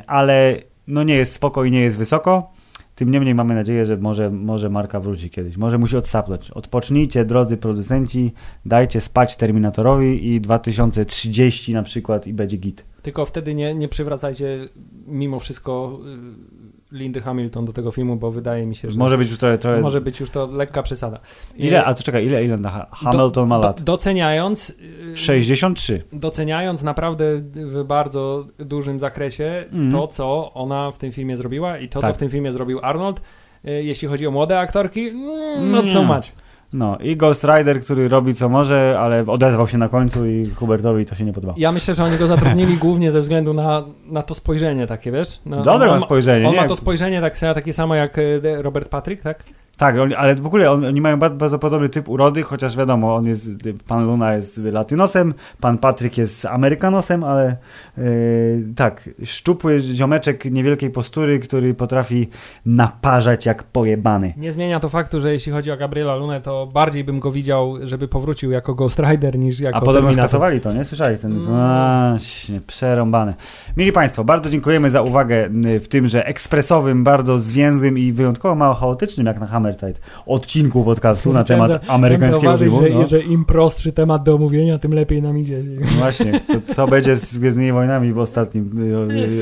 ale 0.06 0.56
no 0.86 1.02
nie 1.02 1.14
jest 1.14 1.32
spoko 1.32 1.64
i 1.64 1.70
nie 1.70 1.80
jest 1.80 1.98
wysoko, 1.98 2.53
tym 2.94 3.10
niemniej 3.10 3.34
mamy 3.34 3.54
nadzieję, 3.54 3.84
że 3.84 3.96
może, 3.96 4.30
może 4.30 4.70
marka 4.70 5.00
wróci 5.00 5.30
kiedyś. 5.30 5.56
Może 5.56 5.78
musi 5.78 5.96
odsapnąć. 5.96 6.50
Odpocznijcie, 6.50 7.24
drodzy 7.24 7.56
producenci, 7.56 8.32
dajcie 8.64 9.00
spać 9.00 9.36
Terminatorowi 9.36 10.34
i 10.34 10.40
2030 10.40 11.72
na 11.72 11.82
przykład 11.82 12.26
i 12.26 12.32
będzie 12.32 12.56
git. 12.56 12.84
Tylko 13.02 13.26
wtedy 13.26 13.54
nie, 13.54 13.74
nie 13.74 13.88
przywracajcie 13.88 14.68
mimo 15.06 15.40
wszystko 15.40 15.98
y, 16.63 16.63
Lindy 16.94 17.20
Hamilton 17.20 17.64
do 17.64 17.72
tego 17.72 17.90
filmu, 17.90 18.16
bo 18.16 18.30
wydaje 18.30 18.66
mi 18.66 18.76
się, 18.76 18.90
że 18.90 18.98
może 18.98 19.18
być 19.18 19.30
już 19.30 19.38
trochę, 19.38 19.58
trochę... 19.58 19.80
może 19.80 20.00
być 20.00 20.20
już 20.20 20.30
to 20.30 20.46
lekka 20.46 20.82
przesada. 20.82 21.18
Ile, 21.56 21.84
a 21.84 21.94
to 21.94 22.02
czekaj, 22.02 22.26
ile, 22.26 22.44
ile 22.44 22.58
Hamilton 22.92 23.32
do, 23.32 23.46
ma 23.46 23.58
lat? 23.58 23.78
Do, 23.78 23.84
doceniając 23.84 24.74
63. 25.14 25.94
Y, 25.94 26.02
doceniając 26.12 26.82
naprawdę 26.82 27.24
w 27.54 27.84
bardzo 27.84 28.46
dużym 28.58 29.00
zakresie 29.00 29.64
mm. 29.72 29.92
to, 29.92 30.08
co 30.08 30.52
ona 30.54 30.90
w 30.90 30.98
tym 30.98 31.12
filmie 31.12 31.36
zrobiła 31.36 31.78
i 31.78 31.88
to, 31.88 32.00
tak. 32.00 32.10
co 32.10 32.14
w 32.14 32.18
tym 32.18 32.30
filmie 32.30 32.52
zrobił 32.52 32.80
Arnold, 32.82 33.20
y, 33.64 33.70
jeśli 33.70 34.08
chodzi 34.08 34.26
o 34.26 34.30
młode 34.30 34.58
aktorki, 34.58 35.08
mm, 35.08 35.70
no 35.70 35.82
co 35.92 36.02
mać. 36.02 36.32
No 36.74 36.98
i 37.00 37.16
Ghost 37.16 37.44
Rider, 37.44 37.80
który 37.80 38.08
robi 38.08 38.34
co 38.34 38.48
może, 38.48 38.96
ale 39.00 39.24
odezwał 39.26 39.68
się 39.68 39.78
na 39.78 39.88
końcu 39.88 40.26
i 40.26 40.50
Hubertowi 40.50 41.04
to 41.04 41.14
się 41.14 41.24
nie 41.24 41.32
podobało. 41.32 41.58
Ja 41.58 41.72
myślę, 41.72 41.94
że 41.94 42.04
oni 42.04 42.18
go 42.18 42.26
zatrudnili 42.26 42.76
głównie 42.76 43.12
ze 43.12 43.20
względu 43.20 43.54
na, 43.54 43.84
na 44.06 44.22
to 44.22 44.34
spojrzenie 44.34 44.86
takie, 44.86 45.12
wiesz? 45.12 45.40
No, 45.46 45.62
Dobre 45.62 45.88
ma 45.88 46.00
spojrzenie. 46.00 46.48
On 46.48 46.54
nie? 46.54 46.60
ma 46.60 46.68
to 46.68 46.76
spojrzenie 46.76 47.20
tak, 47.20 47.38
takie 47.38 47.72
samo 47.72 47.94
jak 47.94 48.18
e, 48.18 48.62
Robert 48.62 48.88
Patrick, 48.88 49.22
tak? 49.22 49.44
Tak, 49.76 49.96
ale 50.16 50.34
w 50.34 50.46
ogóle 50.46 50.70
oni 50.70 51.00
mają 51.00 51.16
bardzo 51.18 51.58
podobny 51.58 51.88
typ 51.88 52.08
urody, 52.08 52.42
chociaż 52.42 52.76
wiadomo, 52.76 53.14
on 53.14 53.26
jest, 53.26 53.50
pan 53.88 54.06
Luna 54.06 54.34
jest 54.34 54.58
latynosem, 54.58 55.34
pan 55.60 55.78
Patryk 55.78 56.18
jest 56.18 56.46
amerykanosem, 56.46 57.24
ale 57.24 57.56
yy, 57.96 58.04
tak, 58.76 59.10
szczupły 59.24 59.80
ziomeczek 59.80 60.44
niewielkiej 60.44 60.90
postury, 60.90 61.38
który 61.38 61.74
potrafi 61.74 62.28
naparzać 62.66 63.46
jak 63.46 63.62
pojebany. 63.62 64.34
Nie 64.36 64.52
zmienia 64.52 64.80
to 64.80 64.88
faktu, 64.88 65.20
że 65.20 65.32
jeśli 65.32 65.52
chodzi 65.52 65.70
o 65.70 65.76
Gabriela 65.76 66.16
Lunę, 66.16 66.40
to 66.40 66.66
bardziej 66.66 67.04
bym 67.04 67.20
go 67.20 67.32
widział, 67.32 67.74
żeby 67.82 68.08
powrócił 68.08 68.50
jako 68.50 68.74
Ghost 68.74 68.98
Rider 68.98 69.38
niż 69.38 69.60
jako 69.60 69.78
A 69.78 69.80
podobno 69.80 70.12
skasowali 70.12 70.60
to, 70.60 70.72
nie? 70.72 70.84
Słyszeli 70.84 71.18
ten, 71.18 71.32
mm. 71.32 71.44
właśnie, 71.44 72.60
przerąbane. 72.66 73.34
Mili 73.76 73.92
Państwo, 73.92 74.24
bardzo 74.24 74.50
dziękujemy 74.50 74.90
za 74.90 75.02
uwagę 75.02 75.48
w 75.80 75.88
tymże 75.88 76.26
ekspresowym, 76.26 77.04
bardzo 77.04 77.38
zwięzłym 77.38 77.98
i 77.98 78.12
wyjątkowo 78.12 78.54
mało 78.54 78.74
chaotycznym, 78.74 79.26
jak 79.26 79.40
na 79.40 79.46
Ham 79.46 79.63
Hammerside 79.64 79.94
odcinku 80.26 80.84
podcastu 80.84 81.32
na 81.32 81.44
temat 81.44 81.68
za- 81.68 81.80
amerykańskiego 81.88 82.58
filmu. 82.58 82.70
zauważyć, 82.72 82.94
No. 82.94 83.00
że, 83.00 83.06
że 83.06 83.20
im 83.20 83.44
prostszy 83.44 83.92
temat 83.92 84.22
do 84.22 84.34
omówienia, 84.34 84.78
tym 84.78 84.94
lepiej 84.94 85.22
nam 85.22 85.38
idzie. 85.38 85.62
Właśnie, 85.98 86.40
to 86.40 86.74
co 86.74 86.86
będzie 86.86 87.16
z 87.16 87.38
Gwiezdnymi 87.38 87.72
Wojnami 87.72 88.12
w 88.12 88.18
ostatnim 88.18 88.70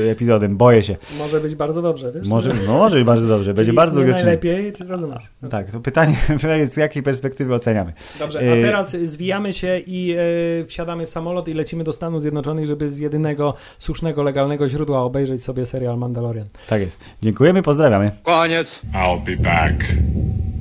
y, 0.05 0.09
epizodem? 0.11 0.57
Boję 0.57 0.83
się. 0.83 0.95
Może 1.19 1.39
być 1.41 1.55
bardzo 1.55 1.81
dobrze, 1.81 2.11
wiesz? 2.11 2.27
Może, 2.27 2.53
no, 2.67 2.73
może 2.73 2.97
być 2.97 3.05
bardzo 3.05 3.27
dobrze, 3.27 3.53
będzie 3.53 3.65
Czyli 3.65 3.75
bardzo 3.75 4.03
nie 4.03 4.11
najlepiej, 4.11 4.73
czy 4.73 4.83
rozumiesz? 4.83 5.23
Tak, 5.49 5.71
to 5.71 5.79
pytanie, 5.79 6.15
pytanie 6.41 6.67
z 6.67 6.77
jakiej 6.77 7.03
perspektywy 7.03 7.53
oceniamy? 7.55 7.93
Dobrze, 8.19 8.39
a 8.39 8.61
teraz 8.61 8.91
zwijamy 8.91 9.53
się 9.53 9.79
i 9.79 10.15
e, 10.61 10.65
wsiadamy 10.65 11.05
w 11.05 11.09
samolot 11.09 11.47
i 11.47 11.53
lecimy 11.53 11.83
do 11.83 11.93
Stanów 11.93 12.21
Zjednoczonych, 12.21 12.67
żeby 12.67 12.89
z 12.89 12.99
jedynego 12.99 13.53
słusznego, 13.79 14.23
legalnego 14.23 14.69
źródła 14.69 15.03
obejrzeć 15.03 15.43
sobie 15.43 15.65
serial 15.65 15.97
Mandalorian. 15.97 16.47
Tak 16.67 16.81
jest. 16.81 16.99
Dziękujemy, 17.21 17.61
pozdrawiamy. 17.61 18.11
Koniec. 18.23 18.81
I'll 18.93 19.23
be 19.25 19.43
back. 19.43 19.83
Thank 20.13 20.25
you. 20.45 20.52